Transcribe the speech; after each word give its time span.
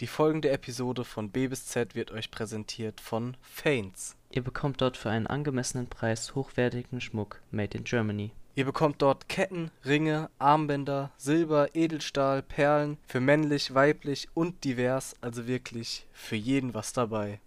Die 0.00 0.06
folgende 0.06 0.48
Episode 0.48 1.04
von 1.04 1.28
B 1.28 1.48
bis 1.48 1.66
Z 1.66 1.94
wird 1.94 2.10
euch 2.10 2.30
präsentiert 2.30 3.02
von 3.02 3.36
Fanes. 3.42 4.16
Ihr 4.30 4.42
bekommt 4.42 4.80
dort 4.80 4.96
für 4.96 5.10
einen 5.10 5.26
angemessenen 5.26 5.88
Preis 5.88 6.34
hochwertigen 6.34 7.02
Schmuck 7.02 7.42
made 7.50 7.76
in 7.76 7.84
Germany. 7.84 8.30
Ihr 8.54 8.64
bekommt 8.64 9.02
dort 9.02 9.28
Ketten, 9.28 9.70
Ringe, 9.84 10.30
Armbänder, 10.38 11.10
Silber, 11.18 11.74
Edelstahl, 11.74 12.40
Perlen, 12.40 12.96
für 13.06 13.20
männlich, 13.20 13.74
weiblich 13.74 14.28
und 14.32 14.64
divers, 14.64 15.16
also 15.20 15.46
wirklich 15.46 16.06
für 16.12 16.36
jeden 16.36 16.72
was 16.72 16.94
dabei. 16.94 17.38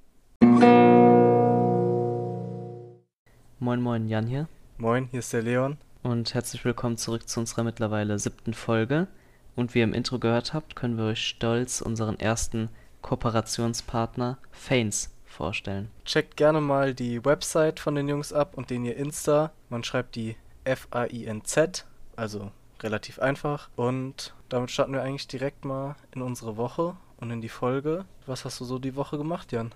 Moin 3.57 3.81
moin, 3.81 4.07
Jan 4.07 4.27
hier 4.27 4.47
Moin, 4.77 5.07
hier 5.09 5.21
ist 5.21 5.33
der 5.33 5.41
Leon. 5.41 5.77
und 6.03 6.35
herzlich 6.35 6.63
willkommen 6.63 6.97
zurück 6.97 7.27
zu 7.27 7.39
unserer 7.39 7.63
mittlerweile 7.63 8.19
siebten 8.19 8.53
Folge. 8.53 9.07
Und 9.55 9.73
wie 9.73 9.79
ihr 9.79 9.83
im 9.83 9.93
Intro 9.93 10.19
gehört 10.19 10.53
habt, 10.53 10.75
können 10.75 10.97
wir 10.97 11.05
euch 11.05 11.25
stolz 11.25 11.81
unseren 11.81 12.19
ersten 12.19 12.69
Kooperationspartner 13.01 14.37
Fanes 14.51 15.11
vorstellen. 15.25 15.89
Checkt 16.05 16.37
gerne 16.37 16.61
mal 16.61 16.93
die 16.93 17.23
Website 17.25 17.79
von 17.79 17.95
den 17.95 18.07
Jungs 18.07 18.33
ab 18.33 18.53
und 18.55 18.69
den 18.69 18.85
ihr 18.85 18.95
Insta. 18.95 19.51
Man 19.69 19.83
schreibt 19.83 20.15
die 20.15 20.35
F-A-I-N-Z, 20.63 21.85
also 22.15 22.51
relativ 22.81 23.19
einfach. 23.19 23.69
Und 23.75 24.33
damit 24.49 24.71
starten 24.71 24.93
wir 24.93 25.01
eigentlich 25.01 25.27
direkt 25.27 25.65
mal 25.65 25.95
in 26.13 26.21
unsere 26.21 26.57
Woche 26.57 26.95
und 27.17 27.31
in 27.31 27.41
die 27.41 27.49
Folge. 27.49 28.05
Was 28.25 28.45
hast 28.45 28.59
du 28.59 28.65
so 28.65 28.79
die 28.79 28.95
Woche 28.95 29.17
gemacht, 29.17 29.51
Jan? 29.51 29.73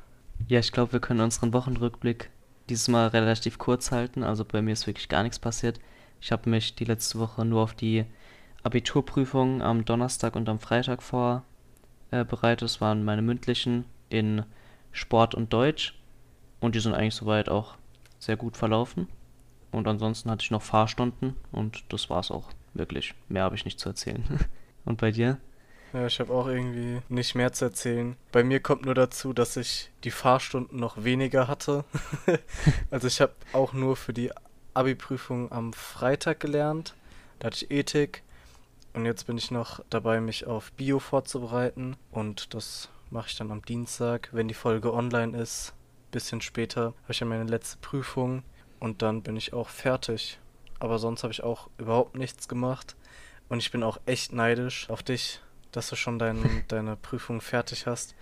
Ja, 0.48 0.60
ich 0.60 0.72
glaube, 0.72 0.94
wir 0.94 1.00
können 1.00 1.22
unseren 1.22 1.54
Wochenrückblick 1.54 2.30
dieses 2.70 2.88
Mal 2.88 3.08
relativ 3.08 3.58
kurz 3.58 3.92
halten. 3.92 4.24
Also 4.24 4.46
bei 4.46 4.62
mir 4.62 4.74
ist 4.74 4.88
wirklich 4.88 5.10
gar 5.10 5.24
nichts 5.24 5.40
passiert. 5.40 5.80
Ich 6.22 6.32
habe 6.32 6.50
mich 6.50 6.76
die 6.76 6.86
letzte 6.86 7.20
Woche 7.20 7.46
nur 7.46 7.62
auf 7.62 7.74
die 7.74 8.06
Abiturprüfungen 8.68 9.62
am 9.62 9.86
Donnerstag 9.86 10.36
und 10.36 10.50
am 10.50 10.60
Freitag 10.60 11.02
vorbereitet. 11.02 12.62
Das 12.62 12.82
waren 12.82 13.06
meine 13.06 13.22
mündlichen 13.22 13.86
in 14.10 14.44
Sport 14.92 15.36
und 15.36 15.54
Deutsch. 15.54 15.98
Und 16.60 16.76
die 16.76 16.82
sind 16.82 16.94
eigentlich 16.94 17.16
soweit 17.16 17.48
auch 17.48 17.76
sehr 18.20 18.36
gut 18.36 18.58
verlaufen. 18.58 19.08
Und 19.72 19.88
ansonsten 19.88 20.30
hatte 20.30 20.44
ich 20.44 20.52
noch 20.52 20.62
Fahrstunden 20.62 21.38
und 21.54 21.86
das 21.88 22.10
war's 22.10 22.30
auch. 22.30 22.50
Wirklich. 22.74 23.14
Mehr 23.30 23.44
habe 23.44 23.56
ich 23.56 23.64
nicht 23.64 23.80
zu 23.80 23.88
erzählen. 23.88 24.24
Und 24.86 25.02
bei 25.02 25.12
dir? 25.12 25.40
Ja, 25.94 26.06
ich 26.06 26.20
habe 26.20 26.32
auch 26.32 26.48
irgendwie 26.48 27.02
nicht 27.10 27.34
mehr 27.36 27.52
zu 27.54 27.66
erzählen. 27.66 28.16
Bei 28.32 28.44
mir 28.44 28.60
kommt 28.60 28.86
nur 28.86 28.94
dazu, 28.94 29.34
dass 29.34 29.58
ich 29.58 29.90
die 30.04 30.12
Fahrstunden 30.12 30.80
noch 30.80 31.04
weniger 31.04 31.48
hatte. 31.48 31.86
also 32.92 33.08
ich 33.08 33.20
habe 33.20 33.34
auch 33.54 33.74
nur 33.74 33.96
für 33.96 34.14
die 34.14 34.32
Abi-Prüfung 34.76 35.52
am 35.52 35.74
Freitag 35.74 36.40
gelernt. 36.40 36.94
Da 37.40 37.48
hatte 37.48 37.66
ich 37.66 37.72
Ethik. 37.72 38.24
Und 38.98 39.06
jetzt 39.06 39.28
bin 39.28 39.38
ich 39.38 39.52
noch 39.52 39.80
dabei, 39.92 40.20
mich 40.20 40.48
auf 40.48 40.72
Bio 40.72 40.98
vorzubereiten. 40.98 41.98
Und 42.10 42.56
das 42.56 42.90
mache 43.12 43.28
ich 43.28 43.38
dann 43.38 43.52
am 43.52 43.62
Dienstag, 43.62 44.30
wenn 44.32 44.48
die 44.48 44.56
Folge 44.56 44.92
online 44.92 45.38
ist. 45.38 45.74
Bisschen 46.10 46.42
später 46.42 46.96
habe 47.04 47.12
ich 47.12 47.20
ja 47.20 47.28
meine 47.28 47.44
letzte 47.44 47.78
Prüfung. 47.78 48.42
Und 48.80 49.04
dann 49.04 49.22
bin 49.22 49.38
ich 49.38 49.54
auch 49.54 49.70
fertig. 49.70 50.40
Aber 50.80 50.98
sonst 50.98 51.22
habe 51.22 51.32
ich 51.32 51.44
auch 51.44 51.70
überhaupt 51.78 52.16
nichts 52.16 52.48
gemacht. 52.48 52.96
Und 53.50 53.60
ich 53.60 53.70
bin 53.70 53.84
auch 53.84 54.00
echt 54.08 54.34
neidisch 54.34 54.90
auf 54.90 55.04
dich, 55.04 55.42
dass 55.72 55.90
du 55.90 55.96
schon 55.96 56.18
dein, 56.18 56.64
deine 56.68 56.96
Prüfung 56.96 57.40
fertig 57.40 57.86
hast. 57.86 58.16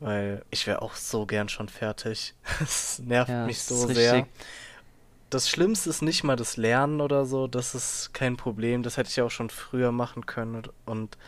Weil 0.00 0.44
ich 0.50 0.66
wäre 0.66 0.82
auch 0.82 0.96
so 0.96 1.26
gern 1.26 1.48
schon 1.48 1.68
fertig. 1.68 2.34
Es 2.60 2.98
nervt 2.98 3.30
Ja, 3.30 3.46
mich 3.46 3.62
so 3.62 3.86
sehr. 3.86 4.26
Das 5.32 5.48
Schlimmste 5.48 5.88
ist 5.88 6.02
nicht 6.02 6.24
mal 6.24 6.36
das 6.36 6.58
Lernen 6.58 7.00
oder 7.00 7.24
so. 7.24 7.46
Das 7.46 7.74
ist 7.74 8.12
kein 8.12 8.36
Problem. 8.36 8.82
Das 8.82 8.98
hätte 8.98 9.08
ich 9.08 9.22
auch 9.22 9.30
schon 9.30 9.48
früher 9.48 9.90
machen 9.90 10.26
können. 10.26 10.56
Und, 10.56 10.70
und 10.84 11.18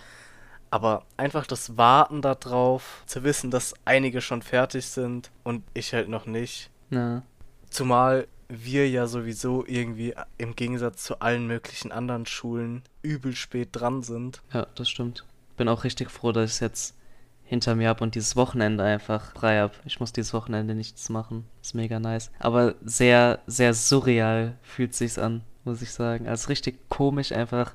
aber 0.70 1.06
einfach 1.16 1.46
das 1.46 1.78
Warten 1.78 2.20
darauf, 2.20 3.02
zu 3.06 3.24
wissen, 3.24 3.50
dass 3.50 3.72
einige 3.86 4.20
schon 4.20 4.42
fertig 4.42 4.86
sind 4.86 5.30
und 5.42 5.64
ich 5.72 5.94
halt 5.94 6.10
noch 6.10 6.26
nicht. 6.26 6.68
Na, 6.90 7.22
Zumal 7.70 8.28
wir 8.48 8.90
ja 8.90 9.06
sowieso 9.06 9.64
irgendwie 9.66 10.14
im 10.36 10.54
Gegensatz 10.54 11.02
zu 11.02 11.20
allen 11.20 11.46
möglichen 11.46 11.90
anderen 11.90 12.26
Schulen 12.26 12.82
übel 13.00 13.34
spät 13.34 13.70
dran 13.72 14.02
sind. 14.02 14.42
Ja, 14.52 14.66
das 14.74 14.90
stimmt. 14.90 15.24
Bin 15.56 15.66
auch 15.66 15.84
richtig 15.84 16.10
froh, 16.10 16.32
dass 16.32 16.50
ich 16.50 16.54
es 16.56 16.60
jetzt 16.60 16.94
hinter 17.44 17.74
mir 17.74 17.88
habe 17.88 18.02
und 18.02 18.14
dieses 18.14 18.36
Wochenende 18.36 18.84
einfach 18.84 19.32
frei 19.32 19.58
habe. 19.58 19.74
Ich 19.84 20.00
muss 20.00 20.12
dieses 20.12 20.32
Wochenende 20.32 20.74
nichts 20.74 21.08
machen. 21.10 21.44
Ist 21.62 21.74
mega 21.74 22.00
nice. 22.00 22.30
Aber 22.38 22.74
sehr, 22.84 23.40
sehr 23.46 23.74
surreal 23.74 24.56
fühlt 24.62 24.94
sich's 24.94 25.18
an, 25.18 25.42
muss 25.64 25.82
ich 25.82 25.92
sagen. 25.92 26.26
Also 26.26 26.48
richtig 26.48 26.88
komisch, 26.88 27.32
einfach, 27.32 27.74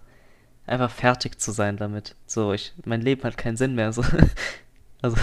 einfach 0.65 0.91
fertig 0.91 1.39
zu 1.39 1.51
sein 1.51 1.77
damit. 1.77 2.15
So, 2.25 2.51
ich, 2.53 2.73
mein 2.83 3.01
Leben 3.01 3.23
hat 3.23 3.37
keinen 3.37 3.57
Sinn 3.57 3.75
mehr. 3.75 3.93
So. 3.93 4.03
Also, 5.01 5.15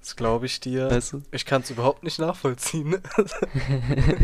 Das 0.00 0.16
glaube 0.16 0.46
ich 0.46 0.58
dir. 0.58 0.90
weißt 0.90 1.12
du? 1.12 1.22
Ich 1.30 1.46
kann 1.46 1.62
es 1.62 1.70
überhaupt 1.70 2.02
nicht 2.02 2.18
nachvollziehen. 2.18 2.96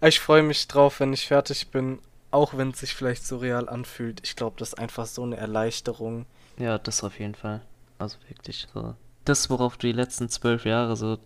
ich 0.00 0.20
freue 0.20 0.42
mich 0.42 0.66
drauf, 0.66 1.00
wenn 1.00 1.12
ich 1.12 1.26
fertig 1.26 1.68
bin, 1.68 1.98
auch 2.30 2.56
wenn 2.56 2.70
es 2.70 2.80
sich 2.80 2.94
vielleicht 2.94 3.26
surreal 3.26 3.68
anfühlt. 3.68 4.22
Ich 4.24 4.34
glaube, 4.34 4.56
das 4.58 4.70
ist 4.70 4.78
einfach 4.78 5.04
so 5.04 5.22
eine 5.22 5.36
Erleichterung. 5.36 6.24
Ja, 6.58 6.78
das 6.78 7.04
auf 7.04 7.18
jeden 7.18 7.34
Fall. 7.34 7.60
Also 7.98 8.16
wirklich 8.28 8.66
so. 8.72 8.94
Das, 9.24 9.50
worauf 9.50 9.76
du 9.76 9.86
die 9.86 9.92
letzten 9.92 10.28
zwölf 10.28 10.64
Jahre 10.64 10.96
so 10.96 11.18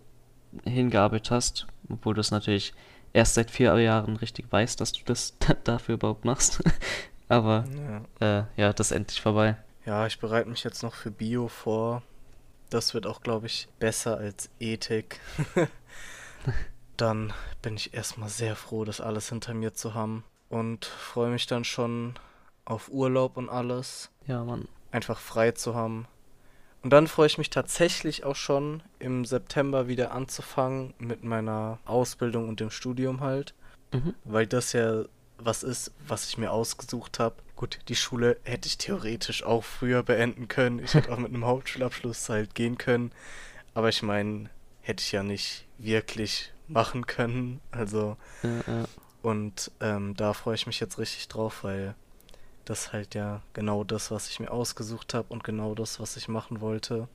hingearbeitet 0.65 1.31
hast, 1.31 1.67
obwohl 1.89 2.13
du 2.13 2.21
es 2.21 2.31
natürlich 2.31 2.73
erst 3.13 3.33
seit 3.35 3.49
vier 3.51 3.77
Jahren 3.79 4.15
richtig 4.17 4.51
weißt, 4.51 4.79
dass 4.79 4.91
du 4.93 4.99
das 5.05 5.33
dafür 5.63 5.95
überhaupt 5.95 6.25
machst. 6.25 6.61
Aber 7.29 7.65
Ja. 8.21 8.39
äh, 8.41 8.43
ja, 8.55 8.73
das 8.73 8.91
ist 8.91 8.97
endlich 8.97 9.21
vorbei. 9.21 9.57
Ja, 9.85 10.05
ich 10.05 10.19
bereite 10.19 10.49
mich 10.49 10.63
jetzt 10.63 10.83
noch 10.83 10.93
für 10.93 11.11
Bio 11.11 11.47
vor. 11.47 12.03
Das 12.69 12.93
wird 12.93 13.07
auch, 13.07 13.21
glaube 13.21 13.47
ich, 13.47 13.67
besser 13.79 14.17
als 14.17 14.49
Ethik. 14.59 15.19
Dann 16.97 17.33
bin 17.61 17.75
ich 17.75 17.93
erstmal 17.93 18.29
sehr 18.29 18.55
froh, 18.55 18.83
das 18.85 19.01
alles 19.01 19.29
hinter 19.29 19.53
mir 19.53 19.73
zu 19.73 19.93
haben. 19.93 20.23
Und 20.49 20.85
freue 20.85 21.29
mich 21.29 21.45
dann 21.45 21.63
schon 21.63 22.15
auf 22.65 22.89
Urlaub 22.89 23.37
und 23.37 23.49
alles. 23.49 24.09
Ja, 24.25 24.43
Mann. 24.43 24.67
Einfach 24.91 25.19
frei 25.19 25.51
zu 25.51 25.75
haben. 25.75 26.07
Und 26.87 26.91
dann 26.91 27.07
freue 27.07 27.27
ich 27.27 27.37
mich 27.37 27.49
tatsächlich 27.49 28.23
auch 28.23 28.37
schon 28.37 28.81
im 28.97 29.25
September 29.25 29.89
wieder 29.89 30.13
anzufangen 30.13 30.93
mit 30.99 31.21
meiner 31.21 31.79
Ausbildung 31.83 32.47
und 32.47 32.61
dem 32.61 32.69
Studium 32.69 33.19
halt. 33.19 33.53
Mhm. 33.91 34.13
Weil 34.23 34.47
das 34.47 34.71
ja 34.71 35.03
was 35.37 35.63
ist, 35.63 35.91
was 36.07 36.29
ich 36.29 36.37
mir 36.37 36.49
ausgesucht 36.49 37.19
habe. 37.19 37.35
Gut, 37.57 37.79
die 37.89 37.95
Schule 37.97 38.37
hätte 38.43 38.69
ich 38.69 38.77
theoretisch 38.77 39.43
auch 39.43 39.65
früher 39.65 40.01
beenden 40.01 40.47
können. 40.47 40.79
Ich 40.79 40.93
hätte 40.93 41.11
auch 41.11 41.17
mit 41.17 41.33
einem 41.33 41.43
Hauptschulabschluss 41.43 42.29
halt 42.29 42.55
gehen 42.55 42.77
können. 42.77 43.11
Aber 43.73 43.89
ich 43.89 44.01
meine, 44.01 44.49
hätte 44.79 45.01
ich 45.01 45.11
ja 45.11 45.23
nicht 45.23 45.65
wirklich 45.77 46.53
machen 46.69 47.05
können. 47.05 47.59
Also, 47.69 48.15
Ja, 48.43 48.49
ja. 48.65 48.85
und 49.23 49.71
ähm, 49.81 50.15
da 50.15 50.31
freue 50.31 50.55
ich 50.55 50.65
mich 50.65 50.79
jetzt 50.79 50.97
richtig 50.99 51.27
drauf, 51.27 51.65
weil 51.65 51.95
das 52.69 52.93
halt 52.93 53.15
ja 53.15 53.41
genau 53.53 53.83
das, 53.83 54.11
was 54.11 54.29
ich 54.29 54.39
mir 54.39 54.51
ausgesucht 54.51 55.13
habe 55.13 55.27
und 55.29 55.43
genau 55.43 55.75
das, 55.75 55.99
was 55.99 56.17
ich 56.17 56.27
machen 56.27 56.61
wollte. 56.61 57.07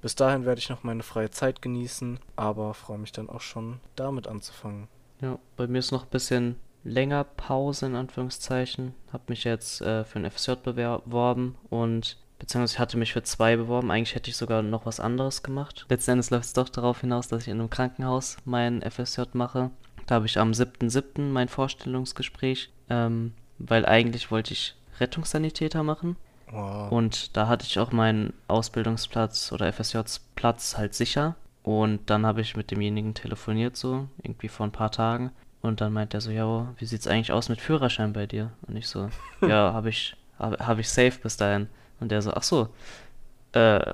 Bis 0.00 0.14
dahin 0.14 0.46
werde 0.46 0.60
ich 0.60 0.70
noch 0.70 0.82
meine 0.82 1.02
freie 1.02 1.30
Zeit 1.30 1.60
genießen, 1.60 2.18
aber 2.36 2.72
freue 2.74 2.98
mich 2.98 3.12
dann 3.12 3.28
auch 3.28 3.42
schon 3.42 3.80
damit 3.96 4.26
anzufangen. 4.26 4.88
Ja, 5.20 5.38
bei 5.56 5.66
mir 5.66 5.78
ist 5.78 5.92
noch 5.92 6.04
ein 6.04 6.10
bisschen 6.10 6.56
länger 6.84 7.24
Pause 7.24 7.86
in 7.86 7.94
Anführungszeichen. 7.94 8.94
Hab 9.12 9.28
mich 9.28 9.44
jetzt 9.44 9.82
äh, 9.82 10.04
für 10.04 10.18
ein 10.18 10.30
FSJ 10.30 10.52
beworben 10.64 11.56
und 11.68 12.16
beziehungsweise 12.38 12.78
hatte 12.78 12.96
mich 12.96 13.12
für 13.12 13.22
zwei 13.22 13.56
beworben. 13.56 13.90
Eigentlich 13.90 14.14
hätte 14.14 14.30
ich 14.30 14.36
sogar 14.36 14.62
noch 14.62 14.86
was 14.86 15.00
anderes 15.00 15.42
gemacht. 15.42 15.84
Letzten 15.90 16.12
Endes 16.12 16.30
läuft 16.30 16.46
es 16.46 16.52
doch 16.54 16.70
darauf 16.70 17.02
hinaus, 17.02 17.28
dass 17.28 17.42
ich 17.42 17.48
in 17.48 17.60
einem 17.60 17.68
Krankenhaus 17.68 18.38
mein 18.46 18.82
FSJ 18.82 19.22
mache. 19.34 19.70
Da 20.06 20.14
habe 20.14 20.26
ich 20.26 20.38
am 20.38 20.52
7.7. 20.52 21.20
mein 21.20 21.48
Vorstellungsgespräch, 21.48 22.72
ähm, 22.88 23.34
weil 23.58 23.84
eigentlich 23.84 24.30
wollte 24.30 24.54
ich 24.54 24.74
Rettungssanitäter 25.00 25.82
machen. 25.82 26.16
Wow. 26.50 26.90
Und 26.90 27.36
da 27.36 27.46
hatte 27.48 27.64
ich 27.66 27.78
auch 27.78 27.92
meinen 27.92 28.32
Ausbildungsplatz 28.48 29.52
oder 29.52 29.72
FSJ-Platz 29.72 30.76
halt 30.76 30.94
sicher. 30.94 31.36
Und 31.62 32.08
dann 32.10 32.26
habe 32.26 32.40
ich 32.40 32.56
mit 32.56 32.70
demjenigen 32.70 33.14
telefoniert, 33.14 33.76
so 33.76 34.08
irgendwie 34.22 34.48
vor 34.48 34.66
ein 34.66 34.72
paar 34.72 34.90
Tagen. 34.90 35.30
Und 35.62 35.80
dann 35.80 35.92
meint 35.92 36.14
er 36.14 36.20
so, 36.20 36.30
ja, 36.30 36.72
wie 36.78 36.86
sieht's 36.86 37.06
eigentlich 37.06 37.32
aus 37.32 37.48
mit 37.50 37.60
Führerschein 37.60 38.12
bei 38.12 38.26
dir? 38.26 38.50
Und 38.66 38.76
ich 38.76 38.88
so, 38.88 39.10
ja, 39.42 39.72
habe 39.72 39.90
ich, 39.90 40.16
habe 40.38 40.66
hab 40.66 40.78
ich 40.78 40.88
safe 40.88 41.18
bis 41.22 41.36
dahin. 41.36 41.68
Und 42.00 42.10
der 42.10 42.22
so, 42.22 42.32
ach 42.32 42.42
so, 42.42 42.70
äh, 43.52 43.92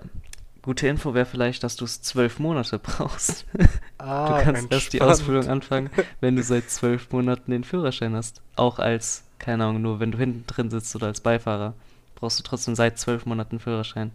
gute 0.63 0.87
Info 0.89 1.13
wäre 1.15 1.27
vielleicht, 1.27 1.63
dass 1.65 1.77
du 1.77 1.85
es 1.85 2.03
zwölf 2.03 2.39
Monate 2.39 2.79
brauchst. 2.79 3.47
Ah, 3.99 4.39
Du 4.39 4.45
kannst 4.45 4.71
erst 4.71 4.93
die 4.93 4.99
entspannt. 4.99 5.21
Ausbildung 5.21 5.49
anfangen, 5.49 5.91
wenn 6.21 6.37
du 6.37 6.43
seit 6.43 6.71
zwölf 6.71 7.11
Monaten 7.13 7.51
den 7.51 7.65
Führerschein 7.65 8.15
hast. 8.15 8.43
Auch 8.55 8.79
als, 8.79 9.25
keine 9.39 9.65
Ahnung, 9.65 9.83
nur 9.83 10.01
wenn 10.01 10.13
du 10.13 10.19
hinten 10.19 10.47
drin 10.47 10.71
sitzt 10.71 10.95
oder 10.97 11.07
als 11.09 11.21
Beifahrer, 11.21 11.75
brauchst 12.15 12.39
du 12.39 12.43
trotzdem 12.43 12.75
seit 12.75 12.99
zwölf 12.99 13.27
Monaten 13.27 13.59
Führerschein. 13.61 14.11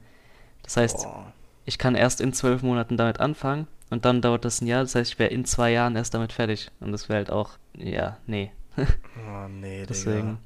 Das 0.64 0.78
heißt, 0.78 1.04
Boah. 1.04 1.32
ich 1.66 1.78
kann 1.78 1.96
erst 1.96 2.22
in 2.22 2.34
zwölf 2.34 2.62
Monaten 2.64 2.98
damit 2.98 3.20
anfangen 3.20 3.68
und 3.90 4.06
dann 4.06 4.22
dauert 4.22 4.46
das 4.46 4.62
ein 4.62 4.68
Jahr. 4.68 4.82
Das 4.82 4.96
heißt, 4.96 5.12
ich 5.14 5.20
wäre 5.20 5.30
in 5.32 5.46
zwei 5.46 5.72
Jahren 5.72 5.96
erst 5.96 6.14
damit 6.14 6.34
fertig. 6.34 6.72
Und 6.80 6.92
das 6.92 7.10
wäre 7.10 7.18
halt 7.18 7.32
auch, 7.32 7.52
ja, 7.78 8.18
nee. 8.28 8.52
Oh 9.18 9.48
nee, 9.50 9.86
Deswegen, 9.86 10.22
Digga. 10.22 10.38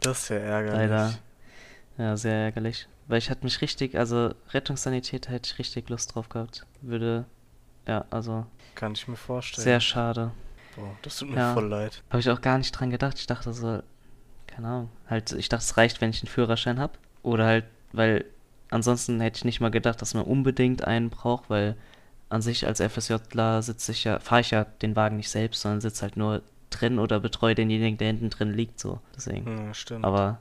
Das 0.00 0.22
ist 0.22 0.28
ja 0.30 0.36
ärgerlich. 0.36 0.78
leider, 0.78 1.14
ja, 1.98 2.16
sehr 2.16 2.34
ärgerlich. 2.34 2.88
weil 3.06 3.18
ich 3.18 3.30
hätte 3.30 3.44
mich 3.44 3.60
richtig, 3.60 3.96
also 3.96 4.32
Rettungssanität 4.50 5.28
hätte 5.28 5.50
ich 5.52 5.58
richtig 5.58 5.88
Lust 5.90 6.14
drauf 6.14 6.28
gehabt. 6.28 6.64
Würde, 6.80 7.26
ja, 7.86 8.04
also 8.10 8.46
Kann 8.74 8.92
ich 8.92 9.06
mir 9.08 9.16
vorstellen. 9.16 9.64
sehr 9.64 9.80
schade. 9.80 10.32
Boah, 10.78 10.96
das 11.02 11.18
tut 11.18 11.30
mir 11.30 11.36
Ja. 11.36 11.54
voll 11.54 11.66
leid. 11.66 12.02
Habe 12.10 12.20
ich 12.20 12.30
auch 12.30 12.40
gar 12.40 12.58
nicht 12.58 12.72
dran 12.72 12.90
gedacht. 12.90 13.18
Ich 13.18 13.26
dachte 13.26 13.52
so, 13.52 13.82
keine 14.46 14.66
Ahnung, 14.66 14.90
halt, 15.08 15.32
ich 15.32 15.48
dachte, 15.48 15.62
es 15.64 15.76
reicht, 15.76 16.00
wenn 16.00 16.10
ich 16.10 16.22
einen 16.22 16.30
Führerschein 16.30 16.78
habe. 16.78 16.92
Oder 17.22 17.46
halt, 17.46 17.64
weil 17.92 18.24
ansonsten 18.70 19.20
hätte 19.20 19.38
ich 19.38 19.44
nicht 19.44 19.60
mal 19.60 19.70
gedacht, 19.70 20.00
dass 20.02 20.14
man 20.14 20.24
unbedingt 20.24 20.84
einen 20.84 21.10
braucht, 21.10 21.48
weil 21.50 21.76
an 22.28 22.42
sich 22.42 22.66
als 22.66 22.80
FSJler 22.80 23.62
sitze 23.62 23.92
ich 23.92 24.04
ja, 24.04 24.18
fahre 24.20 24.42
ich 24.42 24.50
ja 24.50 24.64
den 24.64 24.96
Wagen 24.96 25.16
nicht 25.16 25.30
selbst, 25.30 25.62
sondern 25.62 25.80
sitze 25.80 26.02
halt 26.02 26.16
nur 26.16 26.42
drin 26.70 26.98
oder 26.98 27.20
betreue 27.20 27.54
denjenigen, 27.54 27.96
der 27.98 28.08
hinten 28.08 28.30
drin 28.30 28.52
liegt, 28.52 28.78
so. 28.78 29.00
Deswegen. 29.16 29.46
Hm, 29.46 29.74
stimmt. 29.74 30.04
Aber 30.04 30.38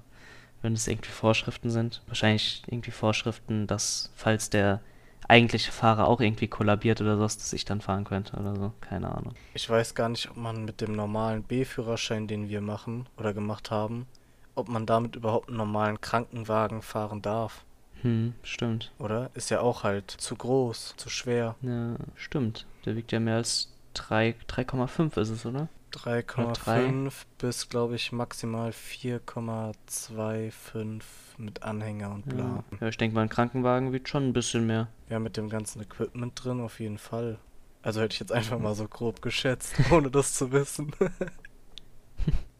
wenn 0.61 0.73
es 0.73 0.87
irgendwie 0.87 1.11
Vorschriften 1.11 1.69
sind, 1.69 2.01
wahrscheinlich 2.07 2.63
irgendwie 2.67 2.91
Vorschriften, 2.91 3.67
dass 3.67 4.11
falls 4.15 4.49
der 4.49 4.81
eigentliche 5.27 5.71
Fahrer 5.71 6.07
auch 6.07 6.21
irgendwie 6.21 6.47
kollabiert 6.47 7.01
oder 7.01 7.17
sowas, 7.17 7.37
dass 7.37 7.53
ich 7.53 7.65
dann 7.65 7.81
fahren 7.81 8.05
könnte 8.05 8.37
oder 8.37 8.55
so. 8.55 8.73
Keine 8.81 9.13
Ahnung. 9.13 9.33
Ich 9.53 9.69
weiß 9.69 9.95
gar 9.95 10.09
nicht, 10.09 10.29
ob 10.29 10.37
man 10.37 10.65
mit 10.65 10.81
dem 10.81 10.93
normalen 10.93 11.43
B-Führerschein, 11.43 12.27
den 12.27 12.49
wir 12.49 12.61
machen 12.61 13.07
oder 13.17 13.33
gemacht 13.33 13.71
haben, 13.71 14.07
ob 14.55 14.69
man 14.69 14.85
damit 14.85 15.15
überhaupt 15.15 15.49
einen 15.49 15.57
normalen 15.57 16.01
Krankenwagen 16.01 16.81
fahren 16.81 17.21
darf. 17.21 17.63
Hm, 18.01 18.33
stimmt. 18.43 18.91
Oder? 18.99 19.31
Ist 19.33 19.49
ja 19.49 19.61
auch 19.61 19.83
halt 19.83 20.11
zu 20.11 20.35
groß, 20.35 20.95
zu 20.97 21.09
schwer. 21.09 21.55
Ja, 21.61 21.95
stimmt. 22.15 22.65
Der 22.85 22.95
wiegt 22.95 23.11
ja 23.11 23.19
mehr 23.19 23.35
als 23.35 23.73
3, 23.95 24.35
3,5 24.47 25.19
ist 25.19 25.29
es, 25.29 25.45
oder? 25.45 25.67
3,5 25.93 27.13
bis, 27.37 27.69
glaube 27.69 27.95
ich, 27.95 28.11
maximal 28.11 28.71
4,25 28.71 31.01
mit 31.37 31.63
Anhänger 31.63 32.11
und 32.11 32.25
bla. 32.27 32.63
Ja, 32.79 32.87
ich 32.87 32.97
denke 32.97 33.15
mal, 33.15 33.21
ein 33.21 33.29
Krankenwagen 33.29 33.93
wiegt 33.93 34.09
schon 34.09 34.27
ein 34.27 34.33
bisschen 34.33 34.67
mehr. 34.67 34.87
Ja, 35.09 35.19
mit 35.19 35.37
dem 35.37 35.49
ganzen 35.49 35.81
Equipment 35.81 36.43
drin 36.43 36.61
auf 36.61 36.79
jeden 36.79 36.97
Fall. 36.97 37.39
Also 37.81 38.01
hätte 38.01 38.13
ich 38.13 38.19
jetzt 38.19 38.31
einfach 38.31 38.59
mal 38.59 38.75
so 38.75 38.87
grob 38.87 39.21
geschätzt, 39.21 39.75
ohne 39.91 40.11
das 40.11 40.33
zu 40.33 40.51
wissen. 40.51 40.91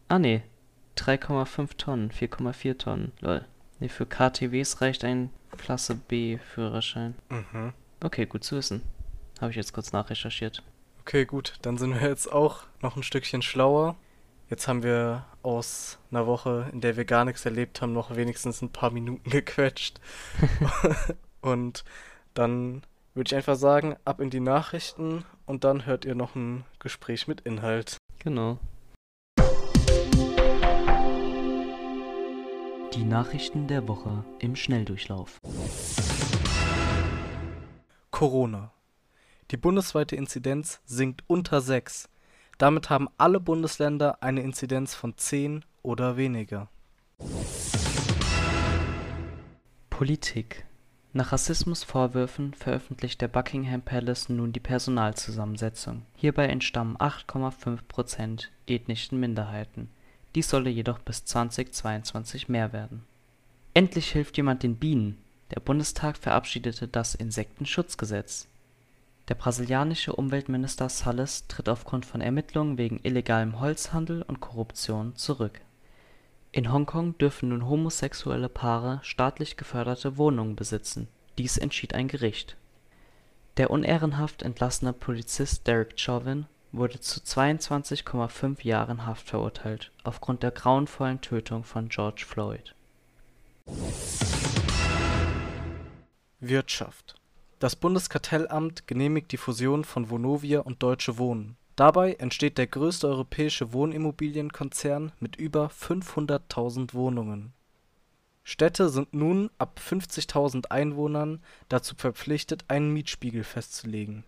Ah, 0.10 0.20
nee. 0.20 0.42
3,5 0.96 1.76
Tonnen, 1.76 2.12
4,4 2.12 2.78
Tonnen. 2.78 3.12
Lol. 3.20 3.44
Nee, 3.82 3.90
für 3.90 4.06
KTWs 4.06 4.80
reicht 4.80 5.04
ein 5.04 5.32
Klasse 5.58 5.96
B 5.96 6.38
Führerschein. 6.38 7.14
mhm. 7.30 7.74
Okay, 8.02 8.26
gut 8.26 8.46
zu 8.46 8.56
wissen. 8.56 8.84
Habe 9.42 9.52
ich 9.52 9.58
jetzt 9.58 9.74
kurz 9.74 9.92
nachrecherchiert. 9.92 10.64
Okay, 11.02 11.26
gut, 11.26 11.56
dann 11.62 11.78
sind 11.78 11.94
wir 11.94 12.08
jetzt 12.08 12.32
auch 12.32 12.67
noch 12.82 12.96
ein 12.96 13.04
Stückchen 13.04 13.42
schlauer. 13.42 13.96
Jetzt 14.50 14.68
haben 14.68 14.84
wir 14.84 15.26
aus 15.44 16.00
einer 16.10 16.26
Woche, 16.26 16.70
in 16.72 16.82
der 16.82 16.96
wir 16.96 17.06
gar 17.06 17.26
nichts 17.26 17.44
erlebt 17.46 17.82
haben, 17.82 17.94
noch 17.94 18.16
wenigstens 18.16 18.62
ein 18.62 18.72
paar 18.72 18.92
Minuten 18.92 19.30
gequetscht. 19.30 20.00
und 21.42 21.84
dann 22.34 22.84
würde 23.14 23.30
ich 23.30 23.36
einfach 23.36 23.56
sagen, 23.56 23.96
ab 24.06 24.22
in 24.22 24.30
die 24.30 24.40
Nachrichten 24.40 25.26
und 25.46 25.64
dann 25.64 25.86
hört 25.86 26.06
ihr 26.06 26.16
noch 26.16 26.36
ein 26.36 26.64
Gespräch 26.80 27.28
mit 27.28 27.42
Inhalt. 27.42 27.98
Genau. 28.20 28.60
Die 32.94 33.04
Nachrichten 33.04 33.68
der 33.68 33.88
Woche 33.88 34.24
im 34.40 34.56
Schnelldurchlauf. 34.56 35.40
Corona. 38.12 38.72
Die 39.52 39.58
bundesweite 39.58 40.16
Inzidenz 40.16 40.82
sinkt 40.86 41.24
unter 41.28 41.62
6. 41.62 42.10
Damit 42.58 42.90
haben 42.90 43.08
alle 43.18 43.40
Bundesländer 43.40 44.24
eine 44.24 44.42
Inzidenz 44.42 44.96
von 44.96 45.16
10 45.16 45.64
oder 45.84 46.18
weniger. 46.18 46.70
Politik. 49.90 50.66
Nach 51.14 51.32
Rassismusvorwürfen 51.32 52.54
veröffentlicht 52.54 53.22
der 53.22 53.28
Buckingham 53.28 53.82
Palace 53.82 54.30
nun 54.30 54.54
die 54.54 54.60
Personalzusammensetzung. 54.60 56.04
Hierbei 56.16 56.48
entstammen 56.48 56.98
8,5% 56.98 58.48
ethnischen 58.68 59.20
Minderheiten. 59.20 59.90
Dies 60.36 60.50
solle 60.50 60.70
jedoch 60.70 61.00
bis 61.00 61.26
2022 61.26 62.50
mehr 62.50 62.74
werden. 62.74 63.04
Endlich 63.74 64.12
hilft 64.12 64.38
jemand 64.38 64.64
den 64.64 64.76
Bienen. 64.76 65.18
Der 65.56 65.60
Bundestag 65.60 66.18
verabschiedete 66.18 66.88
das 66.88 67.16
Insektenschutzgesetz. 67.16 68.48
Der 69.28 69.36
brasilianische 69.36 70.16
Umweltminister 70.16 70.88
Salles 70.88 71.48
tritt 71.48 71.68
aufgrund 71.68 72.06
von 72.06 72.22
Ermittlungen 72.22 72.78
wegen 72.78 73.02
illegalem 73.04 73.60
Holzhandel 73.60 74.22
und 74.22 74.40
Korruption 74.40 75.16
zurück. 75.16 75.60
In 76.54 76.72
Hongkong 76.72 77.18
dürfen 77.18 77.50
nun 77.50 77.68
homosexuelle 77.68 78.48
Paare 78.48 79.00
staatlich 79.04 79.58
geförderte 79.58 80.18
Wohnungen 80.18 80.56
besitzen. 80.56 81.10
Dies 81.38 81.58
entschied 81.58 81.94
ein 81.94 82.08
Gericht. 82.08 82.56
Der 83.58 83.70
unehrenhaft 83.70 84.44
entlassene 84.44 84.94
Polizist 84.94 85.68
Derek 85.68 86.00
Chauvin 86.00 86.46
wurde 86.72 87.00
zu 87.00 87.20
22,5 87.20 88.64
Jahren 88.64 89.06
Haft 89.06 89.28
verurteilt, 89.28 89.92
aufgrund 90.04 90.42
der 90.42 90.52
grauenvollen 90.52 91.20
Tötung 91.22 91.64
von 91.64 91.90
George 91.90 92.24
Floyd. 92.26 92.76
Wirtschaft. 96.40 97.16
Das 97.60 97.76
Bundeskartellamt 97.76 98.86
genehmigt 98.86 99.32
die 99.32 99.38
Fusion 99.38 99.84
von 99.84 100.12
Vonovia 100.12 100.60
und 100.60 100.84
Deutsche 100.84 101.18
Wohnen. 101.18 101.58
Dabei 101.76 102.14
entsteht 102.14 102.58
der 102.58 102.68
größte 102.68 103.08
europäische 103.08 103.74
Wohnimmobilienkonzern 103.74 105.12
mit 105.20 105.36
über 105.38 105.68
500.000 105.68 106.94
Wohnungen. 106.94 107.54
Städte 108.44 108.90
sind 108.90 109.14
nun 109.14 109.50
ab 109.58 109.80
50.000 109.84 110.68
Einwohnern 110.68 111.44
dazu 111.68 111.96
verpflichtet, 111.96 112.66
einen 112.68 112.94
Mietspiegel 112.94 113.44
festzulegen. 113.44 114.24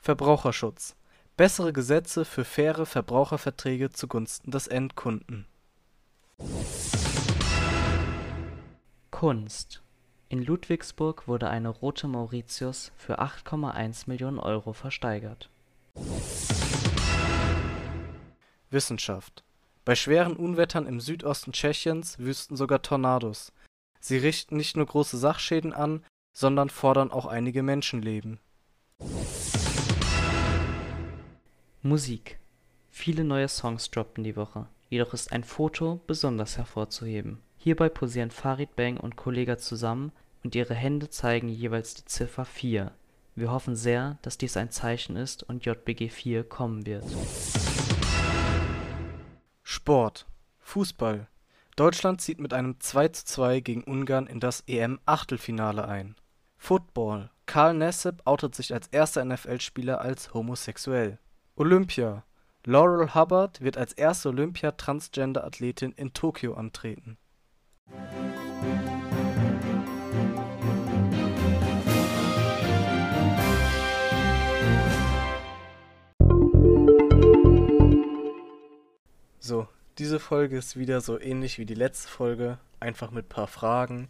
Verbraucherschutz. 0.00 0.96
Bessere 1.36 1.72
Gesetze 1.72 2.24
für 2.24 2.44
faire 2.44 2.86
Verbraucherverträge 2.86 3.90
zugunsten 3.90 4.50
des 4.50 4.66
Endkunden. 4.66 5.46
Kunst. 9.10 9.81
In 10.32 10.42
Ludwigsburg 10.42 11.28
wurde 11.28 11.50
eine 11.50 11.68
rote 11.68 12.08
Mauritius 12.08 12.90
für 12.96 13.20
8,1 13.20 14.04
Millionen 14.06 14.38
Euro 14.38 14.72
versteigert. 14.72 15.50
Wissenschaft. 18.70 19.44
Bei 19.84 19.94
schweren 19.94 20.34
Unwettern 20.34 20.86
im 20.86 21.00
Südosten 21.00 21.52
Tschechiens 21.52 22.18
wüsten 22.18 22.56
sogar 22.56 22.80
Tornados. 22.80 23.52
Sie 24.00 24.16
richten 24.16 24.56
nicht 24.56 24.74
nur 24.74 24.86
große 24.86 25.18
Sachschäden 25.18 25.74
an, 25.74 26.02
sondern 26.32 26.70
fordern 26.70 27.10
auch 27.10 27.26
einige 27.26 27.62
Menschenleben. 27.62 28.40
Musik. 31.82 32.38
Viele 32.88 33.24
neue 33.24 33.48
Songs 33.48 33.90
droppten 33.90 34.24
die 34.24 34.36
Woche, 34.36 34.66
jedoch 34.88 35.12
ist 35.12 35.30
ein 35.30 35.44
Foto 35.44 36.00
besonders 36.06 36.56
hervorzuheben. 36.56 37.42
Hierbei 37.58 37.90
posieren 37.90 38.30
Farid 38.30 38.74
Bang 38.76 38.96
und 38.96 39.16
Kollega 39.16 39.58
zusammen 39.58 40.10
und 40.44 40.54
ihre 40.54 40.74
Hände 40.74 41.08
zeigen 41.08 41.48
jeweils 41.48 41.94
die 41.94 42.04
Ziffer 42.04 42.44
4. 42.44 42.92
Wir 43.34 43.50
hoffen 43.50 43.76
sehr, 43.76 44.18
dass 44.22 44.36
dies 44.36 44.56
ein 44.56 44.70
Zeichen 44.70 45.16
ist 45.16 45.42
und 45.42 45.64
JBG 45.64 46.08
4 46.08 46.44
kommen 46.44 46.84
wird. 46.84 47.04
Sport. 49.62 50.26
Fußball. 50.58 51.28
Deutschland 51.76 52.20
zieht 52.20 52.38
mit 52.40 52.52
einem 52.52 52.78
2:2 52.78 53.60
gegen 53.60 53.84
Ungarn 53.84 54.26
in 54.26 54.40
das 54.40 54.62
EM-Achtelfinale 54.66 55.88
ein. 55.88 56.14
Football. 56.58 57.30
Karl 57.46 57.74
Nassib 57.74 58.22
outet 58.26 58.54
sich 58.54 58.74
als 58.74 58.88
erster 58.88 59.24
NFL-Spieler 59.24 60.00
als 60.00 60.34
homosexuell. 60.34 61.18
Olympia. 61.56 62.24
Laurel 62.64 63.14
Hubbard 63.14 63.60
wird 63.60 63.76
als 63.76 63.92
erste 63.92 64.28
Olympia-Transgender-Athletin 64.28 65.92
in 65.92 66.12
Tokio 66.12 66.54
antreten. 66.54 67.18
So, 79.44 79.66
diese 79.98 80.20
Folge 80.20 80.56
ist 80.56 80.76
wieder 80.76 81.00
so 81.00 81.18
ähnlich 81.18 81.58
wie 81.58 81.66
die 81.66 81.74
letzte 81.74 82.08
Folge, 82.08 82.58
einfach 82.78 83.10
mit 83.10 83.28
paar 83.28 83.48
Fragen. 83.48 84.08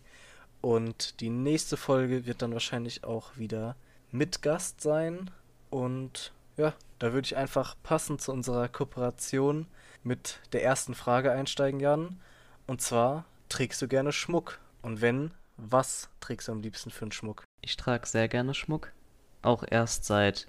Und 0.61 1.21
die 1.21 1.31
nächste 1.31 1.79
Folge 1.79 2.27
wird 2.27 2.43
dann 2.43 2.53
wahrscheinlich 2.53 3.03
auch 3.05 3.35
wieder 3.39 3.75
mit 4.11 4.43
Gast 4.43 4.83
sein. 4.83 5.31
Und 5.71 6.35
ja, 6.59 6.75
da 6.99 7.15
würde 7.15 7.25
ich 7.25 7.35
einfach 7.39 7.77
passend 7.83 8.21
zu 8.21 8.31
unserer 8.31 8.69
Kooperation 8.69 9.69
mit 10.03 10.39
der 10.53 10.65
ersten 10.65 10.95
Frage 10.95 11.33
einsteigen, 11.33 11.81
Jan. 11.81 12.21
Und 12.67 12.83
zwar, 12.83 13.25
trägst 13.49 13.81
du 13.81 13.89
gerne 13.89 14.13
Schmuck? 14.13 14.61
Und 14.83 15.01
wenn, 15.01 15.31
was 15.57 16.11
trägst 16.21 16.49
du 16.49 16.53
am 16.53 16.61
liebsten 16.61 16.91
für 16.91 17.07
einen 17.07 17.13
Schmuck? 17.13 17.45
Ich 17.63 17.79
trage 17.79 18.07
sehr 18.07 18.29
gerne 18.29 18.53
Schmuck. 18.53 18.93
Auch 19.41 19.65
erst 19.67 20.05
seit 20.05 20.47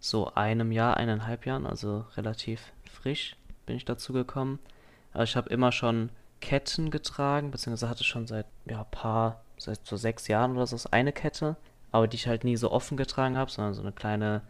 so 0.00 0.34
einem 0.34 0.72
Jahr, 0.72 0.96
eineinhalb 0.96 1.46
Jahren, 1.46 1.66
also 1.66 2.04
relativ 2.16 2.72
frisch 2.84 3.36
bin 3.66 3.76
ich 3.76 3.84
dazu 3.84 4.12
gekommen. 4.12 4.58
Aber 5.12 5.24
ich 5.24 5.36
habe 5.36 5.48
immer 5.50 5.72
schon 5.72 6.10
Ketten 6.40 6.90
getragen, 6.90 7.50
beziehungsweise 7.50 7.88
hatte 7.88 8.04
schon 8.04 8.26
seit 8.26 8.46
ja, 8.66 8.84
paar 8.84 9.42
seit 9.56 9.86
so 9.86 9.96
sechs 9.96 10.28
Jahren 10.28 10.56
oder 10.56 10.66
so, 10.66 10.76
eine 10.90 11.12
Kette, 11.12 11.56
aber 11.92 12.08
die 12.08 12.16
ich 12.16 12.26
halt 12.26 12.44
nie 12.44 12.56
so 12.56 12.70
offen 12.72 12.96
getragen 12.96 13.36
habe, 13.38 13.50
sondern 13.50 13.72
so 13.74 13.82
eine 13.82 13.92
kleine 13.92 14.42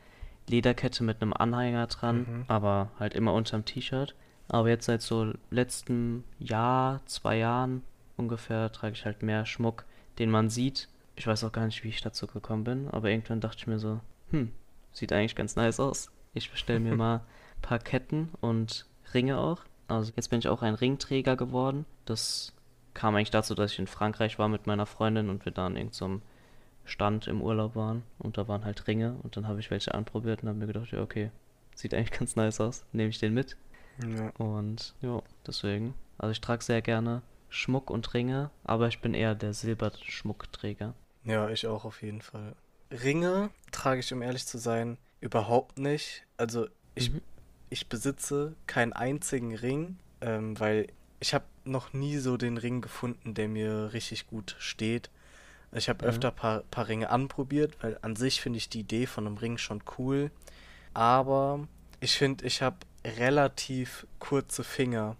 Lederkette 0.49 1.05
mit 1.05 1.21
einem 1.23 1.33
Anhänger 1.33 1.87
dran, 1.87 2.19
Mhm. 2.21 2.45
aber 2.49 2.91
halt 2.99 3.15
immer 3.15 3.33
unterm 3.35 3.65
T-Shirt. 3.65 4.15
Aber 4.49 4.69
jetzt 4.69 4.87
seit 4.87 5.03
so 5.03 5.33
letztem 5.51 6.25
Jahr, 6.39 7.01
zwei 7.07 7.37
Jahren 7.39 7.83
ungefähr, 8.17 8.71
trage 8.73 8.95
ich 8.95 9.05
halt 9.05 9.23
mehr 9.23 9.47
Schmuck, 9.47 9.85
den 10.19 10.31
man 10.31 10.49
sieht. 10.51 10.89
Ich 11.17 11.27
weiß 11.27 11.45
auch 11.45 11.53
gar 11.53 11.65
nicht, 11.67 11.85
wie 11.85 11.89
ich 11.89 12.01
dazu 12.03 12.27
gekommen 12.27 12.65
bin, 12.65 12.89
aber 12.91 13.09
irgendwann 13.11 13.41
dachte 13.41 13.59
ich 13.59 13.67
mir 13.67 13.79
so, 13.79 14.01
hm, 14.31 14.53
sieht 14.93 15.13
eigentlich 15.13 15.37
ganz 15.37 15.57
nice 15.57 15.81
aus. 15.81 16.11
Ich 16.35 16.51
bestelle 16.51 16.81
mir 16.81 16.97
mal 16.97 17.17
ein 17.19 17.63
paar 17.63 17.79
Ketten 17.79 18.31
und 18.41 18.87
Ringe 19.13 19.39
auch. 19.39 19.61
Also 19.89 20.13
jetzt 20.17 20.29
bin 20.29 20.39
ich 20.39 20.49
auch 20.49 20.63
ein 20.63 20.75
Ringträger 20.75 21.37
geworden. 21.37 21.85
Das 22.07 22.53
kam 22.95 23.15
eigentlich 23.15 23.31
dazu, 23.31 23.55
dass 23.55 23.73
ich 23.73 23.79
in 23.79 23.87
Frankreich 23.87 24.39
war 24.39 24.49
mit 24.49 24.67
meiner 24.67 24.87
Freundin 24.87 25.29
und 25.29 25.45
wir 25.45 25.53
da 25.53 25.67
an 25.67 25.77
irgendeinem 25.77 26.23
Stand 26.85 27.27
im 27.27 27.41
Urlaub 27.43 27.75
waren 27.77 28.03
und 28.19 28.37
da 28.39 28.47
waren 28.47 28.65
halt 28.65 28.87
Ringe 28.87 29.17
und 29.23 29.37
dann 29.37 29.49
habe 29.49 29.59
ich 29.61 29.71
welche 29.71 29.95
anprobiert 29.95 30.43
und 30.43 30.49
habe 30.49 30.59
mir 30.59 30.67
gedacht, 30.67 30.91
ja 30.93 31.01
okay, 31.01 31.31
sieht 31.75 31.95
eigentlich 31.95 32.11
ganz 32.19 32.37
nice 32.37 32.61
aus, 32.61 32.85
nehme 32.93 33.09
ich 33.09 33.19
den 33.19 33.33
mit 33.35 33.57
Ja. 34.03 34.31
und 34.39 34.95
ja, 35.01 35.23
deswegen. 35.47 35.95
Also 36.19 36.33
ich 36.33 36.41
trage 36.41 36.63
sehr 36.63 36.83
gerne 36.83 37.23
Schmuck 37.49 37.91
und 37.91 38.13
Ringe, 38.15 38.51
aber 38.65 38.89
ich 38.89 39.01
bin 39.01 39.15
eher 39.15 39.35
der 39.35 39.55
Silberschmuckträger. 39.55 40.95
Ja, 41.25 41.49
ich 41.49 41.67
auch 41.67 41.85
auf 41.85 42.03
jeden 42.03 42.21
Fall. 42.21 42.55
Ringe 42.91 43.51
trage 43.73 44.01
ich, 44.01 44.13
um 44.13 44.23
ehrlich 44.23 44.47
zu 44.47 44.59
sein, 44.59 44.99
überhaupt 45.21 45.79
nicht. 45.79 46.25
Also 46.37 46.67
ich, 46.95 47.11
Mhm. 47.13 47.21
Ich 47.75 47.89
besitze 47.89 48.55
keinen 48.69 48.93
einzigen 48.93 49.55
Ring, 49.55 49.97
ähm, 50.21 50.59
weil 50.61 50.87
ich 51.21 51.35
habe 51.35 51.45
noch 51.65 51.93
nie 51.93 52.19
so 52.19 52.37
den 52.37 52.57
Ring 52.57 52.81
gefunden, 52.81 53.35
der 53.35 53.49
mir 53.49 53.93
richtig 53.93 54.29
gut 54.29 54.55
steht. 54.59 55.11
Ich 55.73 55.89
habe 55.89 56.05
Ja. 56.05 56.09
öfter 56.09 56.31
paar, 56.31 56.61
paar 56.71 56.89
Ringe 56.89 57.11
anprobiert, 57.11 57.77
weil 57.83 57.99
an 58.03 58.15
sich 58.17 58.41
finde 58.41 58.59
ich 58.59 58.69
die 58.69 58.81
Idee 58.81 59.07
von 59.07 59.27
einem 59.27 59.39
Ring 59.39 59.59
schon 59.59 59.83
cool. 59.99 60.31
Aber 60.95 61.67
ich 62.01 62.17
finde, 62.17 62.45
ich 62.47 62.63
habe 62.63 62.77
relativ 63.05 64.07
kurze 64.21 64.65
Finger. 64.65 65.17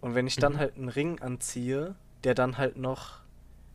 Und 0.00 0.14
wenn 0.14 0.26
ich 0.28 0.38
dann 0.38 0.54
Mhm. 0.54 0.58
halt 0.58 0.76
einen 0.76 0.88
Ring 0.88 1.20
anziehe, 1.20 1.96
der 2.24 2.34
dann 2.34 2.58
halt 2.58 2.76
noch, 2.76 3.20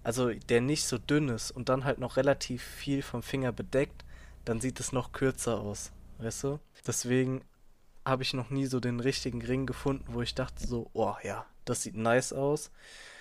also 0.03 0.29
der 0.33 0.61
nicht 0.61 0.85
so 0.85 0.97
dünn 0.97 1.29
ist 1.29 1.51
und 1.51 1.69
dann 1.69 1.83
halt 1.85 1.99
noch 1.99 2.17
relativ 2.17 2.63
viel 2.63 3.01
vom 3.01 3.23
Finger 3.23 3.51
bedeckt, 3.51 4.05
dann 4.45 4.61
sieht 4.61 4.79
es 4.79 4.91
noch 4.93 5.11
kürzer 5.13 5.59
aus, 5.59 5.91
weißt 6.19 6.43
du? 6.45 6.59
Deswegen 6.87 7.41
habe 8.05 8.23
ich 8.23 8.33
noch 8.33 8.49
nie 8.49 8.65
so 8.65 8.79
den 8.79 8.99
richtigen 8.99 9.41
Ring 9.41 9.65
gefunden, 9.65 10.05
wo 10.09 10.21
ich 10.21 10.35
dachte 10.35 10.65
so, 10.65 10.89
oh 10.93 11.15
ja, 11.23 11.45
das 11.65 11.83
sieht 11.83 11.95
nice 11.95 12.33
aus. 12.33 12.71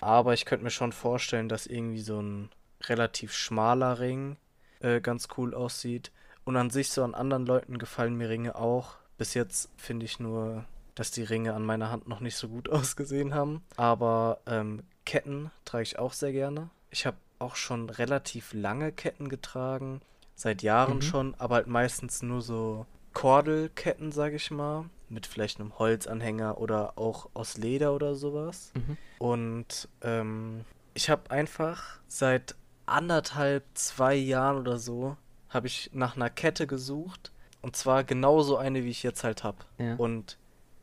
Aber 0.01 0.33
ich 0.33 0.45
könnte 0.45 0.63
mir 0.63 0.71
schon 0.71 0.91
vorstellen, 0.91 1.47
dass 1.49 1.65
irgendwie 1.67 2.01
so 2.01 2.19
ein 2.21 2.49
relativ 2.85 3.33
schmaler 3.33 3.99
Ring 3.99 4.37
äh, 4.81 4.99
ganz 4.99 5.27
cool 5.37 5.53
aussieht. 5.53 6.11
Und 6.43 6.57
an 6.57 6.69
sich 6.69 6.89
so 6.91 7.03
an 7.03 7.15
anderen 7.15 7.45
Leuten 7.45 7.77
gefallen 7.77 8.15
mir 8.15 8.29
Ringe 8.29 8.55
auch. 8.55 8.95
Bis 9.17 9.33
jetzt 9.33 9.69
finde 9.77 10.05
ich 10.05 10.19
nur, 10.19 10.65
dass 10.95 11.11
die 11.11 11.23
Ringe 11.23 11.53
an 11.53 11.65
meiner 11.65 11.89
Hand 11.89 12.07
noch 12.09 12.19
nicht 12.19 12.35
so 12.35 12.49
gut 12.49 12.67
ausgesehen 12.69 13.33
haben. 13.33 13.63
Aber 13.77 14.39
ähm, 14.45 14.83
Ketten 15.05 15.51
trage 15.63 15.83
ich 15.83 15.99
auch 15.99 16.11
sehr 16.11 16.33
gerne. 16.33 16.69
Ich 16.89 17.05
habe 17.05 17.17
auch 17.39 17.55
schon 17.55 17.89
relativ 17.89 18.53
lange 18.53 18.91
Ketten 18.91 19.29
getragen. 19.29 20.01
Seit 20.35 20.61
Jahren 20.63 20.97
Mhm. 20.97 21.01
schon, 21.01 21.35
aber 21.37 21.55
halt 21.55 21.67
meistens 21.67 22.21
nur 22.23 22.41
so 22.41 22.85
Kordelketten, 23.13 24.11
sag 24.11 24.33
ich 24.33 24.51
mal. 24.51 24.85
Mit 25.09 25.27
vielleicht 25.27 25.59
einem 25.59 25.77
Holzanhänger 25.77 26.57
oder 26.57 26.97
auch 26.97 27.29
aus 27.33 27.57
Leder 27.57 27.93
oder 27.93 28.15
sowas. 28.15 28.71
Mhm. 28.75 28.97
Und 29.19 29.87
ähm, 30.01 30.65
ich 30.93 31.09
habe 31.09 31.29
einfach 31.29 31.99
seit 32.07 32.55
anderthalb, 32.85 33.63
zwei 33.73 34.15
Jahren 34.15 34.57
oder 34.57 34.77
so, 34.77 35.17
habe 35.49 35.67
ich 35.67 35.91
nach 35.93 36.15
einer 36.15 36.29
Kette 36.29 36.67
gesucht. 36.67 37.31
Und 37.61 37.75
zwar 37.75 38.03
genauso 38.03 38.57
eine, 38.57 38.83
wie 38.83 38.89
ich 38.89 39.03
jetzt 39.03 39.23
halt 39.23 39.43
habe. 39.43 39.59
Ja. 39.77 39.95
Und 39.95 40.37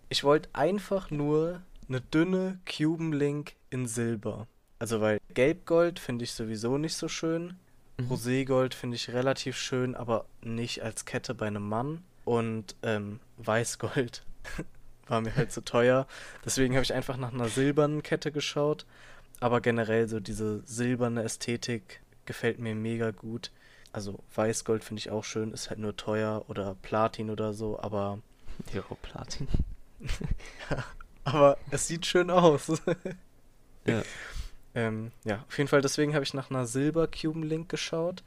ich 0.09 0.25
wollte 0.25 0.49
einfach 0.53 1.11
nur 1.11 1.61
eine 1.89 2.01
dünne 2.01 2.59
Cuban 2.65 3.13
Link 3.13 3.55
in 3.69 3.87
Silber. 3.87 4.47
Also 4.79 5.01
weil 5.01 5.21
Gelbgold 5.35 5.99
finde 5.99 6.25
ich 6.25 6.33
sowieso 6.33 6.79
nicht 6.79 6.95
so 6.95 7.09
schön. 7.09 7.59
Mhm. 7.99 8.07
Roségold 8.09 8.75
finde 8.75 8.97
ich 8.97 9.11
relativ 9.11 9.57
schön, 9.57 9.95
aber 9.95 10.25
nicht 10.43 10.83
als 10.83 11.05
Kette 11.05 11.35
bei 11.35 11.47
einem 11.47 11.69
Mann. 11.69 12.03
Und 12.31 12.77
ähm, 12.85 13.19
Weißgold 13.39 14.23
war 15.09 15.21
mir 15.21 15.35
halt 15.35 15.51
zu 15.51 15.65
teuer. 15.65 16.07
Deswegen 16.45 16.75
habe 16.75 16.85
ich 16.85 16.95
einfach 16.95 17.17
nach 17.17 17.33
einer 17.33 17.49
silbernen 17.49 18.05
Kette 18.05 18.31
geschaut. 18.31 18.87
Aber 19.41 19.61
generell 19.61 20.07
so 20.07 20.21
diese 20.21 20.63
silberne 20.65 21.25
Ästhetik 21.25 22.01
gefällt 22.27 22.61
mir 22.61 22.77
mega 22.77 23.11
gut. 23.11 23.51
Also 23.91 24.23
Weißgold 24.37 24.85
finde 24.85 25.01
ich 25.01 25.11
auch 25.11 25.25
schön, 25.25 25.51
ist 25.51 25.71
halt 25.71 25.81
nur 25.81 25.97
teuer 25.97 26.45
oder 26.47 26.77
Platin 26.83 27.31
oder 27.31 27.53
so, 27.53 27.81
aber 27.81 28.21
Jo, 28.73 28.85
Platin. 29.03 29.49
aber 31.25 31.59
es 31.73 31.89
sieht 31.89 32.07
schön 32.07 32.31
aus. 32.31 32.81
Ja. 33.87 34.05
Ähm, 34.77 35.11
ja, 35.25 35.45
auf 35.49 35.59
jeden 35.59 35.67
Fall, 35.67 35.83
deswegen 35.83 36.15
habe 36.15 36.23
ich 36.23 36.33
nach 36.33 36.49
einer 36.49 36.65
Silber 36.65 37.09
Cuban 37.09 37.43
Link 37.43 37.69
geschaut 37.69 38.23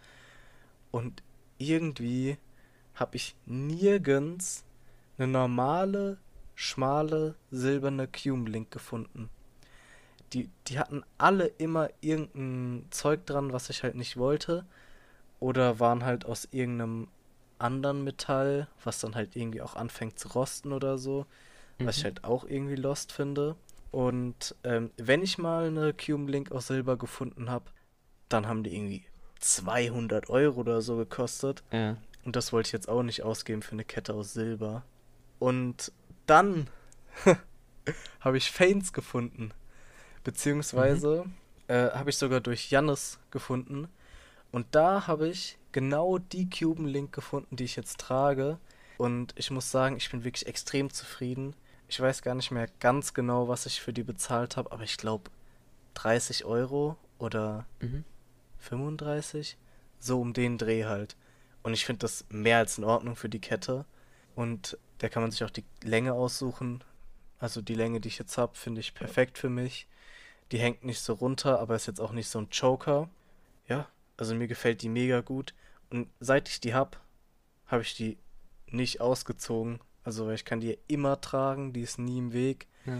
und 0.91 1.23
irgendwie 1.57 2.37
habe 2.95 3.15
ich 3.15 3.35
nirgends 3.45 4.63
eine 5.17 5.27
normale, 5.27 6.17
schmale, 6.55 7.35
silberne 7.51 8.07
Cuban 8.07 8.45
Link 8.45 8.71
gefunden. 8.71 9.29
Die, 10.33 10.49
die 10.67 10.79
hatten 10.79 11.03
alle 11.17 11.45
immer 11.45 11.89
irgendein 12.01 12.85
Zeug 12.89 13.25
dran, 13.25 13.53
was 13.53 13.69
ich 13.69 13.83
halt 13.83 13.95
nicht 13.95 14.17
wollte. 14.17 14.65
Oder 15.39 15.79
waren 15.79 16.03
halt 16.03 16.25
aus 16.25 16.47
irgendeinem 16.51 17.07
anderen 17.59 18.03
Metall, 18.03 18.67
was 18.83 18.99
dann 18.99 19.15
halt 19.15 19.35
irgendwie 19.35 19.61
auch 19.61 19.75
anfängt 19.75 20.17
zu 20.17 20.29
rosten 20.29 20.71
oder 20.73 20.97
so. 20.97 21.25
Was 21.79 21.97
ich 21.97 22.03
Mhm. 22.03 22.07
halt 22.07 22.23
auch 22.23 22.45
irgendwie 22.45 22.75
lost 22.75 23.11
finde. 23.11 23.55
Und 23.91 24.55
ähm, 24.63 24.89
wenn 24.97 25.21
ich 25.21 25.37
mal 25.37 25.67
eine 25.67 25.93
Cuban 25.93 26.27
Link 26.27 26.51
aus 26.51 26.67
Silber 26.67 26.97
gefunden 26.97 27.49
habe, 27.49 27.65
dann 28.29 28.47
haben 28.47 28.63
die 28.63 28.75
irgendwie 28.75 29.03
200 29.39 30.29
Euro 30.29 30.61
oder 30.61 30.81
so 30.81 30.97
gekostet. 30.97 31.63
Ja. 31.71 31.97
Und 32.25 32.35
das 32.35 32.53
wollte 32.53 32.67
ich 32.67 32.73
jetzt 32.73 32.89
auch 32.89 33.03
nicht 33.03 33.23
ausgeben 33.23 33.61
für 33.61 33.73
eine 33.73 33.83
Kette 33.83 34.13
aus 34.13 34.33
Silber. 34.33 34.83
Und 35.39 35.91
dann 36.25 36.69
habe 38.21 38.37
ich 38.37 38.51
Fanes 38.51 38.93
gefunden. 38.93 39.51
Beziehungsweise 40.23 41.25
äh, 41.67 41.89
habe 41.91 42.09
ich 42.09 42.17
sogar 42.17 42.39
durch 42.39 42.71
Jannis 42.71 43.19
gefunden. 43.31 43.87
Und 44.51 44.67
da 44.71 45.07
habe 45.07 45.27
ich 45.27 45.57
genau 45.71 46.17
die 46.17 46.49
Cuban 46.49 46.85
Link 46.85 47.11
gefunden, 47.13 47.55
die 47.55 47.65
ich 47.65 47.75
jetzt 47.75 47.99
trage. 47.99 48.57
Und 48.97 49.33
ich 49.37 49.51
muss 49.51 49.69
sagen, 49.71 49.97
ich 49.97 50.09
bin 50.09 50.23
wirklich 50.23 50.47
extrem 50.47 50.91
zufrieden. 50.91 51.55
Ich 51.89 51.99
weiß 51.99 52.21
gar 52.21 52.35
nicht 52.35 52.51
mehr 52.51 52.67
ganz 52.79 53.13
genau, 53.13 53.47
was 53.49 53.65
ich 53.65 53.81
für 53.81 53.91
die 53.91 54.03
bezahlt 54.03 54.55
habe, 54.55 54.71
aber 54.71 54.83
ich 54.83 54.97
glaube 54.97 55.29
30 55.95 56.45
Euro 56.45 56.95
oder 57.19 57.65
Mhm. 57.81 58.05
35, 58.59 59.57
so 59.99 60.21
um 60.21 60.33
den 60.33 60.57
Dreh 60.57 60.85
halt. 60.85 61.17
Und 61.63 61.73
ich 61.73 61.85
finde 61.85 61.99
das 61.99 62.25
mehr 62.29 62.57
als 62.57 62.77
in 62.77 62.83
Ordnung 62.83 63.15
für 63.15 63.29
die 63.29 63.41
Kette. 63.41 63.85
Und 64.35 64.77
da 64.99 65.09
kann 65.09 65.23
man 65.23 65.31
sich 65.31 65.43
auch 65.43 65.49
die 65.49 65.65
Länge 65.81 66.13
aussuchen. 66.13 66.83
Also 67.39 67.61
die 67.61 67.75
Länge, 67.75 67.99
die 67.99 68.09
ich 68.09 68.19
jetzt 68.19 68.37
habe, 68.37 68.55
finde 68.55 68.81
ich 68.81 68.93
perfekt 68.93 69.37
für 69.37 69.49
mich. 69.49 69.87
Die 70.51 70.59
hängt 70.59 70.83
nicht 70.83 70.99
so 70.99 71.13
runter, 71.13 71.59
aber 71.59 71.75
ist 71.75 71.87
jetzt 71.87 72.01
auch 72.01 72.11
nicht 72.11 72.27
so 72.27 72.39
ein 72.39 72.49
Choker. 72.49 73.09
Ja, 73.67 73.87
also 74.17 74.35
mir 74.35 74.47
gefällt 74.47 74.81
die 74.81 74.89
mega 74.89 75.21
gut. 75.21 75.53
Und 75.89 76.09
seit 76.19 76.49
ich 76.49 76.59
die 76.59 76.73
habe, 76.73 76.97
habe 77.67 77.81
ich 77.81 77.95
die 77.95 78.17
nicht 78.67 79.01
ausgezogen. 79.01 79.79
Also 80.03 80.29
ich 80.31 80.45
kann 80.45 80.59
die 80.59 80.77
immer 80.87 81.21
tragen, 81.21 81.73
die 81.73 81.81
ist 81.81 81.97
nie 81.97 82.17
im 82.17 82.33
Weg. 82.33 82.67
Ja. 82.85 82.97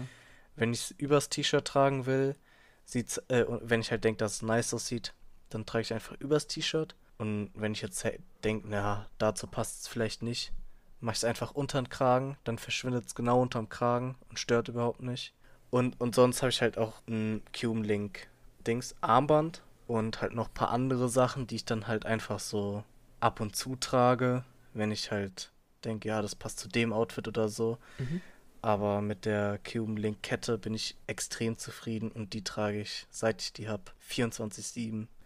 Wenn 0.56 0.72
ich 0.72 0.84
es 0.84 0.90
übers 0.92 1.28
T-Shirt 1.28 1.66
tragen 1.66 2.06
will, 2.06 2.36
sieht's, 2.84 3.20
äh, 3.28 3.44
und 3.44 3.68
wenn 3.68 3.80
ich 3.80 3.90
halt 3.90 4.04
denke, 4.04 4.18
dass 4.18 4.34
es 4.34 4.42
nice 4.42 4.72
aussieht, 4.72 5.14
dann 5.50 5.66
trage 5.66 5.82
ich 5.82 5.92
einfach 5.92 6.16
übers 6.18 6.46
T-Shirt. 6.46 6.94
Und 7.18 7.50
wenn 7.54 7.72
ich 7.72 7.82
jetzt 7.82 8.06
denke, 8.42 8.66
na, 8.68 9.08
dazu 9.18 9.46
passt 9.46 9.82
es 9.82 9.88
vielleicht 9.88 10.22
nicht, 10.22 10.52
mache 11.00 11.14
ich 11.14 11.18
es 11.18 11.24
einfach 11.24 11.52
unter 11.52 11.80
den 11.80 11.88
Kragen, 11.88 12.36
dann 12.44 12.58
verschwindet 12.58 13.06
es 13.06 13.14
genau 13.14 13.40
unterm 13.40 13.68
Kragen 13.68 14.16
und 14.28 14.38
stört 14.38 14.68
überhaupt 14.68 15.02
nicht. 15.02 15.34
Und, 15.70 16.00
und 16.00 16.14
sonst 16.14 16.42
habe 16.42 16.50
ich 16.50 16.62
halt 16.62 16.78
auch 16.78 16.94
ein 17.08 17.42
Cuban 17.52 17.84
Link 17.84 18.28
Dings 18.66 18.94
Armband 19.00 19.62
und 19.86 20.20
halt 20.20 20.34
noch 20.34 20.48
ein 20.48 20.54
paar 20.54 20.70
andere 20.70 21.08
Sachen, 21.08 21.46
die 21.46 21.56
ich 21.56 21.64
dann 21.64 21.86
halt 21.86 22.06
einfach 22.06 22.40
so 22.40 22.84
ab 23.20 23.40
und 23.40 23.54
zu 23.54 23.76
trage, 23.76 24.44
wenn 24.72 24.90
ich 24.90 25.10
halt 25.10 25.52
denke, 25.84 26.08
ja, 26.08 26.22
das 26.22 26.34
passt 26.34 26.58
zu 26.58 26.68
dem 26.68 26.92
Outfit 26.92 27.28
oder 27.28 27.48
so. 27.48 27.78
Mhm. 27.98 28.20
Aber 28.62 29.02
mit 29.02 29.26
der 29.26 29.58
Cuban 29.58 29.96
Link 29.96 30.22
Kette 30.22 30.56
bin 30.56 30.72
ich 30.72 30.96
extrem 31.06 31.58
zufrieden 31.58 32.10
und 32.10 32.32
die 32.32 32.42
trage 32.42 32.80
ich, 32.80 33.06
seit 33.10 33.42
ich 33.42 33.52
die 33.52 33.68
habe, 33.68 33.84
24/7. 34.10 35.06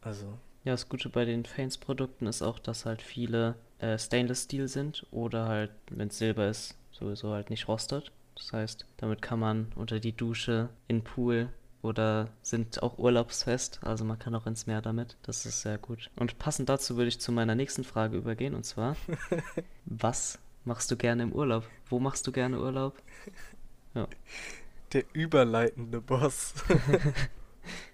Also, 0.00 0.38
Ja, 0.64 0.72
das 0.72 0.88
Gute 0.88 1.10
bei 1.10 1.26
den 1.26 1.44
Fanes-Produkten 1.44 2.26
ist 2.26 2.40
auch, 2.40 2.58
dass 2.58 2.86
halt 2.86 3.02
viele 3.02 3.54
äh, 3.80 3.98
Stainless 3.98 4.44
Steel 4.44 4.66
sind 4.66 5.06
oder 5.10 5.46
halt, 5.46 5.70
wenn 5.90 6.08
es 6.08 6.18
Silber 6.18 6.48
ist, 6.48 6.74
sowieso 6.90 7.32
halt 7.32 7.50
nicht 7.50 7.68
rostet. 7.68 8.12
Das 8.34 8.52
heißt, 8.52 8.86
damit 8.96 9.20
kann 9.20 9.38
man 9.38 9.72
unter 9.76 10.00
die 10.00 10.16
Dusche, 10.16 10.70
in 10.88 11.00
den 11.00 11.04
Pool 11.04 11.50
oder 11.82 12.30
sind 12.40 12.82
auch 12.82 12.98
urlaubsfest. 12.98 13.80
Also 13.82 14.06
man 14.06 14.18
kann 14.18 14.34
auch 14.34 14.46
ins 14.46 14.66
Meer 14.66 14.80
damit. 14.80 15.18
Das 15.22 15.44
ist 15.44 15.60
sehr 15.60 15.76
gut. 15.76 16.10
Und 16.16 16.38
passend 16.38 16.70
dazu 16.70 16.96
würde 16.96 17.08
ich 17.08 17.20
zu 17.20 17.30
meiner 17.30 17.54
nächsten 17.54 17.84
Frage 17.84 18.16
übergehen. 18.16 18.54
Und 18.54 18.64
zwar, 18.64 18.96
was 19.84 20.38
machst 20.64 20.90
du 20.90 20.96
gerne 20.96 21.24
im 21.24 21.32
Urlaub? 21.32 21.68
Wo 21.90 22.00
machst 22.00 22.26
du 22.26 22.32
gerne 22.32 22.58
Urlaub? 22.58 23.00
Ja. 23.94 24.08
Der 24.94 25.04
überleitende 25.12 26.00
Boss. 26.00 26.54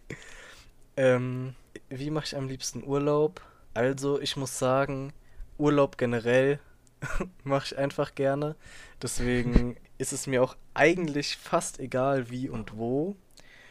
ähm, 0.96 1.54
wie 1.88 2.10
mache 2.10 2.26
ich 2.26 2.36
am 2.36 2.48
liebsten 2.48 2.84
Urlaub? 2.84 3.40
Also, 3.74 4.20
ich 4.20 4.36
muss 4.36 4.58
sagen, 4.58 5.12
Urlaub 5.58 5.98
generell 5.98 6.58
mache 7.44 7.66
ich 7.66 7.78
einfach 7.78 8.14
gerne. 8.14 8.56
Deswegen 9.02 9.76
ist 9.98 10.12
es 10.12 10.26
mir 10.26 10.42
auch 10.42 10.56
eigentlich 10.74 11.36
fast 11.36 11.78
egal 11.78 12.30
wie 12.30 12.48
und 12.48 12.76
wo. 12.76 13.16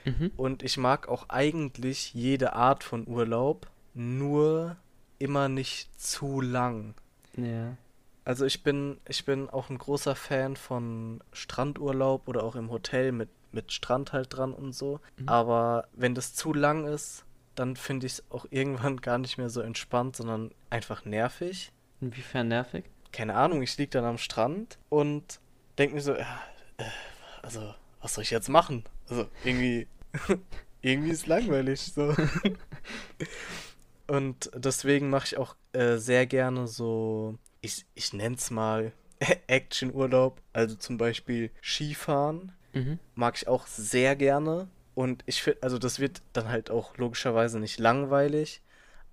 Mhm. 0.05 0.31
Und 0.37 0.63
ich 0.63 0.77
mag 0.77 1.07
auch 1.07 1.29
eigentlich 1.29 2.13
jede 2.13 2.53
Art 2.53 2.83
von 2.83 3.07
Urlaub, 3.07 3.67
nur 3.93 4.77
immer 5.17 5.49
nicht 5.49 5.99
zu 5.99 6.41
lang. 6.41 6.95
Ja. 7.35 7.75
Also 8.23 8.45
ich 8.45 8.63
bin, 8.63 8.99
ich 9.07 9.25
bin 9.25 9.49
auch 9.49 9.69
ein 9.69 9.77
großer 9.77 10.15
Fan 10.15 10.55
von 10.55 11.21
Strandurlaub 11.33 12.27
oder 12.27 12.43
auch 12.43 12.55
im 12.55 12.69
Hotel 12.69 13.11
mit, 13.11 13.29
mit 13.51 13.71
Strand 13.71 14.13
halt 14.13 14.35
dran 14.35 14.53
und 14.53 14.73
so. 14.73 14.99
Mhm. 15.17 15.29
Aber 15.29 15.87
wenn 15.93 16.15
das 16.15 16.35
zu 16.35 16.53
lang 16.53 16.85
ist, 16.85 17.25
dann 17.59 17.75
finde 17.75 18.07
ich 18.07 18.13
es 18.13 18.23
auch 18.31 18.45
irgendwann 18.51 19.01
gar 19.01 19.17
nicht 19.17 19.37
mehr 19.37 19.49
so 19.49 19.59
entspannt, 19.59 20.15
sondern 20.15 20.51
einfach 20.69 21.03
nervig. 21.03 21.73
Inwiefern 21.99 22.47
nervig? 22.47 22.85
Keine 23.11 23.35
Ahnung, 23.35 23.61
ich 23.61 23.77
liege 23.77 23.89
dann 23.89 24.05
am 24.05 24.17
Strand 24.17 24.77
und 24.87 25.41
denke 25.77 25.95
mir 25.95 26.01
so, 26.01 26.15
ja, 26.15 26.41
äh, 26.77 26.85
also, 27.41 27.75
was 27.99 28.13
soll 28.13 28.21
ich 28.23 28.29
jetzt 28.29 28.47
machen? 28.47 28.85
Also, 29.09 29.27
irgendwie, 29.43 29.87
irgendwie 30.81 31.09
ist 31.09 31.27
langweilig, 31.27 31.81
so. 31.81 32.15
und 34.07 34.49
deswegen 34.55 35.09
mache 35.09 35.25
ich 35.25 35.37
auch 35.37 35.57
äh, 35.73 35.97
sehr 35.97 36.27
gerne 36.27 36.65
so, 36.65 37.37
ich, 37.59 37.85
ich 37.93 38.13
nenne 38.13 38.35
es 38.35 38.51
mal 38.51 38.93
Action-Urlaub, 39.47 40.41
also 40.53 40.75
zum 40.75 40.97
Beispiel 40.97 41.51
Skifahren. 41.61 42.53
Mhm. 42.71 42.99
Mag 43.15 43.35
ich 43.35 43.49
auch 43.49 43.67
sehr 43.67 44.15
gerne. 44.15 44.69
Und 44.99 45.23
ich 45.27 45.41
finde, 45.41 45.63
also 45.63 45.79
das 45.79 46.01
wird 46.01 46.21
dann 46.33 46.49
halt 46.49 46.69
auch 46.69 46.97
logischerweise 46.97 47.57
nicht 47.57 47.79
langweilig, 47.79 48.61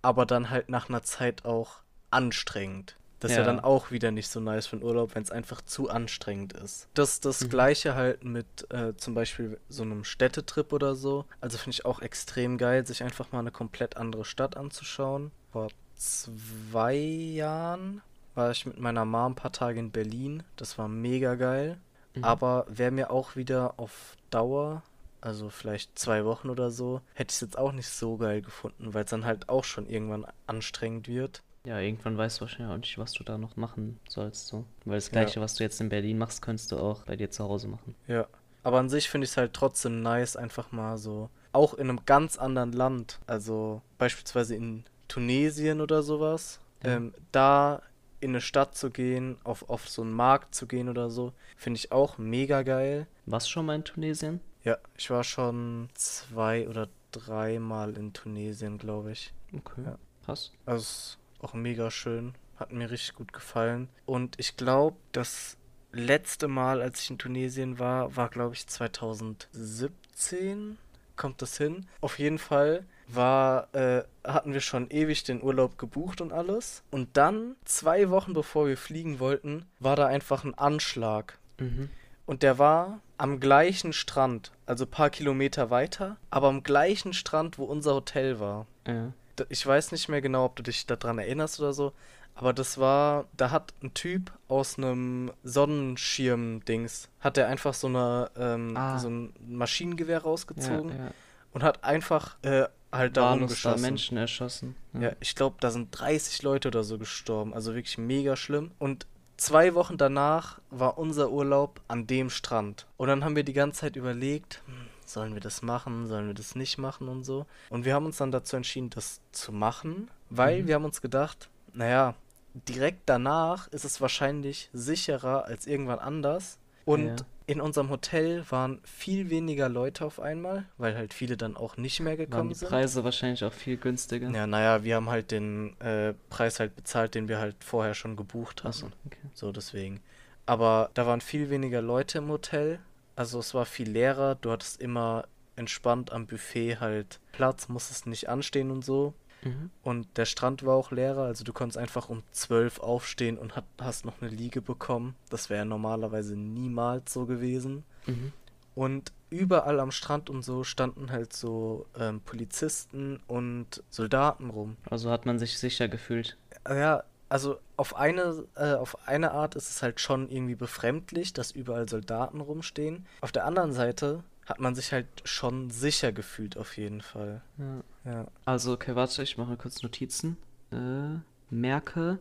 aber 0.03 0.27
dann 0.27 0.51
halt 0.51 0.69
nach 0.69 0.89
einer 0.89 1.05
Zeit 1.05 1.45
auch 1.45 1.77
anstrengend. 2.11 2.97
Das 3.21 3.31
ja. 3.31 3.37
ist 3.37 3.39
ja 3.39 3.45
dann 3.45 3.61
auch 3.61 3.93
wieder 3.93 4.11
nicht 4.11 4.27
so 4.27 4.41
nice 4.41 4.67
für 4.67 4.79
den 4.79 4.83
Urlaub, 4.83 5.15
wenn 5.15 5.23
es 5.23 5.31
einfach 5.31 5.63
zu 5.63 5.89
anstrengend 5.89 6.55
ist. 6.55 6.89
Das 6.95 7.21
das 7.21 7.41
mhm. 7.43 7.51
gleiche 7.51 7.95
halt 7.95 8.25
mit 8.25 8.69
äh, 8.73 8.97
zum 8.97 9.15
Beispiel 9.15 9.61
so 9.69 9.85
einem 9.85 10.03
Städtetrip 10.03 10.73
oder 10.73 10.97
so. 10.97 11.25
Also 11.41 11.57
finde 11.57 11.75
ich 11.75 11.85
auch 11.85 12.03
extrem 12.03 12.59
geil, 12.59 12.85
sich 12.85 13.05
einfach 13.05 13.31
mal 13.31 13.39
eine 13.39 13.53
komplett 13.53 13.97
andere 13.97 14.25
Stadt 14.25 14.57
anzuschauen. 14.57 15.31
Vor 15.53 15.69
zwei 15.95 16.97
Jahren 16.97 18.03
war 18.35 18.51
ich 18.51 18.67
mit 18.67 18.81
meiner 18.81 19.05
Mom 19.05 19.33
ein 19.33 19.35
paar 19.37 19.53
Tage 19.53 19.79
in 19.79 19.93
Berlin. 19.93 20.43
Das 20.57 20.79
war 20.79 20.89
mega 20.89 21.37
geil. 21.37 21.79
Mhm. 22.17 22.25
Aber 22.25 22.67
wäre 22.69 22.91
mir 22.91 23.13
auch 23.13 23.37
wieder 23.37 23.75
auf 23.77 24.17
Dauer 24.31 24.83
also 25.21 25.51
vielleicht 25.51 25.99
zwei 25.99 26.25
Wochen 26.25 26.51
oder 26.51 26.71
so, 26.71 27.01
hätte 27.15 27.31
ich 27.31 27.37
es 27.37 27.41
jetzt 27.41 27.59
auch 27.59 27.73
nicht 27.73 27.89
so 27.89 28.17
geil 28.17 28.43
gefunden, 28.43 28.95
weil 28.95 29.05
es 29.05 29.11
dann 29.11 29.25
halt 29.25 29.49
auch 29.49 29.65
schon 29.65 29.87
irgendwann 29.87 30.27
anstrengend 30.47 31.09
wird. 31.09 31.43
Ja, 31.65 31.81
irgendwann 31.81 32.17
weißt 32.17 32.39
du 32.39 32.43
wahrscheinlich 32.43 32.73
auch 32.73 32.79
nicht, 32.79 32.99
was 32.99 33.13
du 33.13 33.25
da 33.25 33.39
noch 33.39 33.57
machen 33.57 33.99
sollst. 34.09 34.47
So. 34.47 34.65
Weil 34.85 34.99
das 34.99 35.11
Gleiche, 35.11 35.37
ja. 35.37 35.43
was 35.43 35.55
du 35.57 35.65
jetzt 35.65 35.81
in 35.81 35.89
Berlin 35.89 36.17
machst, 36.17 36.41
könntest 36.41 36.71
du 36.71 36.79
auch 36.79 37.05
bei 37.05 37.17
dir 37.17 37.31
zu 37.31 37.45
Hause 37.45 37.67
machen. 37.67 37.97
Ja. 38.07 38.29
Aber 38.63 38.79
an 38.79 38.89
sich 38.89 39.09
finde 39.09 39.25
ich 39.25 39.33
es 39.33 39.37
halt 39.37 39.53
trotzdem 39.53 40.03
nice, 40.03 40.37
einfach 40.37 40.71
mal 40.73 40.97
so, 40.97 41.29
auch 41.53 41.75
in 41.75 41.89
einem 41.89 42.05
ganz 42.05 42.37
anderen 42.37 42.73
Land, 42.73 43.21
also 43.27 43.83
beispielsweise 43.99 44.55
in 44.55 44.85
Tunesien 45.09 45.81
oder 45.81 46.03
sowas, 46.03 46.61
ja. 46.85 46.97
ähm, 46.97 47.15
da 47.33 47.83
in 48.21 48.31
eine 48.31 48.41
Stadt 48.41 48.77
zu 48.77 48.91
gehen, 48.91 49.37
auf, 49.45 49.69
auf 49.69 49.89
so 49.89 50.03
einen 50.03 50.13
Markt 50.13 50.55
zu 50.55 50.67
gehen 50.67 50.89
oder 50.89 51.11
so, 51.11 51.33
finde 51.57 51.79
ich 51.79 51.93
auch 51.93 52.19
mega 52.19 52.63
geil. 52.63 53.07
Was 53.25 53.49
schon 53.49 53.67
mal 53.67 53.77
in 53.77 53.85
Tunesien? 53.85 54.41
Ja, 54.67 54.77
ich 54.97 55.11
war 55.11 55.23
schon 55.23 55.89
zwei 55.95 56.69
oder 56.69 56.89
dreimal 57.13 57.97
in 57.97 58.13
Tunesien, 58.13 58.79
glaube 58.79 59.13
ich. 59.13 59.33
Okay. 59.55 59.83
Ja. 59.85 59.97
Passt. 60.25 60.55
Also 60.67 61.19
auch 61.41 61.55
mega 61.55 61.93
schön. 61.93 62.35
Hat 62.57 62.73
mir 62.73 62.91
richtig 62.91 63.15
gut 63.15 63.33
gefallen. 63.33 63.89
Und 64.07 64.35
ich 64.41 64.57
glaube, 64.57 64.97
das 65.13 65.57
letzte 65.93 66.49
Mal, 66.49 66.83
als 66.83 67.01
ich 67.01 67.11
in 67.11 67.19
Tunesien 67.19 67.79
war, 67.79 68.17
war, 68.17 68.29
glaube 68.29 68.57
ich, 68.57 68.67
2017. 68.67 70.79
Kommt 71.15 71.43
das 71.43 71.57
hin? 71.57 71.87
Auf 72.01 72.19
jeden 72.19 72.39
Fall 72.39 72.85
war, 73.07 73.73
äh, 73.73 74.03
hatten 74.25 74.53
wir 74.53 74.61
schon 74.61 74.91
ewig 74.91 75.23
den 75.23 75.45
Urlaub 75.45 75.79
gebucht 75.79 76.21
und 76.21 76.33
alles. 76.33 76.83
Und 76.91 77.17
dann, 77.17 77.55
zwei 77.65 78.11
Wochen 78.11 78.33
bevor 78.33 78.67
wir 78.67 78.77
fliegen 78.77 79.21
wollten, 79.21 79.65
war 79.79 79.95
da 79.95 80.07
einfach 80.07 80.43
ein 80.43 80.55
Anschlag. 80.55 81.39
Mhm. 81.61 81.89
Und 82.27 82.43
der 82.43 82.59
war 82.59 83.01
am 83.19 83.41
gleichen 83.41 83.93
Strand, 83.93 84.53
also 84.67 84.85
ein 84.85 84.91
paar 84.91 85.11
Kilometer 85.11 85.71
weiter, 85.71 86.17
aber 86.31 86.49
am 86.49 86.63
gleichen 86.63 87.13
Strand, 87.13 87.59
wo 87.59 87.65
unser 87.65 87.95
Hotel 87.95 88.41
war. 88.41 88.67
Ja. 88.87 89.13
Ich 89.49 89.67
weiß 89.67 89.93
nicht 89.93 90.09
mehr 90.09 90.23
genau, 90.23 90.47
ob 90.47 90.57
du 90.57 90.63
dich 90.63 90.87
daran 90.87 91.19
erinnerst 91.19 91.61
oder 91.61 91.73
so, 91.73 91.93
aber 92.35 92.53
das 92.53 92.79
war, 92.79 93.27
da 93.37 93.51
hat 93.51 93.73
ein 93.83 93.95
Typ 93.95 94.31
aus 94.49 94.79
einem 94.79 95.33
Sonnenschirm-Dings, 95.43 97.09
hat 97.21 97.39
er 97.39 97.49
einfach 97.49 97.75
so 97.75 97.87
eine, 97.87 98.31
ähm, 98.37 98.77
ah. 98.77 98.99
so 98.99 99.09
ein 99.09 99.33
Maschinengewehr 99.49 100.23
rausgezogen 100.23 100.91
ja, 100.91 100.97
ja. 100.97 101.11
und 101.53 101.63
hat 101.63 101.83
einfach 101.85 102.37
äh, 102.43 102.67
halt 102.93 103.17
da 103.17 103.33
rumgeschossen. 103.33 103.83
Da 103.83 103.89
Menschen 103.89 104.17
erschossen. 104.19 104.77
Ja, 104.93 105.01
ja 105.01 105.13
ich 105.21 105.35
glaube, 105.35 105.57
da 105.61 105.71
sind 105.71 105.89
30 105.99 106.43
Leute 106.43 106.69
oder 106.69 106.85
so 106.85 106.99
gestorben, 106.99 107.55
also 107.55 107.75
wirklich 107.75 107.99
mega 107.99 108.37
schlimm. 108.37 108.71
Und 108.79 109.07
zwei 109.37 109.75
Wochen 109.75 109.97
danach 109.97 110.61
war 110.71 110.99
unser 110.99 111.31
Urlaub 111.31 111.81
an 111.89 112.07
dem 112.07 112.31
Strand. 112.31 112.87
Und 112.97 113.09
dann 113.09 113.25
haben 113.25 113.37
wir 113.37 113.45
die 113.45 113.53
ganze 113.53 113.81
Zeit 113.81 113.97
überlegt, 113.97 114.63
hm, 114.67 114.87
sollen 115.05 115.35
wir 115.35 115.41
das 115.41 115.63
machen, 115.63 116.07
sollen 116.07 116.27
wir 116.27 116.35
das 116.35 116.55
nicht 116.55 116.79
machen 116.79 117.09
und 117.09 117.25
so. 117.25 117.47
Und 117.71 117.85
wir 117.85 117.95
haben 117.95 118.07
uns 118.07 118.17
dann 118.17 118.33
dazu 118.33 118.57
entschieden, 118.57 118.91
das 118.91 119.21
zu 119.33 119.53
machen, 119.53 120.11
weil 120.31 120.63
mhm. 120.63 120.67
wir 120.67 120.75
haben 120.75 120.85
uns 120.85 121.01
gedacht, 121.01 121.49
naja, 121.73 122.15
direkt 122.55 123.03
danach 123.07 123.69
ist 123.69 123.85
es 123.85 124.01
wahrscheinlich 124.01 124.71
sicherer 124.73 125.45
als 125.45 125.67
irgendwann 125.67 125.99
anders. 125.99 126.59
Und 126.85 127.21
ja 127.21 127.27
in 127.47 127.61
unserem 127.61 127.91
Hotel 127.91 128.45
waren 128.51 128.81
viel 128.85 129.31
weniger 129.31 129.69
Leute 129.69 130.05
auf 130.05 130.19
einmal, 130.19 130.65
weil 130.79 130.97
halt 130.97 131.15
viele 131.15 131.37
dann 131.37 131.57
auch 131.57 131.77
nicht 131.77 132.01
mehr 132.01 132.17
gekommen 132.17 132.39
waren 132.39 132.49
die 132.49 132.55
sind. 132.55 132.69
Preise 132.69 133.05
wahrscheinlich 133.05 133.45
auch 133.45 133.53
viel 133.53 133.77
günstiger. 133.77 134.31
Ja, 134.31 134.47
naja, 134.47 134.83
wir 134.83 134.97
haben 134.97 135.09
halt 135.09 135.31
den 135.31 135.79
äh, 135.81 136.15
Preis 136.29 136.59
halt 136.59 136.75
bezahlt, 136.75 137.15
den 137.15 137.29
wir 137.29 137.39
halt 137.39 137.57
vorher 137.63 137.95
schon 137.95 138.17
gebucht 138.17 138.65
hatten. 138.65 138.73
So, 138.73 138.87
okay. 139.07 139.19
so 139.33 139.53
deswegen. 139.53 140.01
Aber 140.45 140.91
da 140.95 141.07
waren 141.07 141.21
viel 141.21 141.49
weniger 141.49 141.83
Leute 141.83 142.19
im 142.19 142.29
Hotel. 142.29 142.81
Also 143.15 143.39
es 143.39 143.55
war 143.55 143.65
viel 143.65 143.91
leerer. 143.91 144.35
Du 144.35 144.51
hattest 144.51 144.81
immer 144.81 145.27
entspannt 145.55 146.13
am 146.13 146.27
Buffet 146.27 146.81
halt 146.81 147.21
Platz, 147.33 147.69
musstest 147.69 148.07
nicht 148.07 148.29
anstehen 148.29 148.71
und 148.71 148.85
so. 148.85 149.15
Mhm. 149.47 149.71
Und 149.83 150.07
der 150.17 150.25
Strand 150.25 150.65
war 150.65 150.75
auch 150.75 150.91
leerer, 150.91 151.23
also 151.23 151.45
du 151.45 151.53
konntest 151.53 151.79
einfach 151.79 152.09
um 152.09 152.23
12 152.33 152.81
aufstehen 152.81 153.39
und 153.39 153.57
hat, 153.57 153.65
hast 153.81 154.05
noch 154.05 154.21
eine 154.21 154.31
Liege 154.31 154.61
bekommen. 154.61 155.15
Das 155.31 155.51
wäre 155.51 155.65
normalerweise 155.65 156.37
niemals 156.37 157.13
so 157.13 157.27
gewesen. 157.27 157.85
Mhm. 158.07 158.33
Und 158.75 159.13
überall 159.31 159.81
am 159.81 159.91
Strand 159.91 160.29
und 160.29 160.43
so 160.43 160.65
standen 160.65 161.11
halt 161.11 161.33
so 161.33 161.87
ähm, 161.99 162.21
Polizisten 162.21 163.21
und 163.27 163.83
Soldaten 163.89 164.51
rum. 164.51 164.77
Also 164.91 165.11
hat 165.11 165.27
man 165.27 165.39
sich 165.39 165.59
sicher 165.59 165.89
gefühlt. 165.89 166.37
Ja, 166.69 167.05
also 167.29 167.59
auf 167.77 167.97
eine, 167.97 168.45
äh, 168.55 168.75
auf 168.75 169.09
eine 169.09 169.33
Art 169.33 169.55
ist 169.55 169.71
es 169.71 169.83
halt 169.83 170.01
schon 170.01 170.31
irgendwie 170.31 170.55
befremdlich, 170.55 171.33
dass 171.33 171.51
überall 171.51 171.89
Soldaten 171.89 172.41
rumstehen. 172.41 173.07
Auf 173.21 173.33
der 173.33 173.45
anderen 173.47 173.73
Seite 173.73 174.23
hat 174.47 174.61
man 174.61 174.75
sich 174.75 174.93
halt 174.93 175.07
schon 175.25 175.71
sicher 175.71 176.13
gefühlt, 176.13 176.57
auf 176.57 176.77
jeden 176.77 177.03
Fall. 177.03 177.43
Ja. 177.59 177.83
ja. 178.05 178.27
Also, 178.45 178.73
okay, 178.73 178.95
warte, 178.95 179.23
ich 179.23 179.37
mache 179.37 179.57
kurz 179.57 179.83
Notizen. 179.83 180.37
Äh, 180.73 181.19
merke, 181.51 182.19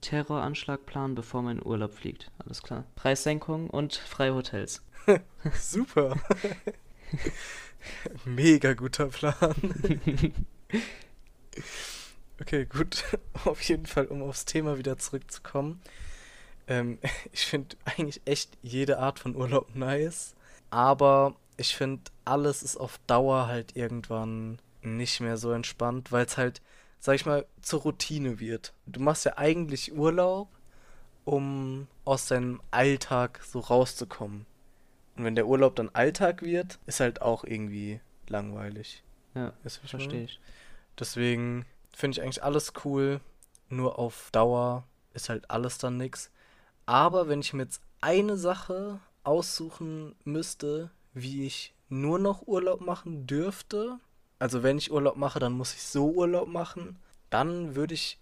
Terroranschlagplan, 0.00 1.14
bevor 1.14 1.42
mein 1.42 1.64
Urlaub 1.64 1.92
fliegt. 1.92 2.30
Alles 2.38 2.62
klar. 2.62 2.84
Preissenkung 2.94 3.68
und 3.68 3.94
freie 3.94 4.34
Hotels. 4.34 4.82
Super. 5.54 6.16
Mega 8.24 8.74
guter 8.74 9.08
Plan. 9.08 9.54
okay, 12.40 12.64
gut. 12.66 13.04
Auf 13.44 13.60
jeden 13.62 13.86
Fall, 13.86 14.06
um 14.06 14.22
aufs 14.22 14.44
Thema 14.44 14.78
wieder 14.78 14.98
zurückzukommen. 14.98 15.80
Ähm, 16.66 16.98
ich 17.32 17.46
finde 17.46 17.76
eigentlich 17.84 18.20
echt 18.24 18.56
jede 18.62 18.98
Art 18.98 19.18
von 19.18 19.36
Urlaub 19.36 19.74
nice. 19.74 20.34
Aber 20.70 21.36
ich 21.56 21.76
finde, 21.76 22.10
alles 22.24 22.62
ist 22.62 22.76
auf 22.76 22.98
Dauer 23.06 23.46
halt 23.46 23.76
irgendwann 23.76 24.58
nicht 24.82 25.20
mehr 25.20 25.36
so 25.36 25.52
entspannt, 25.52 26.12
weil 26.12 26.26
es 26.26 26.36
halt, 26.36 26.62
sag 27.00 27.14
ich 27.14 27.26
mal, 27.26 27.46
zur 27.62 27.82
Routine 27.82 28.40
wird. 28.40 28.72
Du 28.86 29.00
machst 29.00 29.24
ja 29.24 29.36
eigentlich 29.36 29.94
Urlaub, 29.94 30.48
um 31.24 31.88
aus 32.04 32.26
deinem 32.26 32.60
Alltag 32.70 33.40
so 33.44 33.60
rauszukommen. 33.60 34.46
Und 35.16 35.24
wenn 35.24 35.34
der 35.34 35.46
Urlaub 35.46 35.76
dann 35.76 35.90
Alltag 35.90 36.42
wird, 36.42 36.78
ist 36.86 37.00
halt 37.00 37.22
auch 37.22 37.44
irgendwie 37.44 38.00
langweilig. 38.28 39.02
Ja, 39.34 39.52
ich 39.64 39.78
verstehe 39.78 40.24
ich. 40.24 40.40
Deswegen 40.98 41.66
finde 41.92 42.16
ich 42.18 42.22
eigentlich 42.22 42.44
alles 42.44 42.72
cool. 42.84 43.20
Nur 43.68 43.98
auf 43.98 44.30
Dauer 44.32 44.84
ist 45.14 45.28
halt 45.28 45.50
alles 45.50 45.78
dann 45.78 45.96
nix. 45.96 46.30
Aber 46.84 47.28
wenn 47.28 47.40
ich 47.40 47.52
mir 47.52 47.62
jetzt 47.64 47.82
eine 48.00 48.36
Sache 48.36 49.00
aussuchen 49.24 50.14
müsste, 50.24 50.90
wie 51.16 51.46
ich 51.46 51.72
nur 51.88 52.18
noch 52.18 52.46
Urlaub 52.46 52.80
machen 52.82 53.26
dürfte, 53.26 53.98
also 54.38 54.62
wenn 54.62 54.76
ich 54.76 54.92
Urlaub 54.92 55.16
mache, 55.16 55.38
dann 55.38 55.54
muss 55.54 55.72
ich 55.74 55.82
so 55.82 56.10
Urlaub 56.10 56.46
machen, 56.46 56.98
dann 57.30 57.74
würde 57.74 57.94
ich 57.94 58.18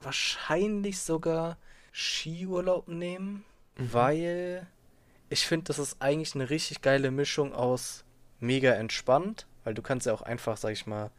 wahrscheinlich 0.00 0.98
sogar 1.00 1.56
Skiurlaub 1.92 2.88
nehmen, 2.88 3.44
Mhm. 3.78 3.92
weil 3.92 4.66
ich 5.30 5.46
finde, 5.46 5.64
das 5.68 5.78
ist 5.78 5.96
eigentlich 6.02 6.34
eine 6.34 6.50
richtig 6.50 6.82
geile 6.82 7.10
Mischung 7.12 7.54
aus 7.54 8.04
mega 8.40 8.72
entspannt, 8.72 9.46
weil 9.62 9.74
du 9.74 9.80
kannst 9.82 10.06
ja 10.06 10.12
auch 10.12 10.22
einfach, 10.22 10.56
sag 10.56 10.72
ich 10.72 10.86
mal, 10.86 11.10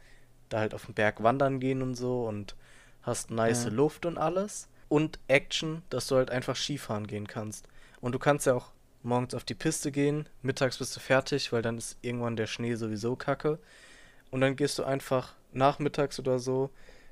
da 0.49 0.59
halt 0.59 0.73
auf 0.73 0.86
den 0.86 0.93
Berg 0.93 1.23
wandern 1.23 1.59
gehen 1.62 1.81
und 1.81 1.95
so 1.95 2.25
und 2.27 2.55
hast 3.01 3.31
nice 3.31 3.63
Ja. 3.65 3.71
Luft 3.71 4.05
und 4.05 4.17
alles. 4.17 4.67
Und 4.89 5.19
Action, 5.27 5.81
dass 5.89 6.07
du 6.07 6.15
halt 6.17 6.29
einfach 6.29 6.55
Skifahren 6.57 7.07
gehen 7.07 7.27
kannst. 7.27 7.67
Und 8.01 8.12
du 8.13 8.19
kannst 8.19 8.45
ja 8.45 8.53
auch 8.55 8.71
morgens 9.04 9.34
auf 9.34 9.44
die 9.44 9.56
Piste 9.56 9.92
gehen, 9.92 10.28
mittags 10.42 10.78
bist 10.78 10.96
du 10.96 11.00
fertig, 11.00 11.52
weil 11.52 11.62
dann 11.62 11.78
ist 11.78 11.98
irgendwann 12.02 12.36
der 12.36 12.48
Schnee 12.48 12.76
sowieso 12.76 13.16
kacke. 13.16 13.60
Und 14.32 14.42
dann 14.42 14.56
gehst 14.56 14.80
du 14.80 14.84
einfach 14.84 15.34
nachmittags 15.52 16.20
oder 16.20 16.39
so 16.39 16.70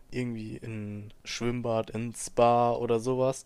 irgendwie 0.09 0.57
in 0.57 1.13
Schwimmbad, 1.23 1.91
ins 1.91 2.27
Spa 2.27 2.73
oder 2.73 2.99
sowas. 2.99 3.45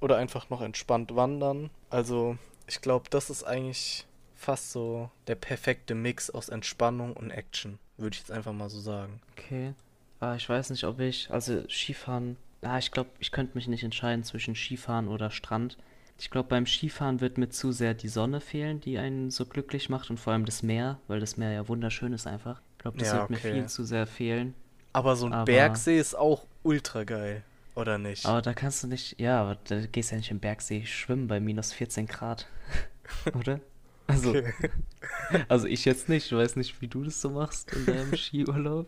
Oder 0.00 0.16
einfach 0.16 0.50
noch 0.50 0.60
entspannt 0.60 1.14
wandern. 1.16 1.70
Also, 1.90 2.36
ich 2.66 2.80
glaube, 2.80 3.08
das 3.10 3.30
ist 3.30 3.44
eigentlich 3.44 4.06
fast 4.34 4.72
so 4.72 5.10
der 5.26 5.36
perfekte 5.36 5.94
Mix 5.94 6.30
aus 6.30 6.48
Entspannung 6.48 7.14
und 7.14 7.30
Action. 7.30 7.78
Würde 7.96 8.14
ich 8.14 8.20
jetzt 8.20 8.32
einfach 8.32 8.52
mal 8.52 8.68
so 8.68 8.80
sagen. 8.80 9.20
Okay. 9.32 9.72
Ah, 10.20 10.34
ich 10.34 10.48
weiß 10.48 10.70
nicht, 10.70 10.84
ob 10.84 11.00
ich, 11.00 11.30
also 11.30 11.66
Skifahren, 11.68 12.36
ah, 12.62 12.78
ich 12.78 12.90
glaube, 12.90 13.10
ich 13.18 13.30
könnte 13.30 13.56
mich 13.56 13.68
nicht 13.68 13.84
entscheiden 13.84 14.24
zwischen 14.24 14.54
Skifahren 14.54 15.08
oder 15.08 15.30
Strand. 15.30 15.78
Ich 16.18 16.30
glaube, 16.30 16.48
beim 16.48 16.66
Skifahren 16.66 17.20
wird 17.20 17.38
mir 17.38 17.48
zu 17.50 17.72
sehr 17.72 17.92
die 17.94 18.08
Sonne 18.08 18.40
fehlen, 18.40 18.80
die 18.80 18.98
einen 18.98 19.30
so 19.30 19.44
glücklich 19.46 19.88
macht 19.88 20.10
und 20.10 20.18
vor 20.18 20.32
allem 20.32 20.44
das 20.44 20.62
Meer, 20.62 20.98
weil 21.08 21.20
das 21.20 21.36
Meer 21.36 21.50
ja 21.52 21.68
wunderschön 21.68 22.12
ist 22.12 22.26
einfach. 22.26 22.60
Ich 22.72 22.78
glaube, 22.78 22.98
das 22.98 23.08
Ja, 23.08 23.14
wird 23.20 23.30
mir 23.30 23.36
okay. 23.38 23.52
viel 23.52 23.66
zu 23.66 23.84
sehr 23.84 24.06
fehlen. 24.06 24.54
Aber 24.92 25.16
so 25.16 25.26
ein 25.26 25.32
Aber- 25.32 25.44
Bergsee 25.46 25.98
ist 25.98 26.14
auch 26.14 26.46
ultra 26.62 27.02
geil, 27.04 27.42
oder 27.74 27.98
nicht? 27.98 28.24
Aber 28.26 28.42
da 28.42 28.54
kannst 28.54 28.82
du 28.84 28.86
nicht, 28.86 29.18
ja, 29.20 29.40
aber 29.42 29.56
da 29.64 29.84
gehst 29.86 30.10
du 30.10 30.14
ja 30.14 30.18
nicht 30.18 30.30
im 30.30 30.38
Bergsee 30.38 30.86
schwimmen 30.86 31.26
bei 31.26 31.40
minus 31.40 31.72
14 31.72 32.06
Grad, 32.06 32.46
oder? 33.34 33.60
Also, 34.06 34.30
Okay. 34.30 34.52
also 35.48 35.66
ich 35.66 35.84
jetzt 35.84 36.08
nicht, 36.08 36.26
ich 36.26 36.32
weiß 36.38 36.56
nicht, 36.56 36.80
wie 36.80 36.88
du 36.88 37.02
das 37.02 37.20
so 37.20 37.30
machst 37.30 37.72
in 37.74 37.86
deinem 37.86 38.14
Skiurlaub. 38.16 38.86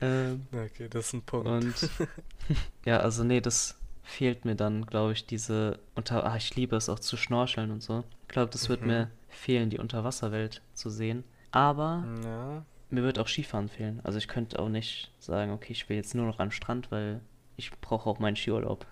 Ähm, 0.00 0.46
Okay, 0.52 0.88
das 0.88 1.08
ist 1.08 1.12
ein 1.14 1.22
Punkt. 1.22 1.46
Und 1.48 1.90
ja, 2.86 2.98
also 3.00 3.24
nee, 3.24 3.40
das 3.40 3.76
fehlt 4.06 4.44
mir 4.44 4.54
dann, 4.54 4.86
glaube 4.86 5.12
ich, 5.12 5.26
diese 5.26 5.78
unter 5.94 6.24
ah, 6.24 6.36
ich 6.36 6.54
liebe 6.54 6.76
es 6.76 6.88
auch 6.88 7.00
zu 7.00 7.16
schnorcheln 7.16 7.70
und 7.70 7.82
so. 7.82 8.04
Ich 8.22 8.28
glaube, 8.28 8.50
das 8.52 8.68
wird 8.68 8.80
Mhm. 8.80 8.86
mir 8.86 9.10
fehlen, 9.28 9.68
die 9.68 9.78
Unterwasserwelt 9.78 10.62
zu 10.74 10.88
sehen. 10.90 11.24
Aber 11.50 12.04
Ja, 12.24 12.64
mir 12.90 13.02
wird 13.02 13.18
auch 13.18 13.26
Skifahren 13.28 13.68
fehlen. 13.68 14.00
Also 14.04 14.18
ich 14.18 14.28
könnte 14.28 14.58
auch 14.60 14.68
nicht 14.68 15.10
sagen, 15.18 15.50
okay, 15.52 15.72
ich 15.72 15.88
will 15.88 15.96
jetzt 15.96 16.14
nur 16.14 16.24
noch 16.26 16.36
den 16.38 16.52
Strand, 16.52 16.90
weil 16.92 17.20
ich 17.56 17.70
brauche 17.80 18.08
auch 18.08 18.18
meinen 18.20 18.36
Skiurlaub. 18.36 18.86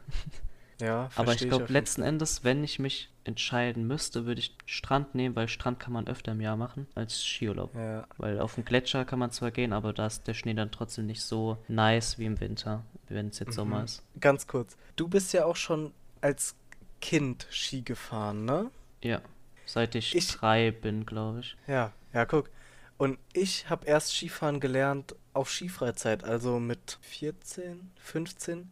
ja, 0.81 1.09
Aber 1.16 1.33
ich 1.33 1.38
glaube, 1.48 1.72
letzten 1.72 2.03
Endes, 2.03 2.42
wenn 2.42 2.64
ich 2.64 2.79
mich 2.79 3.11
entscheiden 3.25 3.87
müsste, 3.87 4.27
würde 4.27 4.41
ich 4.41 4.55
Strand 4.67 5.15
nehmen, 5.15 5.35
weil 5.35 5.49
Strand 5.49 5.81
kann 5.81 5.93
man 5.93 6.07
öfter 6.07 6.33
im 6.33 6.41
Jahr 6.41 6.57
machen 6.57 6.87
als 6.95 7.25
Skiurlaub. 7.25 7.75
Ja, 7.75 8.07
Weil 8.19 8.39
auf 8.41 8.55
dem 8.55 8.65
Gletscher 8.65 9.05
kann 9.05 9.19
man 9.19 9.31
zwar 9.31 9.51
gehen, 9.51 9.73
aber 9.73 9.93
da 9.93 10.07
ist 10.07 10.27
der 10.27 10.35
Schnee 10.35 10.55
dann 10.55 10.71
trotzdem 10.71 11.07
nicht 11.07 11.23
so 11.23 11.57
nice 11.69 12.19
wie 12.19 12.27
im 12.27 12.39
Winter, 12.41 12.85
wenn 13.09 13.29
es 13.29 13.39
jetzt 13.39 13.55
Sommer 13.55 13.79
Mhm. 13.79 13.85
ist. 13.85 14.03
ganz 14.21 14.47
kurz. 14.47 14.77
Du 14.97 15.09
bist 15.09 15.33
ja 15.33 15.45
auch 15.47 15.57
schon 15.57 15.93
als 16.21 16.55
Kind 17.01 17.47
Ski 17.51 17.83
gefahren, 17.83 18.45
ne? 18.45 18.71
Ja, 19.03 19.21
seit 19.67 19.95
ich, 19.95 20.15
Ich- 20.15 20.29
drei 20.29 20.71
bin, 20.71 21.05
glaube 21.07 21.41
ich. 21.41 21.57
Ja, 21.67 21.93
ja, 22.13 22.25
guck. 22.27 22.51
Und 22.97 23.19
ich 23.33 23.69
habe 23.69 23.87
erst 23.87 24.13
Skifahren 24.15 24.61
gelernt 24.61 25.15
auf 25.33 25.51
Skifreizeit, 25.51 26.23
also 26.25 26.61
mit 26.61 26.99
14, 27.01 27.91
15, 27.97 28.71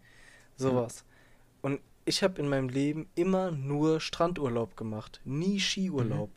sowas. 0.57 1.01
Und 1.03 1.12
ich 2.05 2.23
habe 2.23 2.41
in 2.41 2.49
meinem 2.49 2.69
Leben 2.69 3.09
immer 3.15 3.51
nur 3.51 4.01
Strandurlaub 4.01 4.77
gemacht, 4.77 5.21
nie 5.25 5.61
Skiurlaub. 5.61 6.31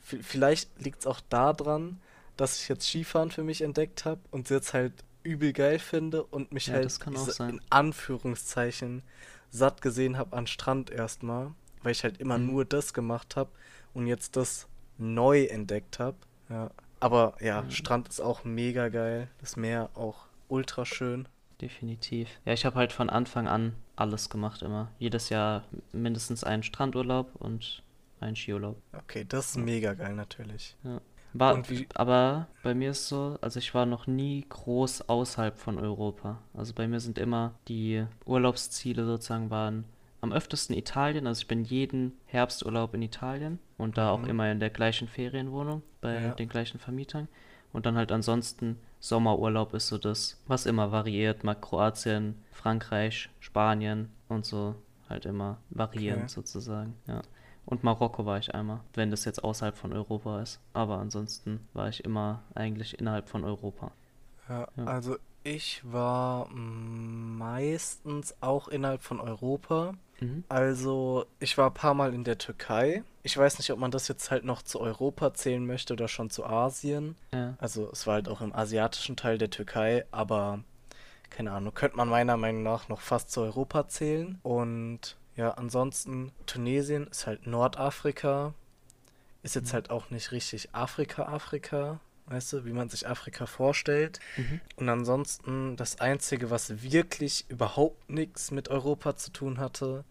V- 0.00 0.18
Vielleicht 0.22 0.70
liegt 0.82 1.00
es 1.00 1.06
auch 1.06 1.20
daran, 1.28 2.00
dass 2.36 2.60
ich 2.62 2.68
jetzt 2.68 2.86
Skifahren 2.86 3.30
für 3.30 3.42
mich 3.42 3.62
entdeckt 3.62 4.04
habe 4.04 4.20
und 4.30 4.46
es 4.46 4.50
jetzt 4.50 4.74
halt 4.74 4.92
übel 5.22 5.52
geil 5.52 5.78
finde 5.78 6.22
und 6.24 6.52
mich 6.52 6.66
Ja, 6.68 6.74
halt 6.74 6.98
in 7.40 7.60
Anführungszeichen 7.70 9.02
satt 9.50 9.82
gesehen 9.82 10.16
habe 10.18 10.36
an 10.36 10.46
Strand 10.46 10.90
erstmal, 10.90 11.52
weil 11.82 11.92
ich 11.92 12.04
halt 12.04 12.18
immer 12.20 12.38
Mhm. 12.38 12.46
nur 12.46 12.64
das 12.64 12.94
gemacht 12.94 13.36
habe 13.36 13.50
und 13.94 14.06
jetzt 14.06 14.36
das 14.36 14.68
neu 14.98 15.44
entdeckt 15.44 15.98
habe. 15.98 16.16
Ja. 16.48 16.70
Aber 17.00 17.36
ja, 17.40 17.62
Mhm. 17.62 17.70
Strand 17.70 18.08
ist 18.08 18.20
auch 18.20 18.44
mega 18.44 18.88
geil, 18.88 19.28
das 19.40 19.56
Meer 19.56 19.90
auch 19.94 20.26
ultra 20.48 20.84
schön. 20.84 21.28
Definitiv. 21.60 22.28
Ja, 22.44 22.52
ich 22.52 22.64
habe 22.64 22.76
halt 22.76 22.92
von 22.92 23.10
Anfang 23.10 23.48
an 23.48 23.74
alles 24.00 24.30
gemacht 24.30 24.62
immer. 24.62 24.88
Jedes 24.98 25.28
Jahr 25.28 25.64
mindestens 25.92 26.44
einen 26.44 26.62
Strandurlaub 26.62 27.34
und 27.36 27.82
einen 28.20 28.36
Skiurlaub. 28.36 28.76
Okay, 28.92 29.24
das 29.28 29.50
ist 29.50 29.56
mega 29.58 29.94
geil 29.94 30.14
natürlich. 30.14 30.76
Ja. 30.84 31.00
War, 31.34 31.62
aber 31.94 32.46
bei 32.62 32.74
mir 32.74 32.90
ist 32.92 33.06
so, 33.08 33.38
also 33.42 33.58
ich 33.58 33.74
war 33.74 33.84
noch 33.86 34.06
nie 34.06 34.46
groß 34.48 35.08
außerhalb 35.10 35.58
von 35.58 35.78
Europa. 35.78 36.38
Also 36.54 36.72
bei 36.72 36.88
mir 36.88 37.00
sind 37.00 37.18
immer 37.18 37.52
die 37.68 38.04
Urlaubsziele 38.24 39.04
sozusagen 39.04 39.50
waren 39.50 39.84
am 40.20 40.32
öftesten 40.32 40.74
Italien. 40.74 41.26
Also 41.26 41.42
ich 41.42 41.46
bin 41.48 41.64
jeden 41.64 42.12
Herbsturlaub 42.26 42.94
in 42.94 43.02
Italien 43.02 43.58
und 43.76 43.98
da 43.98 44.10
auch 44.10 44.22
Mhm. 44.22 44.28
immer 44.30 44.50
in 44.50 44.58
der 44.58 44.70
gleichen 44.70 45.06
Ferienwohnung 45.06 45.82
bei 46.00 46.14
Ja. 46.14 46.30
den 46.32 46.48
gleichen 46.48 46.78
Vermietern. 46.80 47.28
Und 47.74 47.84
dann 47.84 47.96
halt 47.96 48.10
ansonsten 48.10 48.78
Sommerurlaub 49.00 49.74
ist 49.74 49.88
so 49.88 49.98
das, 49.98 50.40
was 50.46 50.66
immer 50.66 50.90
variiert. 50.92 51.44
Mal 51.44 51.54
Kroatien, 51.54 52.42
Frankreich, 52.52 53.28
Spanien 53.40 54.10
und 54.28 54.44
so 54.44 54.74
halt 55.08 55.24
immer 55.24 55.58
variierend 55.70 56.24
Okay. 56.24 56.32
sozusagen. 56.32 56.94
Ja. 57.06 57.22
Und 57.64 57.84
Marokko 57.84 58.24
war 58.26 58.38
ich 58.38 58.54
einmal, 58.54 58.80
wenn 58.94 59.10
das 59.10 59.24
jetzt 59.24 59.44
außerhalb 59.44 59.76
von 59.76 59.92
Europa 59.92 60.40
ist. 60.42 60.58
Aber 60.72 60.98
ansonsten 60.98 61.66
war 61.74 61.88
ich 61.88 62.04
immer 62.04 62.42
eigentlich 62.54 62.98
innerhalb 62.98 63.28
von 63.28 63.44
Europa. 63.44 63.90
Ja, 64.48 64.66
Ja. 64.76 64.84
also 64.84 65.16
ich 65.44 65.80
war 65.84 66.48
meistens 66.48 68.34
auch 68.40 68.68
innerhalb 68.68 69.02
von 69.02 69.20
Europa. 69.20 69.94
Mhm. 70.20 70.44
Also 70.48 71.26
ich 71.40 71.56
war 71.58 71.70
ein 71.70 71.74
paar 71.74 71.94
Mal 71.94 72.12
in 72.14 72.24
der 72.24 72.38
Türkei. 72.38 73.02
Ich 73.28 73.36
weiß 73.36 73.58
nicht, 73.58 73.70
ob 73.72 73.78
man 73.78 73.90
das 73.90 74.08
jetzt 74.08 74.30
halt 74.30 74.44
noch 74.44 74.62
zu 74.62 74.80
Europa 74.80 75.34
zählen 75.34 75.66
möchte 75.66 75.92
oder 75.92 76.08
schon 76.08 76.30
zu 76.30 76.46
Asien. 76.46 77.14
Ja. 77.34 77.56
Also 77.58 77.90
es 77.92 78.06
war 78.06 78.14
halt 78.14 78.26
auch 78.26 78.40
im 78.40 78.54
asiatischen 78.54 79.16
Teil 79.16 79.36
der 79.36 79.50
Türkei, 79.50 80.06
aber 80.10 80.64
keine 81.28 81.52
Ahnung, 81.52 81.74
könnte 81.74 81.98
man 81.98 82.08
meiner 82.08 82.38
Meinung 82.38 82.62
nach 82.62 82.88
noch 82.88 83.02
fast 83.02 83.30
zu 83.30 83.42
Europa 83.42 83.86
zählen. 83.86 84.38
Und 84.42 85.18
ja, 85.36 85.50
ansonsten 85.50 86.32
Tunesien 86.46 87.06
ist 87.08 87.26
halt 87.26 87.46
Nordafrika. 87.46 88.54
Ist 89.42 89.54
jetzt 89.56 89.68
Mhm. 89.68 89.74
halt 89.74 89.90
auch 89.90 90.08
nicht 90.08 90.32
richtig 90.32 90.74
Afrika, 90.74 91.24
Afrika, 91.24 92.00
weißt 92.28 92.54
du, 92.54 92.64
wie 92.64 92.72
man 92.72 92.88
sich 92.88 93.06
Afrika 93.06 93.44
vorstellt. 93.44 94.20
Mhm. 94.38 94.62
Und 94.76 94.88
ansonsten 94.88 95.76
das 95.76 96.00
Einzige, 96.00 96.50
was 96.50 96.82
wirklich 96.82 97.44
überhaupt 97.50 98.08
nichts 98.08 98.52
mit 98.52 98.70
Europa 98.70 99.16
zu 99.16 99.30
tun 99.32 99.58
hatte, 99.58 100.04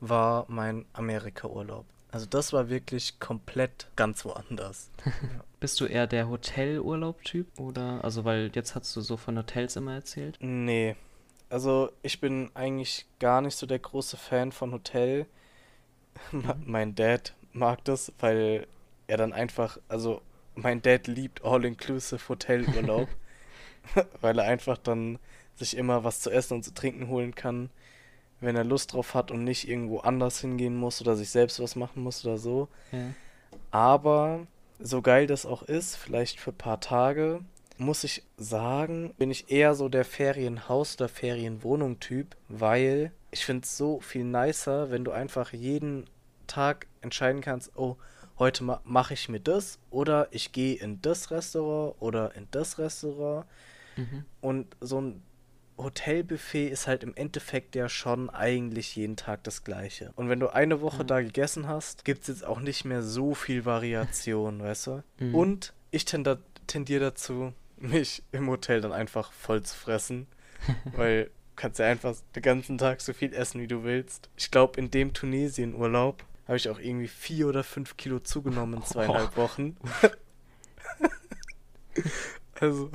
war 0.00 0.46
mein 0.48 0.84
Amerika-Urlaub. 0.94 1.86
Also 2.16 2.24
das 2.30 2.54
war 2.54 2.70
wirklich 2.70 3.20
komplett 3.20 3.88
ganz 3.94 4.24
woanders. 4.24 4.90
Bist 5.60 5.78
du 5.82 5.84
eher 5.84 6.06
der 6.06 6.30
Hotelurlaub-Typ 6.30 7.60
oder, 7.60 8.02
also 8.02 8.24
weil 8.24 8.50
jetzt 8.54 8.74
hast 8.74 8.96
du 8.96 9.02
so 9.02 9.18
von 9.18 9.36
Hotels 9.36 9.76
immer 9.76 9.92
erzählt? 9.92 10.38
Nee, 10.40 10.96
also 11.50 11.92
ich 12.00 12.18
bin 12.18 12.50
eigentlich 12.54 13.04
gar 13.18 13.42
nicht 13.42 13.54
so 13.54 13.66
der 13.66 13.80
große 13.80 14.16
Fan 14.16 14.50
von 14.50 14.72
Hotel. 14.72 15.26
Mhm. 16.32 16.54
Mein 16.64 16.94
Dad 16.94 17.34
mag 17.52 17.84
das, 17.84 18.10
weil 18.20 18.66
er 19.06 19.18
dann 19.18 19.34
einfach, 19.34 19.76
also 19.86 20.22
mein 20.54 20.80
Dad 20.80 21.08
liebt 21.08 21.44
All-Inclusive 21.44 22.26
Hotelurlaub, 22.30 23.10
weil 24.22 24.38
er 24.38 24.46
einfach 24.46 24.78
dann 24.78 25.18
sich 25.56 25.76
immer 25.76 26.02
was 26.02 26.20
zu 26.20 26.30
essen 26.30 26.54
und 26.54 26.62
zu 26.62 26.72
trinken 26.72 27.08
holen 27.08 27.34
kann, 27.34 27.68
wenn 28.40 28.56
er 28.56 28.64
Lust 28.64 28.92
drauf 28.92 29.14
hat 29.14 29.30
und 29.30 29.44
nicht 29.44 29.68
irgendwo 29.68 29.98
anders 29.98 30.40
hingehen 30.40 30.76
muss 30.76 31.00
oder 31.00 31.16
sich 31.16 31.30
selbst 31.30 31.60
was 31.60 31.76
machen 31.76 32.02
muss 32.02 32.24
oder 32.24 32.38
so. 32.38 32.68
Ja. 32.92 33.12
Aber 33.70 34.46
so 34.78 35.02
geil 35.02 35.26
das 35.26 35.46
auch 35.46 35.62
ist, 35.62 35.96
vielleicht 35.96 36.38
für 36.38 36.50
ein 36.50 36.58
paar 36.58 36.80
Tage, 36.80 37.40
muss 37.78 38.04
ich 38.04 38.22
sagen, 38.36 39.14
bin 39.18 39.30
ich 39.30 39.50
eher 39.50 39.74
so 39.74 39.88
der 39.88 40.04
Ferienhaus- 40.04 40.96
oder 40.96 41.08
Ferienwohnung-Typ, 41.08 42.36
weil 42.48 43.12
ich 43.30 43.44
finde 43.44 43.64
es 43.64 43.76
so 43.76 44.00
viel 44.00 44.24
nicer, 44.24 44.90
wenn 44.90 45.04
du 45.04 45.12
einfach 45.12 45.52
jeden 45.52 46.06
Tag 46.46 46.86
entscheiden 47.02 47.40
kannst, 47.40 47.76
oh, 47.76 47.96
heute 48.38 48.64
ma 48.64 48.80
mache 48.84 49.14
ich 49.14 49.28
mir 49.28 49.40
das 49.40 49.78
oder 49.90 50.28
ich 50.30 50.52
gehe 50.52 50.76
in 50.76 51.00
das 51.02 51.30
Restaurant 51.30 51.96
oder 52.00 52.34
in 52.34 52.46
das 52.50 52.78
Restaurant. 52.78 53.46
Mhm. 53.96 54.24
Und 54.40 54.76
so 54.80 55.00
ein 55.00 55.22
Hotelbuffet 55.78 56.68
ist 56.68 56.86
halt 56.86 57.02
im 57.02 57.14
Endeffekt 57.14 57.74
ja 57.76 57.88
schon 57.88 58.30
eigentlich 58.30 58.96
jeden 58.96 59.16
Tag 59.16 59.44
das 59.44 59.64
gleiche. 59.64 60.12
Und 60.16 60.28
wenn 60.28 60.40
du 60.40 60.48
eine 60.48 60.80
Woche 60.80 61.02
Mhm. 61.02 61.06
da 61.08 61.20
gegessen 61.20 61.68
hast, 61.68 62.04
gibt 62.04 62.22
es 62.22 62.28
jetzt 62.28 62.44
auch 62.44 62.60
nicht 62.60 62.84
mehr 62.84 63.02
so 63.02 63.34
viel 63.34 63.64
Variation, 63.64 64.58
weißt 64.62 64.86
du? 64.86 65.02
Mhm. 65.18 65.34
Und 65.34 65.72
ich 65.90 66.04
tendiere 66.04 67.00
dazu, 67.00 67.52
mich 67.78 68.22
im 68.32 68.48
Hotel 68.48 68.80
dann 68.80 68.92
einfach 68.92 69.32
voll 69.32 69.62
zu 69.62 69.76
fressen, 69.76 70.26
weil 70.96 71.24
du 71.24 71.30
kannst 71.56 71.78
ja 71.78 71.86
einfach 71.86 72.14
den 72.34 72.42
ganzen 72.42 72.78
Tag 72.78 73.00
so 73.00 73.12
viel 73.12 73.32
essen, 73.34 73.60
wie 73.60 73.66
du 73.66 73.84
willst. 73.84 74.30
Ich 74.36 74.50
glaube, 74.50 74.78
in 74.80 74.90
dem 74.90 75.12
Tunesien-Urlaub 75.12 76.24
habe 76.46 76.56
ich 76.56 76.68
auch 76.70 76.78
irgendwie 76.78 77.08
vier 77.08 77.48
oder 77.48 77.64
fünf 77.64 77.96
Kilo 77.96 78.20
zugenommen 78.20 78.78
in 78.80 78.84
zweieinhalb 78.84 79.36
Wochen. 79.36 79.76
also, 82.60 82.90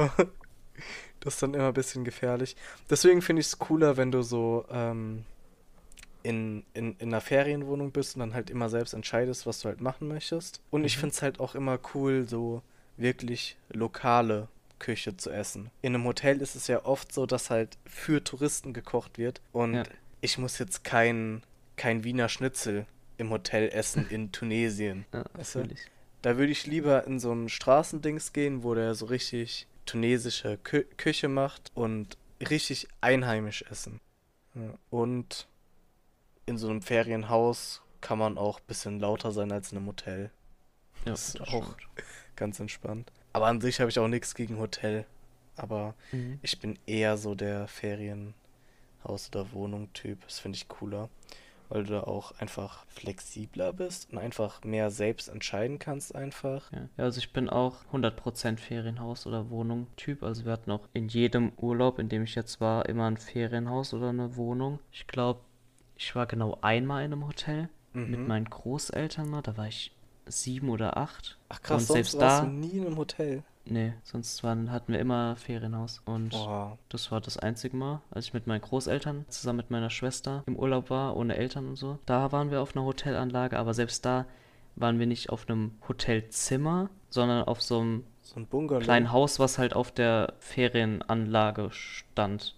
das 1.22 1.36
ist 1.36 1.44
dann 1.44 1.54
immer 1.54 1.68
ein 1.70 1.74
bisschen 1.74 2.04
gefährlich. 2.04 2.56
Deswegen 2.90 3.22
finde 3.22 3.40
ich 3.40 3.48
es 3.48 3.58
cooler, 3.60 3.96
wenn 3.98 4.12
du 4.12 4.22
so 4.22 4.66
ähm, 4.70 5.24
in, 6.24 6.64
in, 6.74 6.96
in 7.00 7.08
einer 7.10 7.22
Ferienwohnung 7.22 7.92
bist 7.92 8.16
und 8.16 8.20
dann 8.20 8.34
halt 8.34 8.50
immer 8.50 8.70
selbst 8.70 8.94
entscheidest, 8.94 9.46
was 9.48 9.62
du 9.62 9.70
halt 9.70 9.82
machen 9.82 10.08
möchtest. 10.08 10.62
Und 10.70 10.84
ich 10.86 10.96
Mhm. 10.98 11.00
finde 11.02 11.16
es 11.16 11.22
halt 11.22 11.40
auch 11.40 11.56
immer 11.56 11.80
cool, 11.96 12.28
so 12.28 12.62
wirklich 12.98 13.58
lokale 13.72 14.48
Küche 14.78 15.18
zu 15.18 15.30
essen. 15.32 15.72
In 15.82 15.96
einem 15.96 16.06
Hotel 16.06 16.42
ist 16.42 16.56
es 16.56 16.68
ja 16.68 16.86
oft 16.86 17.12
so, 17.14 17.26
dass 17.26 17.50
halt 17.50 17.78
für 17.86 18.24
Touristen 18.24 18.74
gekocht 18.74 19.18
wird. 19.18 19.42
Und 19.52 19.76
Ja. 19.76 19.84
ich 20.22 20.38
muss 20.38 20.60
jetzt 20.60 20.84
kein, 20.84 21.44
kein 21.76 22.04
Wiener 22.04 22.30
Schnitzel 22.30 22.86
im 23.18 23.30
Hotel 23.32 23.70
essen 23.70 24.06
in 24.10 24.32
Tunesien. 24.32 25.06
Ja, 25.14 25.24
Weißt 25.34 25.56
du? 25.56 25.60
fühl 25.62 25.72
ich. 25.72 25.82
Da 26.22 26.38
würde 26.38 26.52
ich 26.52 26.68
lieber 26.68 27.06
in 27.08 27.20
so 27.20 27.32
ein 27.32 27.50
Straßendings 27.50 28.32
gehen, 28.32 28.62
wo 28.64 28.76
der 28.76 28.94
so 28.94 29.08
richtig 29.08 29.66
tunesische 29.92 30.58
Kü 30.58 30.84
Küche 30.98 31.28
macht 31.28 31.72
und 31.76 32.18
richtig 32.50 32.88
einheimisch 33.02 33.64
essen. 33.70 34.00
Und 34.90 35.48
in 36.46 36.58
so 36.58 36.70
einem 36.70 36.82
Ferienhaus 36.82 37.82
kann 38.02 38.18
man 38.18 38.38
auch 38.38 38.60
ein 38.60 38.66
bisschen 38.68 39.00
lauter 39.00 39.32
sein 39.32 39.52
als 39.52 39.72
in 39.72 39.78
einem 39.78 39.88
Hotel. 39.88 40.32
Ja, 41.06 41.12
Das 41.12 41.28
ist 41.30 41.40
das 41.40 41.48
auch- 41.50 41.74
stimmt. 41.74 41.88
Ganz 42.36 42.60
entspannt. 42.60 43.12
Aber 43.34 43.48
an 43.48 43.62
sich 43.62 43.80
habe 43.80 43.90
ich 43.90 44.00
auch 44.00 44.08
nichts 44.08 44.34
gegen 44.34 44.58
Hotel. 44.58 45.06
Aber 45.58 45.94
Mhm. 46.12 46.40
ich 46.42 46.60
bin 46.60 46.80
eher 46.86 47.18
so 47.18 47.36
der 47.36 47.68
Ferienhaus- 47.68 48.34
oder 49.30 49.52
Wohnung-Typ. 49.52 50.22
Das 50.26 50.40
finde 50.40 50.56
ich 50.56 50.68
cooler. 50.68 51.10
Weil 51.72 51.84
du 51.86 51.94
da 51.94 52.02
auch 52.04 52.34
einfach 52.40 52.86
flexibler 52.88 53.72
bist 53.74 54.12
und 54.12 54.18
einfach 54.18 54.64
mehr 54.64 54.92
selbst 54.92 55.30
entscheiden 55.30 55.80
kannst 55.80 56.14
einfach. 56.14 56.72
Ja. 56.72 56.90
ja, 56.98 57.04
also 57.06 57.20
ich 57.20 57.32
bin 57.34 57.50
auch 57.50 57.86
100% 57.94 58.60
Ferienhaus- 58.60 59.26
oder 59.26 59.50
Wohnung-Typ. 59.50 60.22
Also 60.24 60.44
wir 60.46 60.52
hatten 60.52 60.70
auch 60.72 60.88
in 60.94 61.08
jedem 61.08 61.54
Urlaub, 61.58 61.98
in 62.00 62.10
dem 62.10 62.24
ich 62.24 62.36
jetzt 62.36 62.60
war, 62.62 62.88
immer 62.88 63.06
ein 63.08 63.18
Ferienhaus 63.18 63.94
oder 63.94 64.10
eine 64.10 64.36
Wohnung. 64.36 64.80
Ich 64.92 65.08
glaube, 65.08 65.40
ich 65.96 66.14
war 66.16 66.26
genau 66.26 66.58
einmal 66.62 67.06
in 67.06 67.14
einem 67.14 67.26
Hotel 67.26 67.70
mit 67.94 68.20
Mhm. 68.20 68.28
meinen 68.28 68.50
Großeltern 68.50 69.30
mal. 69.30 69.42
Da 69.42 69.56
war 69.58 69.68
ich 69.68 69.92
sieben 70.26 70.70
oder 70.70 70.98
acht. 70.98 71.38
Ach 71.50 71.62
krass, 71.62 71.84
Und 71.90 71.94
selbst 71.94 72.20
warst 72.20 72.44
da- 72.44 72.46
du 72.46 72.52
nie 72.52 72.78
in 72.78 72.86
einem 72.86 72.98
Hotel. 72.98 73.44
Nee, 73.66 73.94
sonst 74.04 74.44
waren, 74.44 74.72
hatten 74.72 74.92
wir 74.94 75.00
immer 75.00 75.36
Ferienhaus. 75.36 76.02
Und 76.06 76.30
Boah. 76.30 76.78
das 76.90 77.12
war 77.12 77.22
das 77.22 77.38
einzige 77.38 77.78
Mal, 77.78 78.02
als 78.10 78.26
ich 78.26 78.34
mit 78.34 78.48
meinen 78.48 78.62
Großeltern 78.62 79.26
zusammen 79.30 79.58
mit 79.58 79.70
meiner 79.72 79.90
Schwester 79.90 80.44
im 80.48 80.56
Urlaub 80.58 80.90
war, 80.90 81.16
ohne 81.16 81.36
Eltern 81.38 81.68
und 81.68 81.76
so. 81.76 82.00
Da 82.06 82.32
waren 82.32 82.50
wir 82.52 82.62
auf 82.62 82.76
einer 82.76 82.86
Hotelanlage, 82.86 83.58
aber 83.60 83.74
selbst 83.74 84.04
da 84.06 84.26
waren 84.76 85.00
wir 85.00 85.06
nicht 85.06 85.30
auf 85.30 85.48
einem 85.48 85.72
Hotelzimmer, 85.88 86.90
sondern 87.10 87.44
auf 87.46 87.62
so 87.62 87.80
einem 87.82 88.04
So 88.24 88.40
ein 88.40 88.80
kleinen 88.80 89.12
Haus, 89.12 89.40
was 89.40 89.58
halt 89.58 89.76
auf 89.76 89.92
der 89.92 90.34
Ferienanlage 90.40 91.70
stand. 91.72 92.56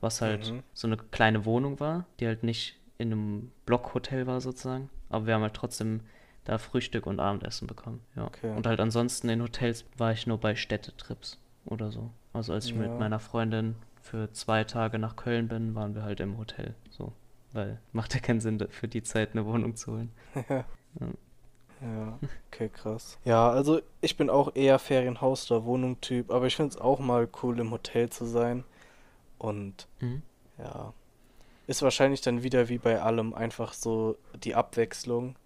Was 0.00 0.20
halt 0.20 0.52
Mhm. 0.52 0.62
so 0.74 0.86
eine 0.86 0.96
kleine 0.96 1.44
Wohnung 1.44 1.80
war, 1.80 2.04
die 2.20 2.26
halt 2.26 2.42
nicht 2.42 2.78
in 2.98 3.12
einem 3.12 3.52
Blockhotel 3.64 4.26
war 4.26 4.40
sozusagen. 4.40 4.90
Aber 5.08 5.26
wir 5.26 5.34
haben 5.34 5.42
halt 5.42 5.54
trotzdem 5.54 6.00
da 6.46 6.58
Frühstück 6.58 7.06
und 7.06 7.20
Abendessen 7.20 7.66
bekommen. 7.66 8.00
Ja. 8.14 8.24
Okay. 8.26 8.50
Und 8.56 8.66
halt 8.66 8.80
ansonsten 8.80 9.28
in 9.28 9.42
Hotels 9.42 9.84
war 9.98 10.12
ich 10.12 10.26
nur 10.26 10.38
bei 10.38 10.56
Städtetrips 10.56 11.38
oder 11.66 11.90
so. 11.90 12.10
Also 12.32 12.52
als 12.54 12.64
ich 12.66 12.72
Ja. 12.72 12.78
mit 12.78 12.98
meiner 12.98 13.18
Freundin 13.20 13.76
für 14.00 14.32
zwei 14.32 14.64
Tage 14.64 14.98
nach 14.98 15.16
Köln 15.16 15.48
bin, 15.48 15.74
waren 15.74 15.94
wir 15.94 16.02
halt 16.02 16.20
im 16.20 16.38
Hotel. 16.38 16.74
So. 16.90 17.12
Weil 17.52 17.78
macht 17.92 18.14
ja 18.14 18.20
keinen 18.20 18.40
Sinn, 18.40 18.58
für 18.70 18.88
die 18.88 19.02
Zeit 19.02 19.30
eine 19.32 19.44
Wohnung 19.44 19.76
zu 19.76 19.92
holen. 19.92 20.12
Ja, 21.82 22.18
okay, 22.50 22.70
krass. 22.70 23.18
Ja, 23.24 23.50
also 23.50 23.80
ich 24.00 24.16
bin 24.16 24.30
auch 24.30 24.54
eher 24.54 24.78
Ferienhaus- 24.78 25.50
oder 25.50 25.64
Wohnung-Typ, 25.66 26.30
aber 26.30 26.46
ich 26.46 26.56
finde 26.56 26.70
es 26.70 26.78
auch 26.80 27.00
mal 27.00 27.28
cool, 27.42 27.58
im 27.60 27.70
Hotel 27.70 28.08
zu 28.08 28.24
sein. 28.24 28.64
Und 29.38 29.86
Mhm. 30.00 30.22
ja, 30.56 30.94
ist 31.66 31.82
wahrscheinlich 31.82 32.22
dann 32.22 32.42
wieder 32.42 32.70
wie 32.70 32.78
bei 32.78 33.02
allem 33.02 33.34
einfach 33.34 33.74
so 33.74 34.16
die 34.42 34.54
Abwechslung. 34.54 35.36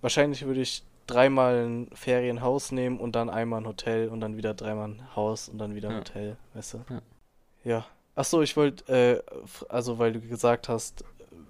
Wahrscheinlich 0.00 0.44
würde 0.46 0.60
ich 0.60 0.84
dreimal 1.06 1.66
ein 1.66 1.90
Ferienhaus 1.94 2.70
nehmen 2.72 2.98
und 3.00 3.16
dann 3.16 3.30
einmal 3.30 3.60
ein 3.62 3.66
Hotel 3.66 4.08
und 4.08 4.20
dann 4.20 4.36
wieder 4.36 4.54
dreimal 4.54 4.88
ein 4.88 5.16
Haus 5.16 5.48
und 5.48 5.58
dann 5.58 5.74
wieder 5.74 5.88
ein 5.88 5.94
Ja. 5.94 6.00
Hotel, 6.00 6.36
weißt 6.54 6.74
du? 6.74 6.84
Ja. 6.90 7.02
Ja. 7.64 7.86
Ach 8.14 8.24
so, 8.24 8.42
ich 8.42 8.56
wollte, 8.56 8.92
äh, 8.92 9.20
also 9.68 9.98
weil 9.98 10.12
du 10.12 10.20
gesagt 10.20 10.68
hast, 10.68 11.04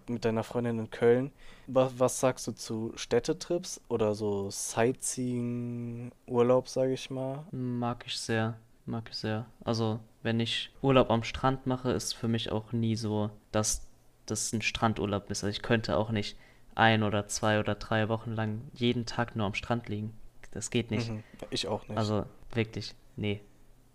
mit 0.08 0.24
deiner 0.24 0.42
Freundin 0.44 0.78
in 0.78 0.90
Köln, 0.90 1.32
was, 1.66 1.98
was 1.98 2.20
sagst 2.20 2.46
du 2.46 2.52
zu 2.52 2.92
Städtetrips 2.96 3.80
oder 3.88 4.14
so 4.14 4.50
Sightseeing-Urlaub, 4.50 6.68
sage 6.68 6.92
ich 6.92 7.10
mal? 7.10 7.44
Mag 7.50 8.04
ich 8.06 8.18
sehr, 8.18 8.56
mag 8.86 9.08
ich 9.10 9.16
sehr. 9.16 9.46
Also, 9.64 9.98
wenn 10.22 10.38
ich 10.40 10.70
Urlaub 10.82 11.10
am 11.10 11.22
Strand 11.24 11.66
mache, 11.66 11.90
ist 11.92 12.14
für 12.14 12.28
mich 12.28 12.50
auch 12.52 12.72
nie 12.72 12.96
so, 12.96 13.30
dass 13.52 13.86
das 14.26 14.52
ein 14.52 14.62
Strandurlaub 14.62 15.30
ist. 15.30 15.44
Also 15.44 15.50
ich 15.50 15.62
könnte 15.62 15.96
auch 15.96 16.10
nicht 16.10 16.36
ein 16.78 17.02
oder 17.02 17.26
zwei 17.26 17.60
oder 17.60 17.74
drei 17.74 18.08
Wochen 18.08 18.32
lang 18.32 18.62
jeden 18.74 19.06
Tag 19.06 19.36
nur 19.36 19.46
am 19.46 19.54
Strand 19.54 19.88
liegen. 19.88 20.14
Das 20.52 20.70
geht 20.70 20.90
nicht. 20.90 21.10
Mhm. 21.10 21.22
Ich 21.50 21.66
auch 21.68 21.86
nicht. 21.88 21.98
Also 21.98 22.24
wirklich, 22.52 22.94
nee. 23.16 23.40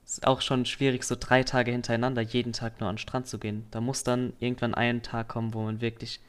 Ist 0.06 0.28
auch 0.28 0.42
schon 0.42 0.66
schwierig, 0.66 1.04
so 1.04 1.16
drei 1.20 1.44
Tage 1.44 1.72
hintereinander 1.72 2.22
jeden 2.22 2.54
Tag 2.54 2.80
nur 2.80 2.90
an 2.90 2.96
den 2.96 3.00
Strand 3.00 3.28
zu 3.28 3.40
gehen. 3.40 3.66
Da 3.72 3.80
muss 3.82 4.04
dann 4.04 4.34
irgendwann 4.40 4.74
ein 4.76 5.02
Tag 5.02 5.30
kommen, 5.30 5.54
wo 5.54 5.64
man 5.64 5.82
wirklich 5.82 6.20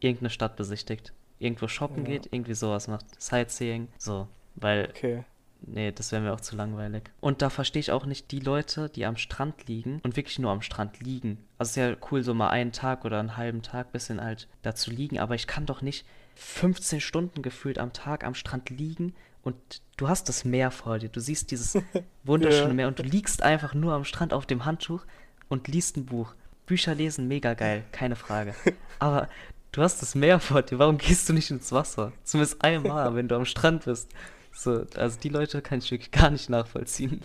irgendeine 0.00 0.30
Stadt 0.30 0.56
besichtigt. 0.56 1.12
Irgendwo 1.38 1.66
shoppen 1.66 2.04
Ja. 2.04 2.12
geht, 2.12 2.28
irgendwie 2.32 2.54
sowas 2.54 2.86
macht. 2.86 3.06
Sightseeing, 3.20 3.88
so. 3.98 4.28
Weil 4.56 4.88
okay. 4.90 5.24
Nee, 5.66 5.92
das 5.92 6.12
wäre 6.12 6.22
mir 6.22 6.32
auch 6.32 6.40
zu 6.40 6.56
langweilig. 6.56 7.10
Und 7.20 7.42
da 7.42 7.50
verstehe 7.50 7.80
ich 7.80 7.90
auch 7.92 8.06
nicht 8.06 8.30
die 8.30 8.40
Leute, 8.40 8.88
die 8.88 9.06
am 9.06 9.16
Strand 9.16 9.66
liegen 9.66 10.00
und 10.02 10.16
wirklich 10.16 10.38
nur 10.38 10.50
am 10.50 10.62
Strand 10.62 11.00
liegen. 11.00 11.38
Also 11.58 11.70
es 11.70 11.76
ist 11.76 11.76
ja 11.76 11.96
cool, 12.10 12.22
so 12.22 12.34
mal 12.34 12.50
einen 12.50 12.72
Tag 12.72 13.04
oder 13.04 13.18
einen 13.18 13.36
halben 13.36 13.62
Tag 13.62 13.92
bisschen 13.92 14.20
halt 14.20 14.48
da 14.62 14.74
zu 14.74 14.90
liegen, 14.90 15.18
aber 15.18 15.34
ich 15.34 15.46
kann 15.46 15.66
doch 15.66 15.82
nicht 15.82 16.06
15 16.36 17.00
Stunden 17.00 17.42
gefühlt 17.42 17.78
am 17.78 17.92
Tag 17.92 18.24
am 18.24 18.34
Strand 18.34 18.70
liegen 18.70 19.14
und 19.42 19.56
du 19.96 20.08
hast 20.08 20.28
das 20.28 20.44
Meer 20.44 20.70
vor 20.70 20.98
dir. 20.98 21.08
Du 21.08 21.20
siehst 21.20 21.50
dieses 21.50 21.78
wunderschöne 22.24 22.68
Ja. 22.68 22.74
Meer 22.74 22.88
und 22.88 22.98
du 22.98 23.02
liegst 23.02 23.42
einfach 23.42 23.74
nur 23.74 23.92
am 23.92 24.04
Strand 24.04 24.32
auf 24.32 24.46
dem 24.46 24.64
Handtuch 24.64 25.04
und 25.48 25.68
liest 25.68 25.96
ein 25.96 26.06
Buch. 26.06 26.34
Bücher 26.66 26.94
lesen, 26.94 27.28
mega 27.28 27.54
geil, 27.54 27.84
keine 27.92 28.16
Frage. 28.16 28.54
Aber 28.98 29.28
du 29.72 29.82
hast 29.82 30.00
das 30.02 30.14
Meer 30.14 30.40
vor 30.40 30.62
dir, 30.62 30.78
warum 30.78 30.98
gehst 30.98 31.28
du 31.28 31.32
nicht 31.32 31.50
ins 31.50 31.72
Wasser? 31.72 32.12
Zumindest 32.24 32.64
einmal, 32.64 33.14
wenn 33.14 33.28
du 33.28 33.36
am 33.36 33.44
Strand 33.44 33.84
bist. 33.84 34.10
So, 34.54 34.84
also 34.94 35.18
die 35.20 35.28
Leute 35.28 35.60
kann 35.62 35.80
ich 35.80 35.90
wirklich 35.90 36.10
gar 36.22 36.30
nicht 36.30 36.48
nachvollziehen. 36.48 37.20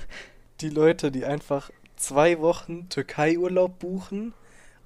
Die 0.62 0.70
Leute, 0.70 1.12
die 1.12 1.26
einfach 1.26 1.70
zwei 1.96 2.39
Wochen 2.39 2.89
Türkei-Urlaub 2.89 3.80
buchen, 3.80 4.34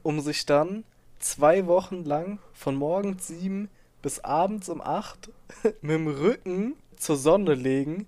um 0.04 0.20
sich 0.20 0.46
dann 0.46 0.84
zwei 1.20 1.66
Wochen 1.68 2.04
lang 2.04 2.40
von 2.54 2.76
morgens 2.76 3.28
sieben 3.28 3.70
bis 4.02 4.20
abends 4.20 4.68
um 4.70 4.82
acht 4.82 5.32
mit 5.82 5.92
dem 5.92 6.08
Rücken 6.08 6.76
zur 6.98 7.16
Sonne 7.16 7.54
legen, 7.54 8.08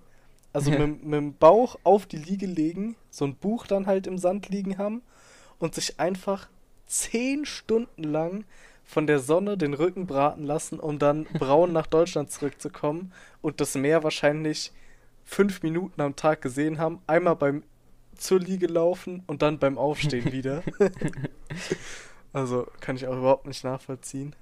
also 0.53 0.71
Ja. 0.71 0.79
mit, 0.85 1.03
mit 1.03 1.13
dem 1.13 1.33
Bauch 1.37 1.77
auf 1.83 2.05
die 2.05 2.17
Liege 2.17 2.45
legen, 2.45 2.95
so 3.09 3.25
ein 3.25 3.35
Buch 3.35 3.65
dann 3.67 3.87
halt 3.87 4.05
im 4.07 4.17
Sand 4.17 4.49
liegen 4.49 4.77
haben 4.77 5.01
und 5.59 5.73
sich 5.75 5.99
einfach 5.99 6.49
zehn 6.87 7.45
Stunden 7.45 8.03
lang 8.03 8.43
von 8.85 9.07
der 9.07 9.19
Sonne 9.19 9.57
den 9.57 9.73
Rücken 9.73 10.05
braten 10.05 10.43
lassen, 10.43 10.79
um 10.79 10.99
dann 10.99 11.25
braun 11.25 11.73
nach 11.73 11.87
Deutschland 11.87 12.31
zurückzukommen 12.31 13.11
und 13.41 13.59
das 13.59 13.75
Meer 13.75 14.03
wahrscheinlich 14.03 14.71
fünf 15.25 15.63
Minuten 15.63 16.01
am 16.01 16.15
Tag 16.15 16.41
gesehen 16.41 16.77
haben, 16.77 16.99
einmal 17.07 17.35
beim 17.35 17.63
zur 18.15 18.39
Liege 18.39 18.67
laufen 18.67 19.23
und 19.27 19.41
dann 19.41 19.59
beim 19.59 19.77
Aufstehen 19.77 20.31
wieder. 20.31 20.63
also 22.33 22.67
kann 22.79 22.95
ich 22.95 23.07
auch 23.07 23.17
überhaupt 23.17 23.47
nicht 23.47 23.63
nachvollziehen. 23.63 24.35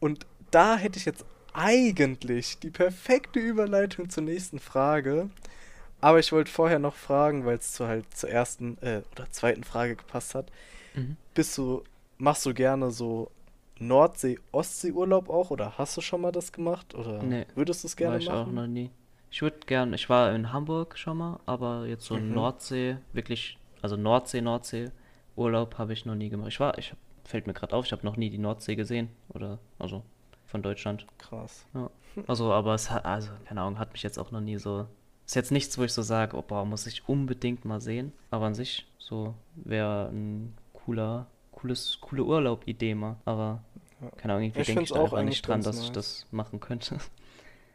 Und 0.00 0.26
da 0.50 0.76
hätte 0.76 0.98
ich 0.98 1.04
jetzt 1.04 1.24
eigentlich 1.52 2.58
die 2.58 2.70
perfekte 2.70 3.38
Überleitung 3.38 4.10
zur 4.10 4.24
nächsten 4.24 4.58
Frage. 4.58 5.30
Aber 6.00 6.18
ich 6.18 6.32
wollte 6.32 6.50
vorher 6.50 6.80
noch 6.80 6.96
fragen, 6.96 7.44
weil 7.44 7.58
es 7.58 7.72
zu 7.72 7.86
halt 7.86 8.06
zur 8.16 8.30
ersten 8.30 8.76
äh, 8.80 9.02
oder 9.12 9.30
zweiten 9.30 9.62
Frage 9.62 9.94
gepasst 9.94 10.34
hat. 10.34 10.50
Mhm. 10.94 11.16
Bist 11.34 11.56
du, 11.56 11.84
machst 12.18 12.44
du 12.44 12.54
gerne 12.54 12.90
so 12.90 13.30
Nordsee-Ostsee-Urlaub 13.88 15.28
auch? 15.28 15.50
Oder 15.50 15.76
hast 15.78 15.96
du 15.96 16.00
schon 16.00 16.20
mal 16.20 16.32
das 16.32 16.52
gemacht? 16.52 16.94
Oder 16.94 17.22
Nee, 17.22 17.46
würdest 17.54 17.84
du 17.84 17.86
es 17.88 17.92
war 17.94 17.96
gerne 17.98 18.18
ich 18.18 18.28
auch 18.30 18.46
machen? 18.46 18.54
noch 18.54 18.66
nie. 18.66 18.90
Ich 19.30 19.40
würde 19.42 19.58
gern, 19.66 19.92
ich 19.94 20.08
war 20.10 20.32
in 20.34 20.52
Hamburg 20.52 20.98
schon 20.98 21.16
mal, 21.18 21.40
aber 21.46 21.86
jetzt 21.86 22.04
so 22.04 22.16
Mhm. 22.16 22.34
Nordsee, 22.34 22.98
wirklich, 23.12 23.58
also 23.80 23.96
Nordsee, 23.96 24.40
Nordsee, 24.42 24.90
Urlaub 25.36 25.78
habe 25.78 25.92
ich 25.94 26.04
noch 26.04 26.14
nie 26.14 26.28
gemacht. 26.28 26.48
Ich 26.48 26.60
war, 26.60 26.76
ich 26.76 26.90
hab, 26.90 26.98
fällt 27.24 27.46
mir 27.46 27.54
gerade 27.54 27.74
auf, 27.74 27.86
ich 27.86 27.92
habe 27.92 28.04
noch 28.04 28.16
nie 28.18 28.28
die 28.28 28.38
Nordsee 28.38 28.76
gesehen. 28.76 29.08
Oder, 29.30 29.58
also 29.78 30.02
von 30.44 30.60
Deutschland. 30.62 31.06
Krass. 31.16 31.64
Ja. 31.72 31.88
Also, 32.26 32.52
aber 32.52 32.74
es 32.74 32.90
hat, 32.90 33.06
also, 33.06 33.30
keine 33.46 33.62
Ahnung, 33.62 33.78
hat 33.78 33.92
mich 33.92 34.02
jetzt 34.02 34.18
auch 34.18 34.30
noch 34.32 34.42
nie 34.42 34.58
so. 34.58 34.86
Ist 35.24 35.34
jetzt 35.34 35.50
nichts, 35.50 35.78
wo 35.78 35.82
ich 35.84 35.94
so 35.94 36.02
sage, 36.02 36.36
oh, 36.36 36.42
boah, 36.42 36.66
muss 36.66 36.86
ich 36.86 37.08
unbedingt 37.08 37.64
mal 37.64 37.80
sehen. 37.80 38.12
Aber 38.30 38.44
an 38.44 38.54
sich, 38.54 38.86
so 38.98 39.32
wäre 39.54 40.08
ein 40.12 40.52
cooler, 40.74 41.26
cooles, 41.52 41.96
coole 42.02 42.22
Urlaub-Idee 42.24 42.94
mal. 42.94 43.16
Aber. 43.24 43.62
Keine 44.16 44.34
Ahnung, 44.34 44.44
irgendwie 44.44 44.62
Ich 44.62 44.66
denke 44.66 44.72
finde 44.72 44.84
ich 44.84 44.90
es 44.90 44.92
da 44.92 45.00
auch 45.00 45.12
nicht 45.22 45.42
eigentlich 45.42 45.42
dran, 45.42 45.62
dass 45.62 45.80
ich 45.82 45.90
nice. 45.90 45.92
das 45.92 46.26
machen 46.30 46.60
könnte. 46.60 46.98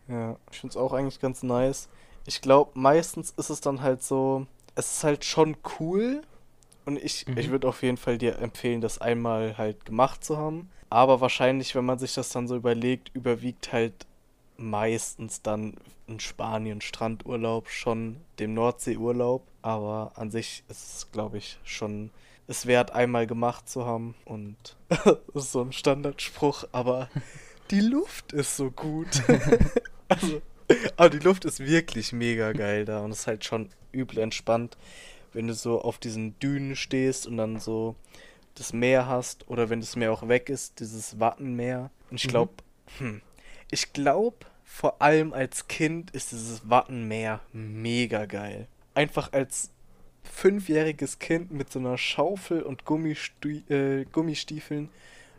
Ja, 0.08 0.38
ich 0.52 0.60
finde 0.60 0.72
es 0.72 0.78
auch 0.78 0.94
eigentlich 0.94 1.20
ganz 1.20 1.44
nice. 1.44 1.90
Ich 2.26 2.42
glaube, 2.42 2.72
meistens 2.80 3.32
ist 3.32 3.50
es 3.50 3.62
dann 3.62 3.82
halt 3.82 4.04
so, 4.04 4.48
es 4.76 4.94
ist 4.98 5.04
halt 5.04 5.26
schon 5.26 5.58
cool 5.80 6.22
und 6.86 6.98
ich, 6.98 7.28
ich 7.36 7.50
Mhm. 7.50 7.52
würde 7.52 7.68
auf 7.68 7.84
jeden 7.84 7.98
Fall 7.98 8.18
dir 8.18 8.40
empfehlen, 8.40 8.82
das 8.82 9.00
einmal 9.00 9.58
halt 9.58 9.86
gemacht 9.86 10.24
zu 10.24 10.38
haben. 10.38 10.70
Aber 10.90 11.22
wahrscheinlich, 11.22 11.76
wenn 11.76 11.86
man 11.86 12.00
sich 12.00 12.14
das 12.14 12.30
dann 12.30 12.48
so 12.48 12.56
überlegt, 12.56 13.12
überwiegt 13.14 13.74
halt 13.74 14.06
meistens 14.58 15.42
dann 15.42 15.76
ein 16.08 16.20
Spanien-Strandurlaub 16.20 17.70
schon 17.70 18.18
dem 18.40 18.54
Nordseeurlaub. 18.54 19.44
Aber 19.62 20.14
an 20.16 20.32
sich 20.32 20.64
ist 20.70 20.96
es, 20.98 21.12
glaube 21.12 21.38
ich, 21.38 21.60
schon 21.64 22.12
es 22.48 22.66
wert, 22.66 22.92
einmal 22.92 23.28
gemacht 23.28 23.68
zu 23.70 23.86
haben. 23.86 24.16
Und 24.26 24.56
das 24.90 25.46
ist 25.46 25.52
so 25.52 25.62
ein 25.62 25.74
Standardspruch, 25.74 26.66
aber 26.72 27.10
die 27.72 27.82
Luft 27.82 28.34
ist 28.34 28.58
so 28.58 28.72
gut. 28.72 29.08
Also, 30.10 30.42
aber 30.96 31.10
die 31.10 31.20
Luft 31.20 31.44
ist 31.44 31.60
wirklich 31.60 32.14
mega 32.14 32.54
geil 32.54 32.86
da 32.86 33.02
und 33.02 33.12
es 33.12 33.20
ist 33.20 33.28
halt 33.28 33.44
schon 33.44 33.68
übel 33.92 34.20
entspannt, 34.20 34.78
wenn 35.34 35.48
du 35.48 35.54
so 35.54 35.82
auf 35.82 35.98
diesen 35.98 36.40
Dünen 36.40 36.78
stehst 36.78 37.28
und 37.28 37.36
dann 37.36 37.60
so 37.60 37.96
das 38.56 38.72
Meer 38.72 39.06
hast 39.08 39.50
oder 39.50 39.70
wenn 39.70 39.82
das 39.82 39.98
Meer 39.98 40.14
auch 40.14 40.30
weg 40.30 40.48
ist, 40.48 40.80
dieses 40.80 41.20
Wattenmeer. 41.20 41.92
Und 42.10 42.16
ich 42.22 42.28
Mhm. 42.28 42.30
glaube, 42.30 42.54
hm, 43.00 43.22
ich 43.70 43.92
glaube, 43.92 44.38
vor 44.64 45.02
allem 45.02 45.34
als 45.34 45.68
Kind 45.68 46.12
ist 46.12 46.32
dieses 46.32 46.70
Wattenmeer 46.70 47.42
mega 47.52 48.26
geil. 48.26 48.68
Einfach 48.94 49.34
als 49.34 49.72
fünfjähriges 50.28 51.20
Kind 51.20 51.52
mit 51.52 51.72
so 51.72 51.80
einer 51.80 51.98
Schaufel 51.98 52.62
und 52.62 52.86
Gummistu 52.86 53.50
äh, 53.70 54.06
Gummistiefeln 54.12 54.90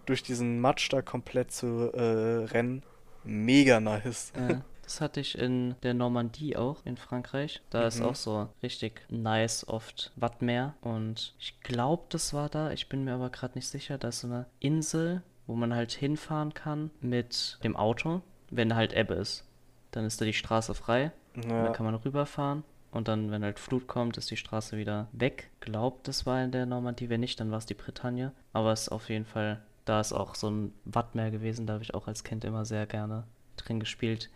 durch 0.07 0.23
diesen 0.23 0.61
Matsch 0.61 0.89
da 0.93 1.03
komplett 1.03 1.53
zu 1.53 1.93
äh, 1.93 2.45
rennen. 2.47 2.83
Mega 3.25 3.79
nice. 3.81 4.33
Äh, 4.35 4.57
das 4.83 5.01
hatte 5.03 5.21
ich 5.21 5.37
in 5.37 5.75
der 5.83 5.93
Normandie 5.93 6.57
auch, 6.57 6.79
in 6.87 6.97
Frankreich. 6.97 7.61
Da 7.69 7.87
ist 7.87 7.99
Mhm. 8.01 8.07
auch 8.07 8.15
so 8.15 8.49
richtig 8.63 9.03
nice 9.11 9.69
oft 9.69 10.13
Wattmeer. 10.17 10.75
Und 10.81 11.35
ich 11.39 11.61
glaube, 11.61 12.05
das 12.09 12.33
war 12.33 12.49
da. 12.49 12.71
Ich 12.71 12.89
bin 12.89 13.05
mir 13.05 13.13
aber 13.15 13.29
gerade 13.29 13.55
nicht 13.59 13.69
sicher. 13.69 13.99
Da 13.99 14.09
ist 14.09 14.21
so 14.21 14.29
eine 14.29 14.47
Insel, 14.61 15.23
wo 15.47 15.55
man 15.57 15.75
halt 15.75 15.93
hinfahren 15.93 16.55
kann 16.55 16.91
mit 17.03 17.59
dem 17.65 17.77
Auto, 17.77 18.23
wenn 18.51 18.75
halt 18.75 18.95
Ebbe 18.95 19.15
ist. 19.15 19.45
Dann 19.91 20.07
ist 20.07 20.21
da 20.21 20.25
die 20.25 20.33
Straße 20.33 20.75
frei. 20.75 21.13
Ja, 21.47 21.69
kann 21.71 21.85
man 21.85 21.95
rüberfahren. 21.95 22.65
Und 22.91 23.09
dann, 23.09 23.31
wenn 23.31 23.45
halt 23.45 23.59
Flut 23.59 23.87
kommt, 23.87 24.17
ist 24.17 24.31
die 24.31 24.37
Straße 24.37 24.77
wieder 24.77 25.09
weg. 25.13 25.51
Glaubt, 25.61 26.09
das 26.09 26.25
war 26.25 26.43
in 26.43 26.53
der 26.53 26.67
Normandie. 26.67 27.09
Wenn 27.09 27.21
nicht, 27.21 27.39
dann 27.39 27.51
war 27.51 27.59
es 27.59 27.67
die 27.67 27.75
Bretagne. 27.75 28.33
Aber 28.53 28.73
es 28.73 28.83
ist 28.83 28.89
auf 28.89 29.11
jeden 29.11 29.27
Fall, 29.27 29.61
da 29.85 30.01
ist 30.01 30.13
auch 30.13 30.35
so 30.35 30.49
ein 30.51 30.73
Wattmeer 30.85 31.31
gewesen. 31.31 31.67
Da 31.67 31.75
habe 31.75 31.85
ich 31.85 31.95
auch 31.95 32.07
als 32.07 32.25
Kind 32.25 32.45
immer 32.45 32.65
sehr 32.65 32.87
gerne 32.87 33.25
drin 33.57 33.79
gespielt. 33.79 34.31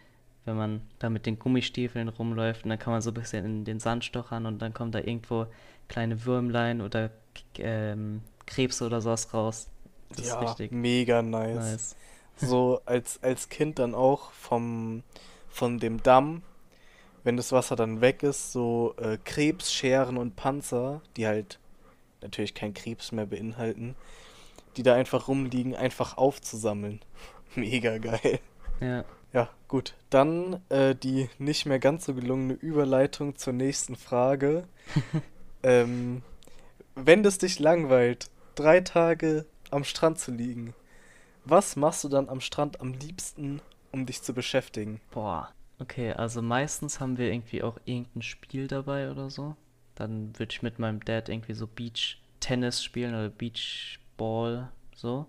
Wenn 0.45 0.57
man 0.57 0.83
da 0.99 1.09
mit 1.09 1.25
den 1.25 1.39
Gummistiefeln 1.39 2.09
rumläuft 2.09 2.65
und 2.65 2.71
dann 2.71 2.79
kann 2.79 2.93
man 2.93 3.01
so 3.01 3.11
ein 3.11 3.15
bisschen 3.15 3.45
in 3.45 3.65
den 3.65 3.81
Sand 3.81 4.05
stochern 4.05 4.45
und 4.45 4.61
dann 4.61 4.75
kommen 4.75 4.93
da 4.93 4.99
irgendwo 4.99 5.47
kleine 5.89 6.25
Würmlein 6.25 6.81
oder 6.81 7.11
ähm, 7.59 8.23
Krebse 8.47 8.85
oder 8.85 9.01
sowas 9.01 9.33
raus. 9.33 9.69
Das 10.11 10.27
ist 10.27 10.29
ja, 10.29 10.41
richtig 10.41 10.73
mega 10.73 11.23
nice. 11.23 11.57
nice. 11.57 11.97
So 12.37 12.81
als, 12.87 13.23
als 13.23 13.49
Kind 13.49 13.79
dann 13.79 13.95
auch 13.95 14.33
vom, 14.33 15.05
von 15.49 15.79
dem 15.79 16.03
Damm, 16.03 16.43
wenn 17.25 17.37
das 17.37 17.53
Wasser 17.53 17.77
dann 17.77 18.01
weg 18.01 18.23
ist, 18.23 18.53
so 18.53 18.95
äh, 18.99 19.19
Krebsscheren 19.25 20.17
und 20.17 20.37
Panzer, 20.37 21.01
die 21.17 21.27
halt 21.27 21.59
natürlich 22.21 22.55
kein 22.55 22.75
Krebs 22.75 23.13
mehr 23.13 23.27
beinhalten, 23.27 23.97
die 24.77 24.83
da 24.83 24.95
einfach 24.95 25.29
rumliegen, 25.29 25.75
einfach 25.75 26.17
aufzusammeln. 26.17 27.01
Mega 27.55 27.99
geil. 27.99 28.41
Ja, 28.81 29.05
Ja, 29.33 29.49
gut. 29.69 29.95
Dann 30.11 30.61
äh, 30.69 30.95
die 30.95 31.29
nicht 31.39 31.67
mehr 31.67 31.79
ganz 31.79 32.05
so 32.05 32.15
gelungene 32.15 32.55
Überleitung 32.55 33.37
zur 33.37 33.53
nächsten 33.53 33.97
Frage. 33.97 34.65
ähm, 35.63 36.23
wenn 36.95 37.25
es 37.25 37.39
dich 37.39 37.59
langweilt, 37.59 38.31
drei 38.55 38.81
Tage 38.81 39.47
am 39.71 39.85
Strand 39.85 40.19
zu 40.19 40.31
liegen, 40.31 40.75
was 41.45 41.77
machst 41.77 42.05
du 42.05 42.09
dann 42.09 42.29
am 42.29 42.41
Strand 42.41 42.81
am 42.81 42.93
liebsten, 42.93 43.63
um 43.91 44.07
dich 44.07 44.23
zu 44.23 44.35
beschäftigen? 44.35 45.01
boah. 45.11 45.51
Okay, 45.83 46.13
also 46.13 46.43
meistens 46.43 47.01
haben 47.01 47.19
wir 47.19 47.33
irgendwie 47.33 47.65
auch 47.65 47.77
irgendein 47.85 48.23
Spiel 48.23 48.69
dabei 48.69 49.11
oder 49.11 49.31
so. 49.31 49.57
Dann 49.97 50.39
würde 50.39 50.53
ich 50.53 50.63
mit 50.63 50.79
meinem 50.79 51.05
Dad 51.05 51.29
irgendwie 51.29 51.55
so 51.55 51.67
Beach-Tennis 51.67 52.85
spielen 52.85 53.15
oder 53.15 53.29
Beachball, 53.29 54.71
so. 54.95 55.27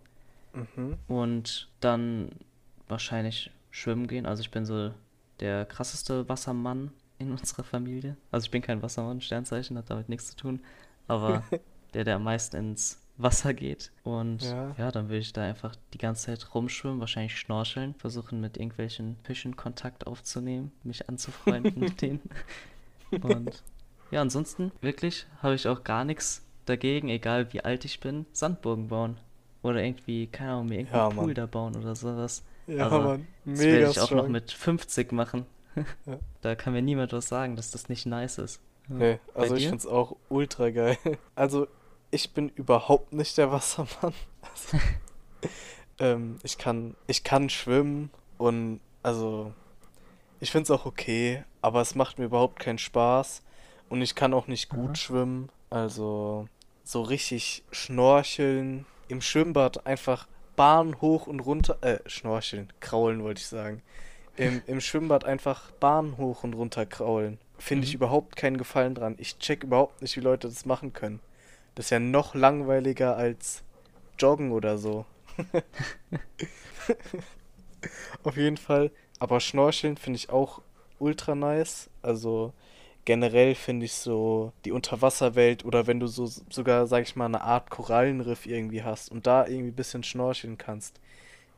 Mhm. 0.53 0.99
Und 1.07 1.69
dann 1.79 2.29
wahrscheinlich 2.87 3.49
schwimmen 3.71 4.05
gehen. 4.05 4.27
Also 4.27 4.41
ich 4.41 4.51
bin 4.51 4.63
so 4.63 4.93
der 5.39 5.65
krasseste 5.65 6.29
Wassermann 6.29 6.91
in 7.17 7.31
unserer 7.39 7.63
Familie. 7.63 8.15
Also 8.29 8.45
ich 8.45 8.51
bin 8.51 8.61
kein 8.61 8.83
Wassermann, 8.83 9.21
Sternzeichen, 9.21 9.75
hat 9.75 9.89
damit 9.89 10.07
nichts 10.07 10.29
zu 10.29 10.35
tun. 10.35 10.61
Aber 11.07 11.43
der, 11.95 12.03
der 12.03 12.17
am 12.17 12.25
meisten 12.25 12.57
ins 12.57 13.02
Wasser 13.23 13.53
geht. 13.53 13.91
Und 14.03 14.43
Ja. 14.43 14.75
ja, 14.77 14.91
dann 14.91 15.07
würde 15.09 15.19
ich 15.19 15.33
da 15.33 15.41
einfach 15.43 15.75
die 15.93 15.97
ganze 15.97 16.25
Zeit 16.27 16.53
rumschwimmen, 16.53 16.99
wahrscheinlich 16.99 17.37
schnorcheln, 17.39 17.95
versuchen 17.95 18.39
mit 18.41 18.57
irgendwelchen 18.57 19.17
Fischen 19.23 19.55
Kontakt 19.55 20.05
aufzunehmen, 20.05 20.71
mich 20.83 21.09
anzufreunden 21.09 21.79
mit 21.79 22.01
denen. 22.01 22.21
Und 23.21 23.63
ja, 24.11 24.21
ansonsten 24.21 24.71
wirklich 24.81 25.25
habe 25.41 25.55
ich 25.55 25.67
auch 25.67 25.83
gar 25.83 26.05
nichts 26.05 26.45
dagegen, 26.65 27.09
egal 27.09 27.51
wie 27.53 27.61
alt 27.61 27.85
ich 27.85 27.99
bin, 27.99 28.25
Sandburgen 28.33 28.87
bauen. 28.87 29.17
Oder 29.61 29.81
irgendwie, 29.83 30.27
keine 30.27 30.51
Ahnung, 30.51 30.67
mir 30.67 30.75
Ja, 30.75 30.81
irgendeinen 30.81 31.09
Pool 31.15 31.25
Mann. 31.27 31.35
da 31.35 31.45
bauen 31.45 31.75
oder 31.77 31.95
sowas. 31.95 32.43
Ja, 32.67 32.85
Also, 32.85 33.01
Mann. 33.01 33.27
Das 33.45 33.59
werde 33.59 33.73
Mega 33.77 33.89
ich 33.91 33.99
auch 33.99 34.11
noch 34.11 34.27
mit 34.27 34.51
50 34.51 35.11
machen. 35.11 35.45
Ja. 36.05 36.17
Da 36.41 36.55
kann 36.55 36.73
mir 36.73 36.81
niemand 36.81 37.13
was 37.13 37.27
sagen, 37.29 37.55
dass 37.55 37.71
das 37.71 37.87
nicht 37.89 38.05
nice 38.05 38.37
ist. 38.37 38.59
Ja. 38.89 38.95
Nee, 38.95 39.19
also 39.33 39.55
ich 39.55 39.67
find's 39.69 39.87
auch 39.87 40.17
ultra 40.29 40.69
geil. 40.71 40.97
Also 41.35 41.67
ich 42.13 42.31
bin 42.31 42.49
überhaupt 42.49 43.13
nicht 43.13 43.37
der 43.37 43.51
Wassermann. 43.51 44.13
Also, 44.41 44.77
ähm, 45.99 46.37
ich 46.43 46.57
kann, 46.57 46.95
ich 47.07 47.23
kann 47.23 47.49
schwimmen 47.49 48.11
und 48.37 48.79
also 49.01 49.53
ich 50.39 50.51
find's 50.51 50.69
auch 50.71 50.85
okay, 50.85 51.43
aber 51.61 51.81
es 51.81 51.95
macht 51.95 52.19
mir 52.19 52.25
überhaupt 52.25 52.59
keinen 52.59 52.77
Spaß 52.77 53.41
und 53.89 54.01
ich 54.01 54.15
kann 54.15 54.33
auch 54.33 54.47
nicht 54.47 54.69
gut 54.69 54.89
Aha. 54.89 54.95
schwimmen. 54.95 55.49
Also 55.69 56.47
so 56.83 57.01
richtig 57.01 57.63
schnorcheln 57.71 58.85
im 59.07 59.21
Schwimmbad 59.21 59.85
einfach 59.87 60.27
Bahn 60.55 61.01
hoch 61.01 61.25
und 61.27 61.39
runter, 61.39 61.77
äh, 61.81 61.99
schnorcheln, 62.05 62.71
kraulen 62.79 63.23
wollte 63.23 63.39
ich 63.41 63.47
sagen. 63.47 63.81
Im, 64.35 64.61
Im 64.67 64.81
Schwimmbad 64.81 65.25
einfach 65.25 65.71
Bahn 65.79 66.17
hoch 66.17 66.43
und 66.43 66.53
runter 66.53 66.85
kraulen. 66.85 67.39
Finde 67.57 67.85
ich 67.87 67.93
Mhm. 67.93 67.97
überhaupt 67.97 68.35
keinen 68.35 68.57
Gefallen 68.57 68.93
dran. 68.95 69.15
Ich 69.17 69.37
check 69.39 69.63
überhaupt 69.63 70.01
nicht, 70.01 70.15
wie 70.15 70.21
Leute 70.21 70.47
das 70.47 70.65
machen 70.65 70.93
können. 70.93 71.19
Das 71.75 71.87
ist 71.87 71.89
ja 71.89 71.99
noch 71.99 72.35
langweiliger 72.35 73.17
als 73.17 73.63
Joggen 74.19 74.51
oder 74.51 74.77
so. 74.77 75.05
Auf 78.23 78.37
jeden 78.37 78.57
Fall. 78.57 78.91
Aber 79.19 79.39
Schnorcheln 79.39 79.97
finde 79.97 80.17
ich 80.17 80.29
auch 80.29 80.61
ultra 80.99 81.35
nice. 81.35 81.89
Also 82.01 82.53
generell 83.05 83.55
finde 83.55 83.85
ich 83.85 83.93
so 83.93 84.53
die 84.65 84.71
Unterwasserwelt 84.71 85.65
oder 85.65 85.87
wenn 85.87 85.99
du 85.99 86.07
so 86.07 86.25
sogar, 86.25 86.87
sag 86.87 87.03
ich 87.03 87.15
mal, 87.15 87.25
eine 87.25 87.41
Art 87.41 87.69
Korallenriff 87.69 88.45
irgendwie 88.45 88.83
hast 88.83 89.11
und 89.11 89.27
da 89.27 89.45
irgendwie 89.45 89.71
ein 89.71 89.75
bisschen 89.75 90.03
schnorcheln 90.03 90.57
kannst. 90.57 90.99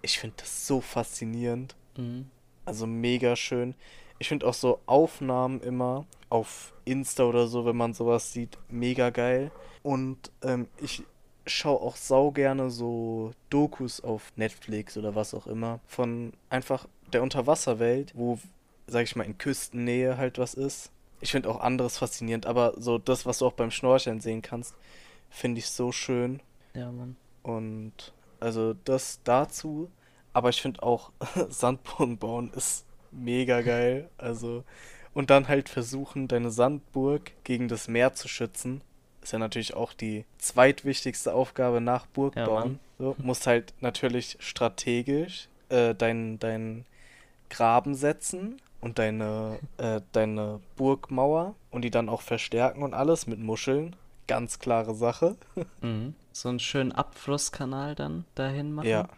Ich 0.02 0.20
finde 0.20 0.38
das 0.40 0.68
so 0.68 0.82
faszinierend. 0.82 1.76
Mhm. 1.98 2.30
Also 2.66 2.88
mega 2.88 3.36
schön. 3.36 3.76
Ich 4.18 4.30
finde 4.30 4.48
auch 4.48 4.54
so 4.54 4.80
Aufnahmen 4.86 5.62
immer 5.62 6.06
auf 6.30 6.74
Insta 6.86 7.26
oder 7.26 7.48
so, 7.48 7.66
wenn 7.66 7.76
man 7.76 7.94
sowas 7.94 8.34
sieht, 8.34 8.58
mega 8.70 9.10
geil. 9.10 9.52
Und 9.86 10.32
ähm, 10.42 10.68
ich 10.82 11.04
schaue 11.46 11.80
auch 11.80 11.96
sau 11.96 12.32
gerne 12.32 12.72
so 12.72 13.34
Dokus 13.52 14.02
auf 14.02 14.34
Netflix 14.36 14.98
oder 14.98 15.14
was 15.14 15.36
auch 15.36 15.46
immer 15.46 15.80
von 15.86 16.34
einfach 16.50 16.88
der 17.14 17.22
Unterwasserwelt, 17.22 18.12
wo, 18.16 18.40
sag 18.88 19.04
ich 19.04 19.16
mal, 19.16 19.26
in 19.26 19.38
Küstennähe 19.38 20.18
halt 20.18 20.40
was 20.40 20.56
ist. 20.56 20.90
Ich 21.22 21.30
finde 21.30 21.50
auch 21.50 21.60
anderes 21.60 22.00
faszinierend, 22.00 22.48
aber 22.48 22.74
so 22.78 22.98
das, 22.98 23.28
was 23.28 23.38
du 23.38 23.46
auch 23.46 23.54
beim 23.54 23.70
Schnorcheln 23.70 24.22
sehen 24.22 24.42
kannst, 24.42 24.74
finde 25.30 25.60
ich 25.60 25.68
so 25.68 25.92
schön. 25.92 26.42
Ja, 26.74 26.92
Mann. 26.92 27.16
Und 27.44 28.12
Also 28.40 28.74
das 28.86 29.20
dazu. 29.24 29.92
Aber 30.34 30.50
ich 30.50 30.64
finde 30.64 30.82
auch 30.82 31.12
Sandburgen 31.50 32.18
bauen 32.18 32.52
ist 32.56 32.86
mega 33.12 33.62
geil. 33.62 34.10
Also 34.18 34.64
und 35.14 35.30
dann 35.30 35.48
halt 35.48 35.70
versuchen, 35.70 36.28
deine 36.28 36.50
Sandburg 36.50 37.34
gegen 37.44 37.68
das 37.68 37.88
Meer 37.88 38.14
zu 38.16 38.28
schützen. 38.28 38.82
Ist 39.26 39.32
ja 39.32 39.40
natürlich 39.40 39.74
auch 39.74 39.94
die 39.94 40.24
zweitwichtigste 40.38 41.34
Aufgabe 41.34 41.82
nach 41.82 42.06
Burg 42.06 42.36
Ja. 42.36 42.70
So, 43.00 43.16
musst 43.18 43.48
halt 43.48 43.74
natürlich 43.82 44.38
strategisch 44.40 45.50
äh, 45.70 45.96
deinen 45.96 46.38
dein 46.38 46.86
Graben 47.50 47.96
setzen 47.96 48.62
und 48.82 49.00
deine, 49.00 49.58
äh, 49.78 50.02
deine 50.12 50.60
Burgmauer 50.76 51.56
und 51.72 51.82
die 51.82 51.90
dann 51.90 52.08
auch 52.08 52.22
verstärken 52.22 52.84
und 52.84 52.94
alles 52.94 53.26
mit 53.26 53.40
Muscheln. 53.40 53.96
Ganz 54.28 54.60
klare 54.60 54.94
Sache. 54.94 55.36
Mhm. 55.82 56.14
So 56.32 56.50
einen 56.50 56.60
schönen 56.60 56.92
Abflusskanal 56.92 57.96
dann 57.96 58.26
dahin 58.36 58.74
machen. 58.74 58.90
Ja. 58.90 59.10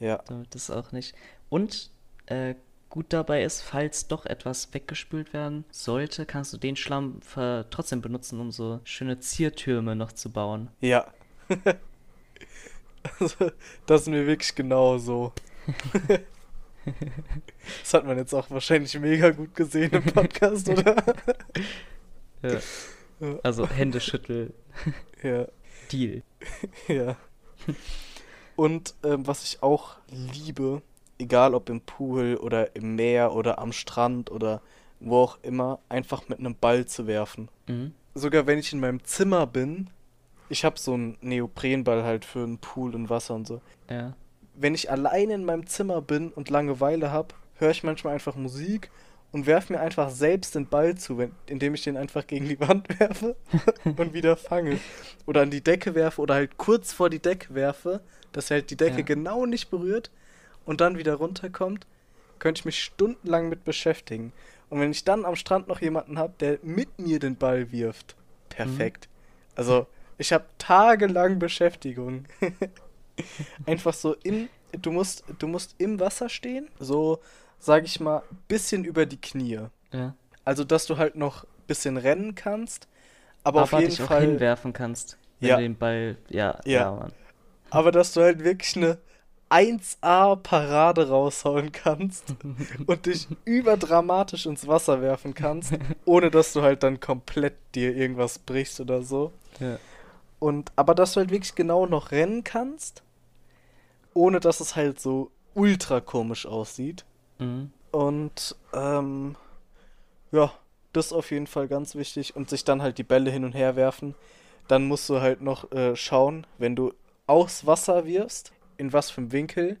Ja. 0.00 0.24
Damit 0.26 0.56
das 0.56 0.72
auch 0.72 0.90
nicht. 0.90 1.14
Und 1.50 1.92
äh, 2.26 2.56
gut 2.88 3.12
dabei 3.12 3.42
ist, 3.42 3.62
falls 3.62 4.08
doch 4.08 4.26
etwas 4.26 4.72
weggespült 4.72 5.32
werden 5.32 5.64
sollte, 5.70 6.26
kannst 6.26 6.52
du 6.52 6.56
den 6.56 6.76
Schlamm 6.76 7.20
ver 7.22 7.66
trotzdem 7.70 8.00
benutzen, 8.00 8.40
um 8.40 8.50
so 8.50 8.80
schöne 8.84 9.18
Ziertürme 9.20 9.96
noch 9.96 10.12
zu 10.12 10.30
bauen. 10.30 10.70
Ja. 10.80 11.06
also, 13.20 13.50
das 13.86 14.02
ist 14.02 14.08
mir 14.08 14.26
wirklich 14.26 14.54
genau 14.54 14.98
so. 14.98 15.32
das 17.82 17.94
hat 17.94 18.06
man 18.06 18.16
jetzt 18.16 18.34
auch 18.34 18.50
wahrscheinlich 18.50 18.98
mega 18.98 19.30
gut 19.30 19.54
gesehen 19.54 19.92
im 19.92 20.04
Podcast, 20.04 20.68
oder? 20.68 20.96
Ja. 22.42 22.60
Also 23.42 23.66
Händeschüttel, 23.66 24.52
Ja. 25.22 25.48
Deal. 25.90 26.22
Ja. 26.86 27.16
Und 28.56 28.94
ähm, 29.04 29.26
was 29.26 29.42
ich 29.44 29.62
auch 29.62 29.96
liebe, 30.08 30.82
egal 31.18 31.54
ob 31.54 31.68
im 31.68 31.80
Pool 31.80 32.36
oder 32.36 32.74
im 32.76 32.96
Meer 32.96 33.32
oder 33.32 33.58
am 33.58 33.72
Strand 33.72 34.30
oder 34.30 34.60
wo 35.00 35.18
auch 35.18 35.38
immer, 35.42 35.78
einfach 35.88 36.28
mit 36.28 36.38
einem 36.38 36.54
Ball 36.54 36.86
zu 36.86 37.06
werfen. 37.06 37.48
Mhm. 37.66 37.92
Sogar 38.14 38.46
wenn 38.46 38.58
ich 38.58 38.72
in 38.72 38.80
meinem 38.80 39.04
Zimmer 39.04 39.46
bin, 39.46 39.90
ich 40.48 40.64
habe 40.64 40.78
so 40.78 40.94
einen 40.94 41.18
Neoprenball 41.20 42.04
halt 42.04 42.24
für 42.24 42.42
einen 42.42 42.58
Pool 42.58 42.94
und 42.94 43.10
Wasser 43.10 43.34
und 43.34 43.46
so. 43.46 43.60
Ja. 43.90 44.14
Wenn 44.54 44.74
ich 44.74 44.90
alleine 44.90 45.34
in 45.34 45.44
meinem 45.44 45.66
Zimmer 45.66 46.00
bin 46.00 46.30
und 46.30 46.48
Langeweile 46.48 47.10
habe, 47.10 47.34
höre 47.56 47.70
ich 47.70 47.82
manchmal 47.82 48.14
einfach 48.14 48.36
Musik 48.36 48.90
und 49.32 49.46
werfe 49.46 49.74
mir 49.74 49.80
einfach 49.80 50.08
selbst 50.08 50.54
den 50.54 50.66
Ball 50.66 50.94
zu, 50.94 51.18
wenn, 51.18 51.32
indem 51.46 51.74
ich 51.74 51.82
den 51.82 51.96
einfach 51.96 52.26
gegen 52.26 52.48
die 52.48 52.58
Wand 52.60 52.88
werfe 53.00 53.36
und 53.84 54.14
wieder 54.14 54.36
fange. 54.36 54.78
Oder 55.26 55.42
an 55.42 55.50
die 55.50 55.62
Decke 55.62 55.94
werfe 55.94 56.22
oder 56.22 56.34
halt 56.34 56.56
kurz 56.56 56.92
vor 56.92 57.10
die 57.10 57.18
Decke 57.18 57.54
werfe, 57.54 58.00
dass 58.32 58.50
halt 58.50 58.70
die 58.70 58.76
Decke 58.76 58.98
Ja. 58.98 59.04
genau 59.04 59.44
nicht 59.44 59.70
berührt 59.70 60.10
und 60.66 60.80
dann 60.82 60.98
wieder 60.98 61.14
runterkommt, 61.14 61.86
könnte 62.38 62.60
ich 62.60 62.64
mich 62.66 62.82
stundenlang 62.82 63.48
mit 63.48 63.64
beschäftigen. 63.64 64.32
Und 64.68 64.80
wenn 64.80 64.90
ich 64.90 65.04
dann 65.04 65.24
am 65.24 65.36
Strand 65.36 65.68
noch 65.68 65.80
jemanden 65.80 66.18
habe, 66.18 66.34
der 66.40 66.58
mit 66.62 66.98
mir 66.98 67.18
den 67.18 67.36
Ball 67.36 67.72
wirft, 67.72 68.16
perfekt. 68.50 69.08
Also, 69.54 69.86
ich 70.18 70.32
habe 70.32 70.44
tagelang 70.58 71.38
Beschäftigung. 71.38 72.24
Einfach 73.66 73.94
so 73.94 74.14
im, 74.22 74.48
du 74.72 74.92
musst, 74.92 75.24
du 75.38 75.46
musst 75.48 75.74
im 75.78 75.98
Wasser 76.00 76.28
stehen, 76.28 76.68
so, 76.78 77.20
sag 77.58 77.84
ich 77.84 78.00
mal, 78.00 78.22
bisschen 78.48 78.84
über 78.84 79.06
die 79.06 79.20
Knie. 79.20 79.60
Ja. 79.92 80.14
Also, 80.44 80.64
dass 80.64 80.86
du 80.86 80.98
halt 80.98 81.16
noch 81.16 81.46
bisschen 81.66 81.96
rennen 81.96 82.34
kannst, 82.34 82.86
aber, 83.42 83.60
Aber, 83.60 83.64
auf 83.64 83.72
jeden 83.72 83.90
dich 83.90 84.02
auch 84.02 84.08
Fall, 84.08 84.22
hinwerfen 84.22 84.72
kannst, 84.72 85.18
wenn 85.40 85.48
Ja. 85.48 85.56
du 85.56 85.62
den 85.62 85.76
Ball. 85.76 86.16
Ja, 86.28 86.60
Ja. 86.64 86.72
ja, 86.72 86.92
Mann. 86.92 87.12
aber 87.70 87.92
dass 87.92 88.12
du 88.12 88.20
halt 88.22 88.44
wirklich 88.44 88.76
eine 88.76 88.98
1A-Parade 89.50 91.08
raushauen 91.08 91.72
kannst 91.72 92.34
und 92.86 93.06
dich 93.06 93.28
überdramatisch 93.44 94.46
ins 94.46 94.66
Wasser 94.66 95.00
werfen 95.00 95.34
kannst, 95.34 95.74
ohne 96.04 96.30
dass 96.30 96.52
du 96.52 96.62
halt 96.62 96.82
dann 96.82 97.00
komplett 97.00 97.54
dir 97.74 97.94
irgendwas 97.94 98.38
brichst 98.38 98.80
oder 98.80 99.02
so. 99.02 99.32
Ja. 99.60 99.78
Und 100.38 100.72
aber 100.76 100.94
dass 100.94 101.14
du 101.14 101.20
halt 101.20 101.30
wirklich 101.30 101.54
genau 101.54 101.86
noch 101.86 102.10
rennen 102.10 102.44
kannst, 102.44 103.02
ohne 104.14 104.40
dass 104.40 104.60
es 104.60 104.76
halt 104.76 105.00
so 105.00 105.30
ultra 105.54 106.00
komisch 106.00 106.46
aussieht. 106.46 107.04
Mhm. 107.38 107.72
Und 107.92 108.56
ähm, 108.74 109.36
ja, 110.32 110.52
das 110.92 111.06
ist 111.06 111.12
auf 111.12 111.30
jeden 111.30 111.46
Fall 111.46 111.68
ganz 111.68 111.94
wichtig. 111.94 112.36
Und 112.36 112.50
sich 112.50 112.64
dann 112.64 112.82
halt 112.82 112.98
die 112.98 113.04
Bälle 113.04 113.30
hin 113.30 113.44
und 113.44 113.52
her 113.52 113.76
werfen. 113.76 114.14
Dann 114.68 114.86
musst 114.86 115.08
du 115.08 115.20
halt 115.20 115.40
noch 115.40 115.70
äh, 115.72 115.94
schauen, 115.94 116.46
wenn 116.58 116.74
du 116.74 116.92
aus 117.26 117.66
Wasser 117.66 118.04
wirfst, 118.04 118.52
in 118.78 118.92
was 118.92 119.10
für 119.10 119.20
einem 119.22 119.32
Winkel, 119.32 119.78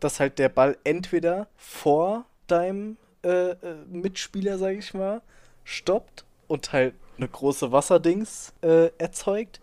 dass 0.00 0.20
halt 0.20 0.38
der 0.38 0.48
Ball 0.48 0.76
entweder 0.84 1.46
vor 1.56 2.24
deinem 2.46 2.96
äh, 3.24 3.50
äh, 3.50 3.56
Mitspieler, 3.88 4.58
sag 4.58 4.74
ich 4.76 4.94
mal, 4.94 5.22
stoppt 5.64 6.24
und 6.48 6.72
halt 6.72 6.94
eine 7.18 7.28
große 7.28 7.70
Wasserdings 7.72 8.52
äh, 8.62 8.90
erzeugt. 8.98 9.60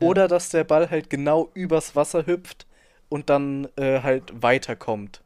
Ja. 0.00 0.06
Oder 0.08 0.28
dass 0.28 0.50
der 0.50 0.64
Ball 0.64 0.90
halt 0.90 1.10
genau 1.10 1.50
übers 1.54 1.96
Wasser 1.96 2.26
hüpft 2.26 2.66
und 3.08 3.30
dann 3.30 3.68
äh, 3.76 4.00
halt 4.02 4.42
weiterkommt. 4.42 5.22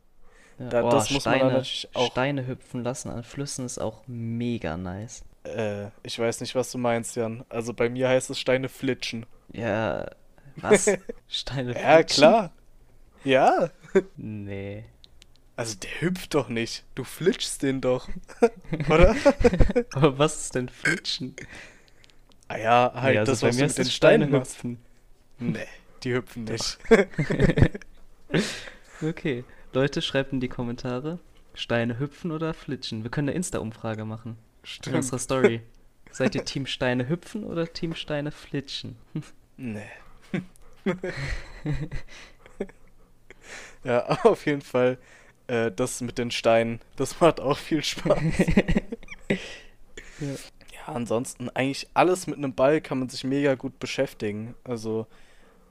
Ja. 0.59 0.69
Da- 0.69 0.81
Boah, 0.83 0.91
das 0.91 1.11
muss 1.11 1.25
man 1.25 1.35
Steine, 1.35 1.53
natürlich 1.53 1.89
auch- 1.95 2.11
Steine 2.13 2.47
hüpfen 2.47 2.85
lassen 2.85 3.11
an 3.11 3.25
Flüssen 3.25 3.67
ist 3.67 3.79
auch 3.79 4.03
mega 4.07 4.77
nice. 4.77 5.25
Äh, 5.45 5.87
ich 6.05 6.17
weiß 6.19 6.41
nicht, 6.41 6.55
was 6.55 6.71
du 6.71 6.79
meinst, 6.79 7.17
Jan. 7.17 7.45
Also 7.49 7.75
bei 7.75 7.89
mir 7.89 8.09
heißt 8.09 8.31
es 8.31 8.39
Steine 8.39 8.69
flitschen. 8.69 9.27
Ja, 9.53 10.07
was? 10.57 10.87
Steine 11.29 11.73
Ja, 11.75 11.97
flitschen? 11.97 12.21
klar. 12.23 12.53
Ja. 13.25 13.71
Nee. 14.17 14.85
Also 15.57 15.77
der 15.77 16.01
hüpft 16.01 16.35
doch 16.35 16.49
nicht. 16.49 16.85
Du 16.95 17.05
flitschst 17.05 17.63
den 17.63 17.81
doch. 17.81 18.09
Oder? 18.89 19.15
Aber 19.93 20.19
was 20.19 20.41
ist 20.45 20.55
denn 20.55 20.69
Flitschen? 20.69 21.37
ah 22.49 22.57
ja, 22.59 22.93
halt 22.95 23.15
Nee, 23.15 23.19
also 23.19 23.33
das, 23.33 23.41
bei 23.43 23.49
was 23.49 23.57
mir 23.57 23.63
du 23.63 23.69
mit 23.69 23.79
den 23.79 23.85
Steine 23.87 24.25
Steinen 24.25 24.31
machst. 24.31 24.55
hüpfen. 24.57 24.79
Nee, 25.39 25.67
die 26.05 26.15
hüpfen 26.15 26.45
nicht. 26.45 26.79
Okay, 29.03 29.45
Leute, 29.73 30.01
schreibt 30.01 30.33
in 30.33 30.41
die 30.41 30.49
Kommentare, 30.49 31.19
Steine 31.55 31.99
hüpfen 31.99 32.31
oder 32.31 32.55
flitschen. 32.55 33.03
Wir 33.03 33.11
können 33.11 33.29
eine 33.29 33.37
Insta-Umfrage 33.37 34.05
machen. 34.05 34.39
In 34.63 34.67
Stimmt. 34.67 34.97
unserer 34.97 35.19
Story. 35.19 35.61
Seid 36.11 36.35
ihr 36.35 36.45
Team 36.45 36.67
Steine 36.67 37.09
hüpfen 37.09 37.45
oder 37.45 37.73
Team 37.73 37.95
Steine 37.95 38.31
flitschen? 38.31 38.97
Nee. 39.57 39.91
ja, 43.85 44.07
auf 44.25 44.47
jeden 44.47 44.63
Fall. 44.63 44.99
Äh, 45.47 45.73
das 45.73 46.01
mit 46.01 46.19
den 46.19 46.31
Steinen, 46.31 46.81
das 46.97 47.21
macht 47.21 47.41
auch 47.41 47.59
viel 47.59 47.83
Spaß. 47.85 48.19
Ja. 50.19 50.39
Ja, 50.73 50.93
ansonsten 50.95 51.49
eigentlich 51.51 51.89
alles 51.95 52.27
mit 52.27 52.39
einem 52.39 52.55
Ball 52.55 52.81
kann 52.81 52.99
man 52.99 53.09
sich 53.09 53.25
mega 53.25 53.55
gut 53.55 53.79
beschäftigen. 53.79 54.55
Also 54.65 55.07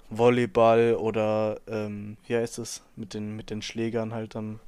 Volleyball 0.09 0.95
oder 0.95 1.61
ähm, 1.67 2.17
wie 2.27 2.36
heißt 2.38 2.59
es 2.59 2.84
mit 2.97 3.13
den 3.15 3.36
mit 3.36 3.49
den 3.51 3.61
Schlägern 3.61 4.13
halt 4.13 4.36
dann 4.36 4.61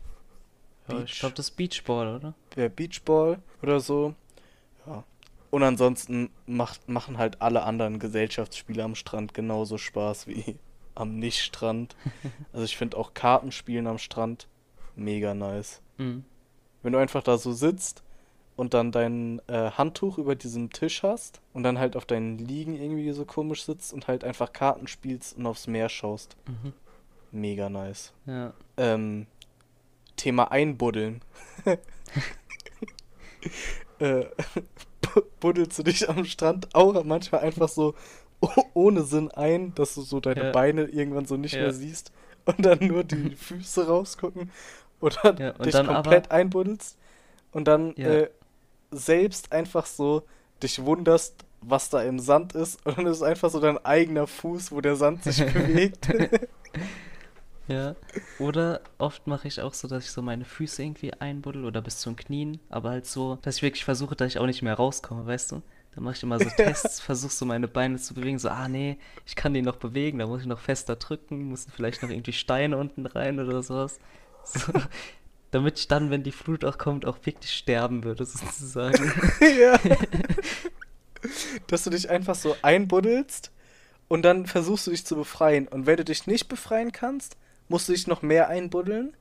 Ja, 0.87 1.03
ich 1.03 1.19
glaube, 1.19 1.35
das 1.35 1.49
ist 1.49 1.55
Beachball, 1.57 2.15
oder? 2.15 2.35
der 2.55 2.69
Beachball 2.69 3.39
oder 3.61 3.79
so. 3.79 4.15
Ja. 4.87 5.03
Und 5.51 5.63
ansonsten 5.63 6.29
macht, 6.47 6.89
machen 6.89 7.17
halt 7.17 7.41
alle 7.41 7.63
anderen 7.63 7.99
Gesellschaftsspiele 7.99 8.83
am 8.83 8.95
Strand 8.95 9.33
genauso 9.33 9.77
Spaß 9.77 10.27
wie 10.27 10.57
am 10.95 11.17
Nicht-Strand. 11.19 11.95
Also 12.51 12.65
ich 12.65 12.77
finde 12.77 12.97
auch 12.97 13.13
Kartenspielen 13.13 13.87
am 13.87 13.97
Strand 13.97 14.47
mega 14.95 15.33
nice. 15.33 15.81
Mhm. 15.97 16.23
Wenn 16.81 16.93
du 16.93 16.99
einfach 16.99 17.23
da 17.23 17.37
so 17.37 17.53
sitzt 17.53 18.03
und 18.55 18.73
dann 18.73 18.91
dein 18.91 19.41
äh, 19.47 19.71
Handtuch 19.71 20.17
über 20.17 20.35
diesem 20.35 20.71
Tisch 20.71 21.01
hast 21.03 21.41
und 21.53 21.63
dann 21.63 21.79
halt 21.79 21.95
auf 21.95 22.05
deinen 22.05 22.37
Liegen 22.37 22.75
irgendwie 22.75 23.11
so 23.11 23.25
komisch 23.25 23.63
sitzt 23.63 23.93
und 23.93 24.07
halt 24.07 24.23
einfach 24.23 24.53
Karten 24.53 24.87
spielst 24.87 25.37
und 25.37 25.45
aufs 25.47 25.67
Meer 25.67 25.89
schaust. 25.89 26.35
Mhm. 26.47 26.73
Mega 27.31 27.69
nice. 27.69 28.13
Ja. 28.25 28.53
Ähm, 28.77 29.25
Thema 30.17 30.51
Einbuddeln. 30.51 31.21
äh, 33.99 34.25
bu- 35.01 35.21
buddelst 35.39 35.79
du 35.79 35.83
dich 35.83 36.09
am 36.09 36.25
Strand 36.25 36.73
auch 36.75 37.03
manchmal 37.03 37.41
einfach 37.41 37.69
so 37.69 37.95
ohne 38.73 39.03
Sinn 39.03 39.29
ein, 39.31 39.73
dass 39.75 39.95
du 39.95 40.01
so 40.01 40.19
deine 40.19 40.45
Ja. 40.45 40.51
Beine 40.51 40.83
irgendwann 40.85 41.25
so 41.25 41.37
nicht 41.37 41.53
Ja. 41.55 41.61
mehr 41.63 41.73
siehst 41.73 42.11
und 42.45 42.65
dann 42.65 42.79
nur 42.87 43.03
die 43.03 43.35
Füße 43.35 43.87
rausgucken 43.87 44.51
oder 44.99 45.35
Ja, 45.39 45.51
dich 45.53 45.71
dann 45.73 45.87
komplett 45.87 46.25
aber- 46.27 46.35
einbuddelst 46.35 46.97
und 47.51 47.67
dann 47.67 47.95
äh, 47.97 48.29
selbst 48.91 49.51
einfach 49.51 49.85
so 49.85 50.23
dich 50.61 50.83
wunderst, 50.83 51.35
was 51.61 51.89
da 51.89 52.01
im 52.03 52.19
Sand 52.19 52.53
ist 52.55 52.85
und 52.85 52.97
dann 52.97 53.05
ist 53.07 53.17
es 53.17 53.23
einfach 53.23 53.49
so 53.49 53.59
dein 53.59 53.83
eigener 53.85 54.27
Fuß, 54.27 54.71
wo 54.71 54.81
der 54.81 54.95
Sand 54.95 55.23
sich 55.23 55.45
bewegt. 55.53 56.09
Ja. 57.67 57.95
Oder 58.39 58.81
oft 58.97 59.25
mache 59.25 59.47
ich 59.47 59.61
auch 59.61 59.73
so, 59.73 59.87
dass 59.87 60.03
ich 60.03 60.11
so 60.11 60.21
meine 60.21 60.43
Füße 60.43 60.83
irgendwie 60.83 61.13
einbuddel 61.13 61.63
oder 61.63 61.81
bis 61.81 61.99
zum 61.99 62.15
Knien, 62.17 62.59
aber 62.69 62.89
halt 62.89 63.05
so, 63.05 63.37
dass 63.41 63.57
ich 63.57 63.61
wirklich 63.61 63.85
versuche, 63.85 64.15
dass 64.15 64.27
ich 64.27 64.37
auch 64.39 64.45
nicht 64.45 64.61
mehr 64.61 64.73
rauskomme, 64.73 65.25
weißt 65.25 65.53
du? 65.53 65.61
Dann 65.95 66.03
mache 66.03 66.15
ich 66.15 66.23
immer 66.23 66.39
so 66.39 66.49
Tests, 66.49 66.99
versuche 66.99 67.31
so 67.31 67.45
meine 67.45 67.67
Beine 67.67 67.97
zu 67.97 68.13
bewegen, 68.13 68.39
so, 68.39 68.49
ah 68.49 68.67
nee, 68.67 68.97
ich 69.25 69.35
kann 69.35 69.53
die 69.53 69.61
noch 69.61 69.75
bewegen, 69.75 70.19
da 70.19 70.27
muss 70.27 70.41
ich 70.41 70.47
noch 70.47 70.59
fester 70.59 70.95
drücken, 70.95 71.43
muss 71.43 71.67
vielleicht 71.73 72.01
noch 72.01 72.09
irgendwie 72.09 72.33
Steine 72.33 72.77
unten 72.77 73.05
rein 73.05 73.39
oder 73.39 73.61
sowas. 73.61 73.99
So, 74.43 74.73
damit 75.51 75.77
ich 75.79 75.87
dann, 75.87 76.09
wenn 76.09 76.23
die 76.23 76.31
Flut 76.31 76.65
auch 76.65 76.77
kommt, 76.79 77.05
auch 77.05 77.17
wirklich 77.23 77.51
sterben 77.51 78.03
würde, 78.03 78.25
sozusagen. 78.25 79.11
ja. 79.59 79.79
Dass 81.67 81.83
du 81.83 81.91
dich 81.91 82.09
einfach 82.09 82.35
so 82.35 82.55
einbuddelst 82.63 83.51
und 84.07 84.23
dann 84.23 84.45
versuchst 84.47 84.87
du 84.87 84.91
dich 84.91 85.05
zu 85.05 85.15
befreien. 85.15 85.67
Und 85.67 85.85
wenn 85.85 85.97
du 85.97 86.03
dich 86.03 86.27
nicht 86.27 86.47
befreien 86.49 86.91
kannst, 86.91 87.37
musst 87.69 87.87
du 87.87 87.93
dich 87.93 88.07
noch 88.07 88.21
mehr 88.23 88.49
einbuddeln. 88.49 89.15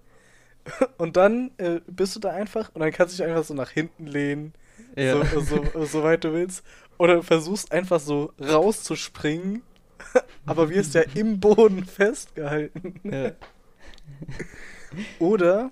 Und 0.97 1.17
dann 1.17 1.51
äh, 1.59 1.81
bist 1.87 2.17
du 2.17 2.21
da 2.21 2.31
einfach 2.31 2.71
und 2.75 2.81
dann 2.81 2.93
kannst 2.93 3.19
du 3.19 3.23
dich 3.23 3.31
einfach 3.31 3.45
so 3.45 3.55
nach 3.55 3.71
hinten 3.71 4.07
lehnen, 4.07 4.55
ja. 4.97 5.25
so, 5.25 5.41
so, 5.41 5.85
so 5.85 6.03
weit 6.03 6.25
du 6.25 6.33
willst. 6.33 6.65
Oder 6.99 7.23
versuchst 7.23 7.73
einfach 7.73 8.01
so 8.01 8.33
rauszuspringen, 8.41 9.63
aber 10.47 10.71
wirst 10.71 10.95
ja 10.95 11.03
im 11.15 11.41
Boden 11.41 11.85
festgehalten. 11.85 13.01
Ja. 13.03 13.33
Oder 15.19 15.71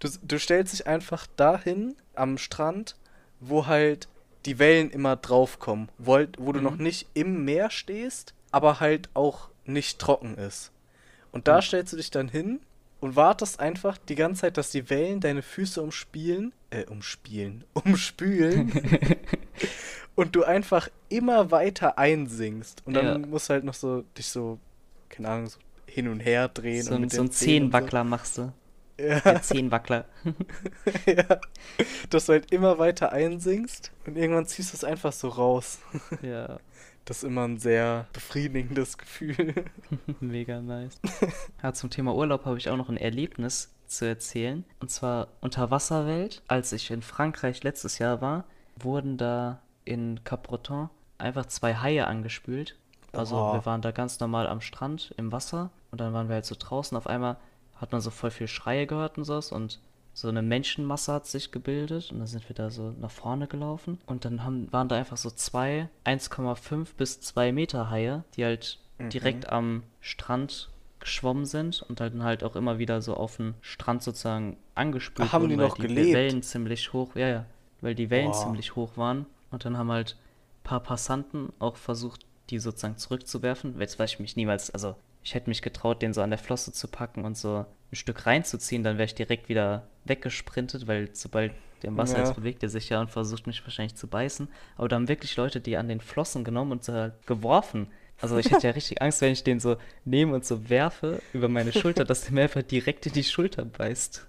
du, 0.00 0.08
du 0.22 0.38
stellst 0.38 0.72
dich 0.72 0.86
einfach 0.86 1.26
dahin 1.36 1.94
am 2.14 2.36
Strand, 2.36 2.96
wo 3.38 3.66
halt 3.66 4.08
die 4.46 4.58
Wellen 4.58 4.90
immer 4.90 5.16
draufkommen, 5.16 5.88
wo, 5.98 6.14
halt, 6.14 6.36
wo 6.38 6.50
mhm. 6.50 6.54
du 6.54 6.60
noch 6.62 6.76
nicht 6.76 7.08
im 7.14 7.44
Meer 7.44 7.70
stehst, 7.70 8.34
aber 8.50 8.80
halt 8.80 9.08
auch 9.14 9.50
nicht 9.64 9.98
trocken 9.98 10.36
ist. 10.36 10.72
Und 11.32 11.48
da 11.48 11.56
mhm. 11.56 11.62
stellst 11.62 11.92
du 11.92 11.96
dich 11.96 12.10
dann 12.10 12.28
hin 12.28 12.60
und 13.00 13.16
wartest 13.16 13.60
einfach 13.60 13.98
die 13.98 14.14
ganze 14.14 14.42
Zeit, 14.42 14.56
dass 14.56 14.70
die 14.70 14.88
Wellen 14.90 15.20
deine 15.20 15.42
Füße 15.42 15.82
umspielen, 15.82 16.52
äh, 16.70 16.84
umspielen, 16.84 17.64
umspülen 17.72 18.72
und 20.14 20.36
du 20.36 20.44
einfach 20.44 20.88
immer 21.08 21.50
weiter 21.50 21.98
einsinkst. 21.98 22.82
Und 22.86 22.94
dann 22.94 23.06
ja. 23.06 23.18
musst 23.18 23.48
du 23.48 23.54
halt 23.54 23.64
noch 23.64 23.74
so 23.74 24.02
dich 24.16 24.26
so, 24.26 24.58
keine 25.08 25.28
Ahnung, 25.28 25.46
so 25.48 25.58
hin 25.86 26.08
und 26.08 26.20
her 26.20 26.48
drehen. 26.48 26.82
So, 26.82 26.94
und 26.94 27.02
mit 27.02 27.12
so 27.12 27.22
einen 27.22 27.32
Zehenwackler 27.32 28.02
so. 28.02 28.08
machst 28.08 28.38
du. 28.38 28.52
Ja. 28.98 29.20
Der 29.20 29.42
Zehenwackler. 29.42 30.04
ja. 31.06 31.40
Dass 32.10 32.26
du 32.26 32.32
halt 32.32 32.52
immer 32.52 32.78
weiter 32.78 33.12
einsinkst 33.12 33.90
und 34.06 34.16
irgendwann 34.16 34.46
ziehst 34.46 34.72
du 34.72 34.76
es 34.76 34.84
einfach 34.84 35.12
so 35.12 35.28
raus. 35.28 35.78
ja. 36.22 36.58
Das 37.04 37.18
ist 37.18 37.24
immer 37.24 37.44
ein 37.44 37.58
sehr 37.58 38.06
befriedigendes 38.12 38.98
Gefühl. 38.98 39.54
Mega 40.20 40.60
nice. 40.60 41.00
Ja, 41.62 41.72
zum 41.72 41.90
Thema 41.90 42.14
Urlaub 42.14 42.44
habe 42.44 42.58
ich 42.58 42.68
auch 42.68 42.76
noch 42.76 42.88
ein 42.88 42.96
Erlebnis 42.96 43.74
zu 43.86 44.06
erzählen. 44.06 44.64
Und 44.80 44.90
zwar 44.90 45.28
Unterwasserwelt. 45.40 46.42
Als 46.46 46.72
ich 46.72 46.90
in 46.90 47.02
Frankreich 47.02 47.62
letztes 47.62 47.98
Jahr 47.98 48.20
war, 48.20 48.44
wurden 48.76 49.16
da 49.16 49.60
in 49.84 50.22
Cap-Breton 50.24 50.90
einfach 51.18 51.46
zwei 51.46 51.74
Haie 51.74 52.06
angespült. 52.06 52.76
Also 53.12 53.36
oh. 53.36 53.52
wir 53.54 53.66
waren 53.66 53.82
da 53.82 53.90
ganz 53.90 54.20
normal 54.20 54.46
am 54.46 54.60
Strand 54.60 55.12
im 55.16 55.32
Wasser 55.32 55.70
und 55.90 56.00
dann 56.00 56.12
waren 56.12 56.28
wir 56.28 56.34
halt 56.36 56.46
so 56.46 56.54
draußen. 56.58 56.96
Auf 56.96 57.06
einmal 57.06 57.36
hat 57.76 57.92
man 57.92 58.00
so 58.00 58.10
voll 58.10 58.30
viel 58.30 58.46
Schreie 58.46 58.86
gehört 58.86 59.18
und 59.18 59.24
so 59.24 59.40
und 59.54 59.80
so 60.12 60.28
eine 60.28 60.42
Menschenmasse 60.42 61.12
hat 61.12 61.26
sich 61.26 61.50
gebildet 61.52 62.10
und 62.12 62.18
dann 62.18 62.26
sind 62.26 62.48
wir 62.48 62.54
da 62.54 62.70
so 62.70 62.94
nach 63.00 63.10
vorne 63.10 63.46
gelaufen 63.46 63.98
und 64.06 64.24
dann 64.24 64.44
haben, 64.44 64.72
waren 64.72 64.88
da 64.88 64.96
einfach 64.96 65.16
so 65.16 65.30
zwei 65.30 65.88
1,5 66.04 66.88
bis 66.96 67.20
2 67.20 67.52
Meter 67.52 67.90
Haie, 67.90 68.24
die 68.36 68.44
halt 68.44 68.78
mhm. 68.98 69.10
direkt 69.10 69.48
am 69.48 69.82
Strand 70.00 70.70
geschwommen 70.98 71.46
sind 71.46 71.82
und 71.82 72.00
dann 72.00 72.22
halt 72.22 72.44
auch 72.44 72.56
immer 72.56 72.78
wieder 72.78 73.00
so 73.00 73.14
auf 73.14 73.38
den 73.38 73.54
Strand 73.62 74.02
sozusagen 74.02 74.58
angespült 74.74 75.32
haben 75.32 75.42
wurden, 75.42 75.50
die 75.50 75.58
weil 75.58 75.68
noch 75.68 75.76
die 75.76 75.82
gelebt? 75.82 76.14
Wellen 76.14 76.42
ziemlich 76.42 76.92
hoch, 76.92 77.16
ja, 77.16 77.28
ja, 77.28 77.46
weil 77.80 77.94
die 77.94 78.10
Wellen 78.10 78.32
Boah. 78.32 78.42
ziemlich 78.42 78.76
hoch 78.76 78.96
waren 78.96 79.26
und 79.50 79.64
dann 79.64 79.78
haben 79.78 79.90
halt 79.90 80.16
ein 80.16 80.64
paar 80.64 80.80
Passanten 80.80 81.52
auch 81.58 81.76
versucht, 81.76 82.26
die 82.50 82.58
sozusagen 82.58 82.98
zurückzuwerfen. 82.98 83.80
Jetzt 83.80 83.98
weiß 83.98 84.12
ich 84.12 84.20
mich 84.20 84.36
niemals, 84.36 84.70
also 84.70 84.96
ich 85.22 85.34
hätte 85.34 85.48
mich 85.48 85.62
getraut, 85.62 86.02
den 86.02 86.12
so 86.12 86.20
an 86.20 86.30
der 86.30 86.38
Flosse 86.38 86.72
zu 86.72 86.88
packen 86.88 87.24
und 87.24 87.36
so 87.36 87.64
ein 87.92 87.96
Stück 87.96 88.26
reinzuziehen, 88.26 88.84
dann 88.84 88.98
wäre 88.98 89.06
ich 89.06 89.14
direkt 89.14 89.48
wieder 89.48 89.88
weggesprintet, 90.04 90.86
weil 90.86 91.10
sobald 91.12 91.52
der 91.82 91.88
im 91.88 91.96
Wasser 91.96 92.18
ja. 92.18 92.24
ist, 92.24 92.34
bewegt 92.34 92.62
er 92.62 92.68
sich 92.68 92.88
ja 92.90 93.00
und 93.00 93.10
versucht 93.10 93.46
mich 93.46 93.62
wahrscheinlich 93.64 93.94
zu 93.94 94.06
beißen. 94.06 94.48
Aber 94.76 94.88
da 94.88 94.96
haben 94.96 95.08
wirklich 95.08 95.36
Leute 95.36 95.60
die 95.60 95.76
an 95.76 95.88
den 95.88 96.00
Flossen 96.00 96.44
genommen 96.44 96.72
und 96.72 96.84
so 96.84 97.10
geworfen. 97.26 97.88
Also 98.20 98.36
ich 98.36 98.50
hätte 98.50 98.66
ja 98.66 98.74
richtig 98.74 99.00
Angst, 99.00 99.22
wenn 99.22 99.32
ich 99.32 99.44
den 99.44 99.60
so 99.60 99.76
nehme 100.04 100.34
und 100.34 100.44
so 100.44 100.68
werfe 100.68 101.22
über 101.32 101.48
meine 101.48 101.72
Schulter, 101.72 102.04
dass 102.04 102.22
der 102.22 102.32
mir 102.32 102.42
einfach 102.42 102.62
direkt 102.62 103.06
in 103.06 103.14
die 103.14 103.24
Schulter 103.24 103.64
beißt. 103.64 104.26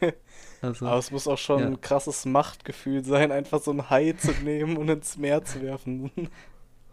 also, 0.62 0.86
Aber 0.86 0.98
es 0.98 1.10
muss 1.10 1.28
auch 1.28 1.36
schon 1.36 1.60
ja. 1.60 1.66
ein 1.66 1.80
krasses 1.80 2.24
Machtgefühl 2.24 3.04
sein, 3.04 3.30
einfach 3.30 3.60
so 3.60 3.70
ein 3.70 3.90
Hai 3.90 4.12
zu 4.12 4.32
nehmen 4.42 4.78
und 4.78 4.88
ins 4.88 5.18
Meer 5.18 5.44
zu 5.44 5.60
werfen. 5.60 6.10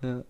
ja. 0.01 0.23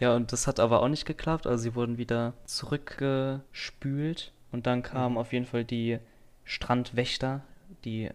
Ja, 0.00 0.16
und 0.16 0.32
das 0.32 0.48
hat 0.48 0.58
aber 0.58 0.82
auch 0.82 0.88
nicht 0.88 1.06
geklappt. 1.06 1.46
Also 1.46 1.62
sie 1.62 1.74
wurden 1.76 1.98
wieder 1.98 2.34
zurückgespült 2.46 4.33
und 4.54 4.68
dann 4.68 4.84
kamen 4.84 5.14
mhm. 5.14 5.18
auf 5.18 5.32
jeden 5.32 5.46
Fall 5.46 5.64
die 5.64 5.98
Strandwächter, 6.44 7.42
die, 7.84 8.08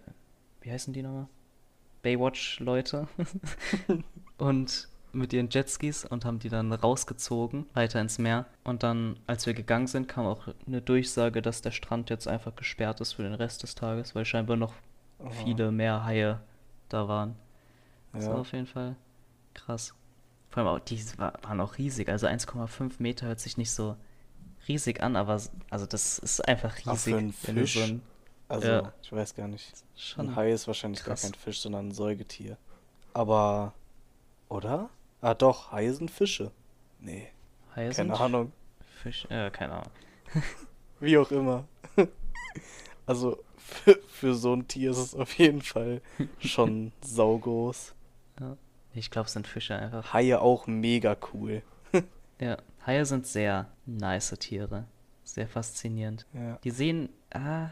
wie 0.61 0.71
heißen 0.71 0.93
die 0.93 1.01
nochmal? 1.01 1.27
Baywatch-Leute. 2.01 3.09
und 4.37 4.87
mit 5.11 5.33
ihren 5.33 5.49
Jetskis 5.49 6.05
und 6.05 6.23
haben 6.23 6.39
die 6.39 6.47
dann 6.47 6.71
rausgezogen, 6.71 7.65
weiter 7.73 7.99
ins 7.99 8.19
Meer. 8.19 8.45
Und 8.63 8.83
dann, 8.83 9.19
als 9.27 9.47
wir 9.47 9.53
gegangen 9.53 9.87
sind, 9.87 10.07
kam 10.07 10.25
auch 10.25 10.47
eine 10.65 10.81
Durchsage, 10.81 11.41
dass 11.41 11.61
der 11.61 11.71
Strand 11.71 12.09
jetzt 12.09 12.29
einfach 12.29 12.55
gesperrt 12.55 13.01
ist 13.01 13.13
für 13.13 13.23
den 13.23 13.33
Rest 13.33 13.63
des 13.63 13.75
Tages, 13.75 14.15
weil 14.15 14.23
scheinbar 14.23 14.55
noch 14.55 14.75
Aha. 15.19 15.31
viele 15.31 15.73
mehr 15.73 16.05
Haie 16.05 16.39
da 16.87 17.09
waren. 17.09 17.35
Das 18.13 18.27
ja. 18.27 18.31
war 18.31 18.39
auf 18.39 18.53
jeden 18.53 18.67
Fall 18.67 18.95
krass. 19.53 19.93
Vor 20.51 20.63
allem 20.63 20.77
auch, 20.77 20.79
die 20.79 21.01
waren 21.17 21.59
auch 21.59 21.77
riesig. 21.77 22.07
Also 22.07 22.27
1,5 22.27 22.93
Meter 22.99 23.27
hört 23.27 23.41
sich 23.41 23.57
nicht 23.57 23.71
so 23.71 23.97
riesig 24.69 25.01
an, 25.01 25.15
aber 25.15 25.41
also 25.69 25.85
das 25.85 26.19
ist 26.19 26.47
einfach 26.47 26.77
riesig. 26.77 26.87
Ach, 26.87 26.97
für 26.97 27.17
einen 27.17 27.33
Fisch? 27.33 27.73
So 27.73 27.81
ein, 27.81 28.01
also, 28.47 28.67
ja. 28.67 28.93
ich 29.01 29.11
weiß 29.11 29.35
gar 29.35 29.47
nicht. 29.47 29.73
Schon 29.95 30.29
ein 30.29 30.35
Hai 30.35 30.51
ist 30.51 30.67
wahrscheinlich 30.67 31.03
krass. 31.03 31.23
gar 31.23 31.31
kein 31.31 31.39
Fisch, 31.39 31.59
sondern 31.59 31.89
ein 31.89 31.91
Säugetier. 31.91 32.57
Aber, 33.13 33.73
oder? 34.47 34.89
Ah, 35.21 35.33
doch, 35.33 35.71
Haie 35.71 35.93
sind 35.93 36.09
Fische. 36.09 36.51
Nee. 36.99 37.27
Haie 37.75 37.89
keine 37.89 38.17
Ahnung. 38.17 38.53
Fisch, 39.03 39.25
äh, 39.29 39.49
keine 39.51 39.73
Ahnung. 39.73 39.91
Wie 40.99 41.17
auch 41.17 41.31
immer. 41.31 41.67
Also, 43.05 43.43
für, 43.57 43.99
für 44.07 44.35
so 44.35 44.53
ein 44.53 44.67
Tier 44.67 44.91
ist 44.91 44.99
es 44.99 45.15
auf 45.15 45.33
jeden 45.39 45.63
Fall 45.63 45.99
schon 46.37 46.91
saugroß. 47.01 47.95
Ja. 48.39 48.55
Ich 48.93 49.09
glaube, 49.09 49.25
es 49.25 49.33
sind 49.33 49.47
Fische 49.47 49.75
einfach. 49.75 50.13
Haie 50.13 50.39
auch 50.39 50.67
mega 50.67 51.17
cool. 51.33 51.63
ja, 52.39 52.57
Haie 52.85 53.05
sind 53.05 53.27
sehr 53.27 53.71
nice 53.85 54.35
Tiere. 54.39 54.85
Sehr 55.23 55.47
faszinierend. 55.47 56.25
Ja. 56.33 56.57
Die 56.63 56.71
sehen, 56.71 57.09
ah, 57.31 57.69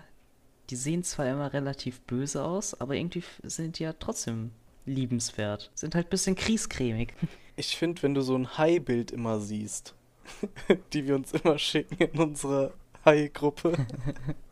die 0.70 0.76
sehen 0.76 1.04
zwar 1.04 1.28
immer 1.28 1.54
relativ 1.54 2.02
böse 2.02 2.44
aus, 2.44 2.80
aber 2.80 2.96
irgendwie 2.96 3.24
sind 3.44 3.80
die 3.80 3.84
ja 3.84 3.94
trotzdem 3.94 4.52
liebenswert. 4.86 5.72
Sind 5.76 5.96
halt 5.96 6.08
ein 6.08 6.10
bisschen 6.10 6.36
kriescremig. 6.36 7.14
Ich 7.60 7.76
finde, 7.76 8.04
wenn 8.04 8.14
du 8.14 8.22
so 8.22 8.36
ein 8.36 8.56
Hai-Bild 8.60 9.10
immer 9.10 9.40
siehst, 9.40 9.96
die 10.94 11.08
wir 11.08 11.16
uns 11.16 11.32
immer 11.32 11.58
schicken 11.58 11.96
in 11.96 12.20
unserer 12.20 12.72
Hai-Gruppe, 13.04 13.88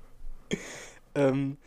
ähm, 1.14 1.58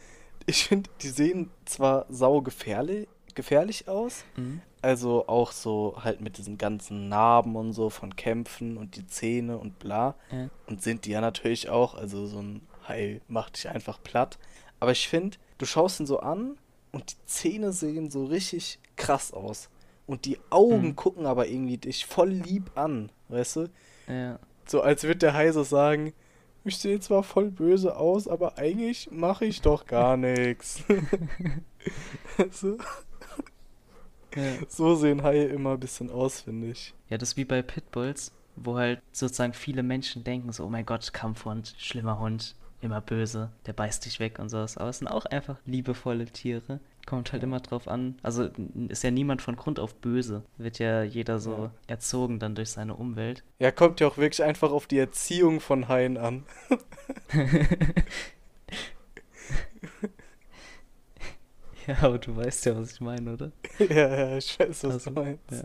ich 0.47 0.65
finde, 0.65 0.91
die 1.01 1.11
sehen 1.11 1.51
zwar 1.65 2.07
sau 2.09 2.43
gefährlich, 2.43 3.07
gefährlich 3.37 3.87
aus, 3.87 4.25
mhm. 4.37 4.63
Also 4.81 5.27
auch 5.27 5.53
so 5.53 5.97
halt 6.03 6.21
mit 6.21 6.39
diesen 6.39 6.59
ganzen 6.59 7.09
Narben 7.09 7.57
und 7.57 7.73
so 7.73 7.91
von 7.91 8.15
Kämpfen 8.17 8.77
und 8.77 8.97
die 8.97 9.07
Zähne 9.07 9.59
und 9.59 9.79
bla. 9.79 10.15
Ja. 10.31 10.49
Und 10.67 10.83
sind 10.83 11.05
die 11.05 11.11
ja 11.11 11.21
natürlich 11.21 11.69
auch. 11.69 11.95
Also 11.95 12.27
so 12.27 12.41
ein 12.41 12.63
Hai 12.87 13.21
macht 13.29 13.57
dich 13.57 13.69
einfach 13.69 14.03
platt. 14.03 14.39
Aber 14.81 14.93
ich 14.93 15.09
finde, 15.09 15.37
du 15.59 15.67
schaust 15.67 16.01
ihn 16.01 16.07
so 16.07 16.21
an 16.21 16.57
und 16.93 17.13
die 17.13 17.27
Zähne 17.27 17.73
sehen 17.73 18.11
so 18.11 18.25
richtig 18.25 18.79
krass 18.97 19.33
aus. 19.33 19.69
Und 20.07 20.25
die 20.25 20.39
Augen 20.51 20.89
mhm. 20.89 20.97
gucken 20.97 21.27
aber 21.27 21.49
irgendwie 21.49 21.77
dich 21.77 22.07
voll 22.07 22.31
lieb 22.31 22.71
an, 22.77 23.11
weißt 23.29 23.57
du? 23.57 23.71
Ja. 24.09 24.39
So 24.67 24.81
als 24.81 25.03
würde 25.05 25.19
der 25.19 25.35
Hai 25.35 25.53
so 25.53 25.65
sagen, 25.65 26.15
ich 26.65 26.79
sehe 26.79 27.01
zwar 27.01 27.23
voll 27.23 27.51
böse 27.51 27.97
aus, 27.97 28.29
aber 28.29 28.59
eigentlich 28.59 29.11
mache 29.11 29.45
ich 29.45 29.61
doch 29.61 29.87
gar 29.87 30.17
nichts. 30.19 30.83
so. 32.51 32.79
Ja. 34.35 34.43
So 34.69 34.95
sehen 34.95 35.23
Haie 35.23 35.47
immer 35.47 35.73
ein 35.73 35.81
bisschen 35.81 36.11
aus, 36.11 36.43
finde 36.43 36.69
ich. 36.69 36.95
Ja, 37.09 37.19
das 37.19 37.31
ist 37.31 37.37
wie 37.37 37.45
bei 37.45 37.63
Pitbulls, 37.63 38.33
wo 38.57 38.77
halt 38.77 39.01
sozusagen 39.13 39.55
viele 39.55 39.83
Menschen 39.83 40.25
denken 40.25 40.53
so, 40.53 40.65
oh 40.65 40.69
mein 40.69 40.87
Gott, 40.87 41.13
Kampfhund, 41.13 41.75
schlimmer 41.79 42.19
Hund, 42.19 42.55
immer 42.81 43.01
böse, 43.01 43.51
der 43.67 43.73
beißt 43.73 44.05
dich 44.05 44.21
weg 44.21 44.39
und 44.39 44.49
sowas. 44.49 44.77
Aber 44.77 44.91
es 44.91 44.99
sind 44.99 45.09
auch 45.09 45.27
einfach 45.27 45.59
liebevolle 45.67 46.27
Tiere. 46.27 46.81
Kommt 47.07 47.33
halt 47.33 47.43
immer 47.43 47.61
drauf 47.61 47.89
an. 47.89 48.17
Also 48.23 48.51
ist 48.89 49.03
ja 49.03 49.11
niemand 49.11 49.41
von 49.41 49.57
Grund 49.57 49.81
auf 49.81 49.95
böse. 49.95 50.43
Wird 50.59 50.79
ja 50.79 51.03
jeder 51.03 51.41
so 51.41 51.53
ja. 51.53 51.71
erzogen 51.87 52.39
dann 52.39 52.55
durch 52.55 52.71
seine 52.71 52.97
Umwelt. 52.97 53.43
Ja, 53.59 53.71
kommt 53.71 54.01
ja 54.01 54.09
auch 54.09 54.19
wirklich 54.19 54.43
einfach 54.43 54.73
auf 54.73 54.87
die 54.87 54.99
Erziehung 54.99 55.61
von 55.61 55.89
Haien 55.89 56.19
an. 56.19 56.45
Ja, 62.01 62.03
aber 62.03 62.19
du 62.19 62.37
weißt 62.37 62.67
ja, 62.67 62.77
was 62.77 62.93
ich 62.93 63.01
meine, 63.01 63.33
oder? 63.33 63.51
ja, 63.79 63.87
ja, 64.31 64.37
ich 64.37 64.59
weiß, 64.61 64.85
was 64.85 64.93
Also, 64.93 65.11
du 65.11 65.21
meinst. 65.21 65.51
Ja. 65.51 65.65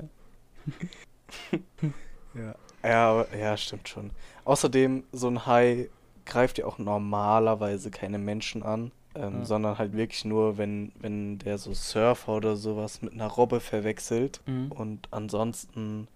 Ja. 2.35 2.55
Ja, 2.83 3.11
aber, 3.11 3.35
ja, 3.37 3.55
stimmt 3.57 3.87
schon. 3.89 4.09
Außerdem, 4.43 5.03
so 5.11 5.27
ein 5.27 5.45
Hai 5.45 5.89
greift 6.25 6.57
ja 6.57 6.65
auch 6.65 6.79
normalerweise 6.79 7.91
keine 7.91 8.17
Menschen 8.17 8.63
an, 8.63 8.91
ähm, 9.13 9.39
Ja. 9.39 9.45
sondern 9.45 9.77
halt 9.77 9.93
wirklich 9.93 10.25
nur, 10.25 10.57
wenn, 10.57 10.91
wenn 10.99 11.37
der 11.39 11.57
so 11.59 11.73
Surfer 11.75 12.33
oder 12.37 12.55
sowas 12.55 13.01
mit 13.03 13.13
einer 13.13 13.27
Robbe 13.27 13.59
verwechselt. 13.59 14.41
Mhm. 14.47 14.71
Und 14.71 15.07
ansonsten 15.11 16.07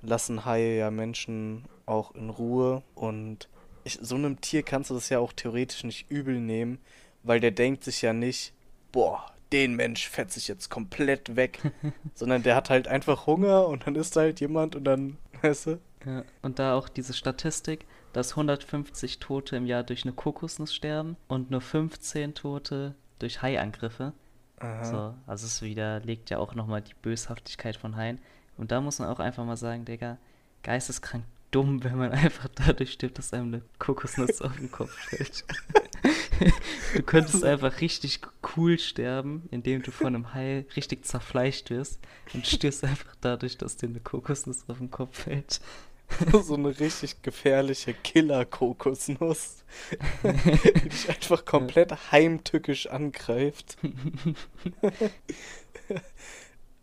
lassen 0.00 0.44
Haie 0.46 0.78
ja 0.78 0.90
Menschen 0.90 1.64
auch 1.84 2.14
in 2.14 2.30
Ruhe. 2.30 2.82
Und 2.94 3.48
ich, 3.84 3.98
so 4.00 4.14
einem 4.14 4.40
Tier 4.40 4.62
kannst 4.62 4.88
du 4.90 4.94
das 4.94 5.08
ja 5.10 5.18
auch 5.18 5.32
theoretisch 5.34 5.84
nicht 5.84 6.10
übel 6.10 6.40
nehmen, 6.40 6.78
weil 7.24 7.40
der 7.40 7.50
denkt 7.50 7.84
sich 7.84 8.00
ja 8.00 8.12
nicht, 8.14 8.54
boah, 8.92 9.26
den 9.52 9.74
Mensch 9.74 10.08
fetze 10.08 10.38
ich 10.38 10.48
jetzt 10.48 10.68
komplett 10.68 11.36
weg. 11.36 11.60
Sondern 12.14 12.42
der 12.42 12.54
hat 12.54 12.70
halt 12.70 12.88
einfach 12.88 13.26
Hunger 13.26 13.66
und 13.66 13.86
dann 13.86 13.94
ist 13.94 14.16
da 14.16 14.20
halt 14.22 14.40
jemand 14.40 14.76
und 14.76 14.84
dann, 14.84 15.18
weißt 15.42 15.66
du? 15.66 15.80
Ja, 16.06 16.24
und 16.42 16.58
da 16.58 16.74
auch 16.74 16.88
diese 16.88 17.12
Statistik, 17.12 17.86
dass 18.12 18.30
150 18.30 19.18
Tote 19.18 19.56
im 19.56 19.66
Jahr 19.66 19.82
durch 19.82 20.04
eine 20.04 20.12
Kokosnuss 20.12 20.74
sterben 20.74 21.16
und 21.26 21.50
nur 21.50 21.60
15 21.60 22.34
Tote 22.34 22.94
durch 23.18 23.42
Haiangriffe. 23.42 24.12
Aha. 24.60 24.84
So, 24.84 25.14
also 25.26 25.46
es 25.46 25.62
widerlegt 25.62 26.30
ja 26.30 26.38
auch 26.38 26.54
nochmal 26.54 26.82
die 26.82 26.94
Böshaftigkeit 27.02 27.76
von 27.76 27.96
Haien. 27.96 28.20
Und 28.56 28.72
da 28.72 28.80
muss 28.80 28.98
man 28.98 29.08
auch 29.08 29.20
einfach 29.20 29.44
mal 29.44 29.56
sagen, 29.56 29.84
Digga, 29.84 30.18
geisteskrank 30.62 31.24
dumm, 31.50 31.82
wenn 31.84 31.96
man 31.96 32.12
einfach 32.12 32.48
dadurch 32.54 32.92
stirbt, 32.92 33.18
dass 33.18 33.32
einem 33.32 33.54
eine 33.54 33.62
Kokosnuss 33.78 34.42
auf 34.42 34.56
den 34.56 34.70
Kopf 34.70 34.92
fällt. 34.92 35.44
du 36.94 37.02
könntest 37.02 37.44
einfach 37.44 37.80
richtig 37.80 38.20
cool 38.56 38.78
sterben, 38.78 39.48
indem 39.50 39.82
du 39.82 39.90
von 39.90 40.08
einem 40.08 40.34
Hai 40.34 40.66
richtig 40.76 41.04
zerfleischt 41.04 41.70
wirst 41.70 42.00
und 42.34 42.46
stirbst 42.46 42.84
einfach 42.84 43.14
dadurch, 43.20 43.58
dass 43.58 43.76
dir 43.76 43.88
eine 43.88 44.00
Kokosnuss 44.00 44.68
auf 44.68 44.78
den 44.78 44.90
Kopf 44.90 45.24
fällt. 45.24 45.60
so 46.42 46.54
eine 46.54 46.78
richtig 46.80 47.22
gefährliche 47.22 47.92
Killer-Kokosnuss, 47.92 49.64
die 50.22 50.88
dich 50.88 51.08
einfach 51.08 51.44
komplett 51.44 52.12
heimtückisch 52.12 52.86
angreift. 52.86 53.76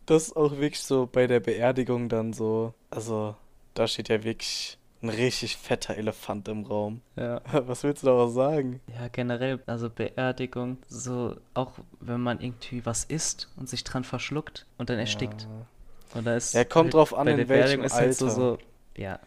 Das 0.05 0.27
ist 0.27 0.37
auch 0.37 0.51
wirklich 0.51 0.81
so 0.81 1.09
bei 1.11 1.25
der 1.27 1.39
Beerdigung 1.39 2.09
dann 2.09 2.33
so, 2.33 2.73
also 2.91 3.35
da 3.73 3.87
steht 3.87 4.09
ja 4.09 4.23
wirklich 4.23 4.77
ein 5.05 5.09
richtig 5.09 5.57
fetter 5.57 5.95
Elefant 5.97 6.47
im 6.47 6.63
Raum. 6.65 7.01
Ja. 7.15 7.41
Was 7.67 7.83
willst 7.83 8.03
du 8.03 8.07
daraus 8.07 8.33
sagen? 8.33 8.81
Ja, 8.93 9.07
generell, 9.07 9.59
also 9.65 9.89
Beerdigung, 9.89 10.77
so 10.87 11.37
auch 11.53 11.73
wenn 11.99 12.21
man 12.21 12.39
irgendwie 12.41 12.85
was 12.85 13.03
isst 13.05 13.49
und 13.55 13.69
sich 13.69 13.83
dran 13.83 14.03
verschluckt 14.03 14.65
und 14.77 14.89
dann 14.89 14.99
erstickt. 14.99 15.43
Ja. 15.43 16.17
Und 16.17 16.25
da 16.25 16.35
ist 16.35 16.53
Ja, 16.53 16.63
kommt 16.63 16.85
halt 16.85 16.93
drauf 16.95 17.13
an, 17.13 17.27
in 17.27 17.37
welchem 17.37 17.47
Beerdigung 17.47 17.85
ist 17.85 17.93
halt 17.93 18.15
so, 18.15 18.25
Alter. 18.25 18.35
so, 18.35 18.57
ja, 18.97 19.19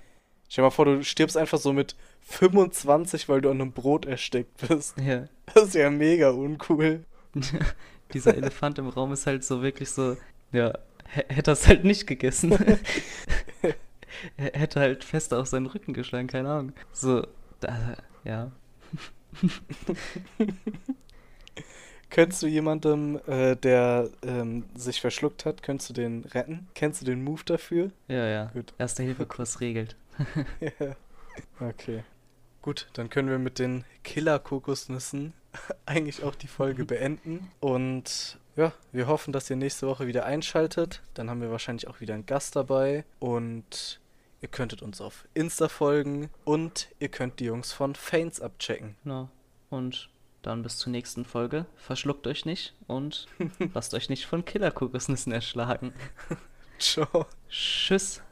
Stell 0.51 0.63
dir 0.63 0.67
mal 0.67 0.71
vor, 0.71 0.87
du 0.87 1.05
stirbst 1.05 1.37
einfach 1.37 1.59
so 1.59 1.73
mit 1.75 1.95
25, 2.23 3.29
weil 3.29 3.43
du 3.43 3.51
an 3.51 3.61
einem 3.61 3.73
Brot 3.73 4.07
erstickt 4.07 4.67
bist. 4.69 4.99
ja. 4.99 5.27
Das 5.55 5.69
ist 5.69 5.75
ja 5.75 5.89
mega 5.91 6.31
uncool. 6.31 7.05
Dieser 8.13 8.35
Elefant 8.37 8.79
im 8.79 8.89
Raum 8.89 9.13
ist 9.13 9.27
halt 9.27 9.45
so 9.45 9.63
wirklich 9.63 9.91
so, 9.91 10.17
ja, 10.53 10.73
hätte 11.07 11.51
er 11.51 11.53
es 11.53 11.67
halt 11.67 11.85
nicht 11.85 12.07
gegessen. 12.07 12.53
er 14.37 14.59
hätte 14.59 14.81
halt 14.81 15.05
fest 15.05 15.33
auf 15.35 15.47
seinen 15.47 15.67
Rücken 15.67 15.93
geschlagen, 15.93 16.27
keine 16.27 16.51
Ahnung. 16.51 16.73
So, 16.93 17.27
da, 17.61 17.97
ja. 18.25 18.53
Könntest 22.11 22.43
du 22.43 22.47
jemandem, 22.47 23.21
äh, 23.27 23.55
der 23.55 24.09
ähm, 24.23 24.65
sich 24.75 25.01
verschluckt 25.01 25.45
hat, 25.45 25.63
könntest 25.63 25.91
du 25.91 25.95
den 25.95 26.25
retten? 26.25 26.67
Kennst 26.75 27.03
du 27.03 27.05
den 27.05 27.23
Move 27.23 27.43
dafür? 27.45 27.91
Ja, 28.09 28.27
ja. 28.27 28.45
Gut. 28.55 28.73
Erste-Hilfe-Kurs 28.79 29.61
regelt. 29.61 29.97
ja. 30.61 30.97
Okay. 31.61 32.05
Gut, 32.63 32.89
dann 32.95 33.11
können 33.11 33.29
wir 33.29 33.39
mit 33.39 33.59
den 33.59 33.85
Killer-Kokosnüssen 34.05 35.35
eigentlich 35.87 36.23
auch 36.23 36.35
die 36.35 36.49
Folge 36.49 36.85
beenden. 36.85 37.51
Und 37.61 38.39
ja, 38.59 38.73
wir 38.91 39.07
hoffen, 39.07 39.33
dass 39.33 39.49
ihr 39.49 39.57
nächste 39.57 39.87
Woche 39.87 40.09
wieder 40.09 40.27
einschaltet. 40.27 41.01
Dann 41.15 41.31
haben 41.31 41.41
wir 41.41 41.53
wahrscheinlich 41.53 41.87
auch 41.87 42.01
wieder 42.01 42.15
einen 42.15 42.27
Gast 42.27 42.57
dabei. 42.57 43.05
Und 43.21 44.01
ihr 44.43 44.49
könntet 44.49 44.83
uns 44.83 45.01
auf 45.01 45.29
Insta 45.33 45.69
folgen 45.69 46.29
und 46.45 46.89
ihr 46.99 47.09
könnt 47.09 47.39
die 47.39 47.45
Jungs 47.45 47.73
von 47.73 47.95
Faints 47.95 48.41
abchecken. 48.41 48.97
Genau. 49.05 49.29
Und 49.71 50.11
dann 50.43 50.65
bis 50.65 50.77
zur 50.77 50.91
nächsten 50.91 51.25
Folge. 51.25 51.67
Verschluckt 51.77 52.27
euch 52.27 52.47
nicht 52.47 52.75
und 52.89 53.29
lasst 53.75 53.95
euch 53.95 54.09
nicht 54.09 54.27
von 54.27 54.45
Killerkokosnüssen 54.45 55.33
erschlagen. 55.33 55.93
Ciao. 56.81 57.27
Tschüss. 57.49 58.23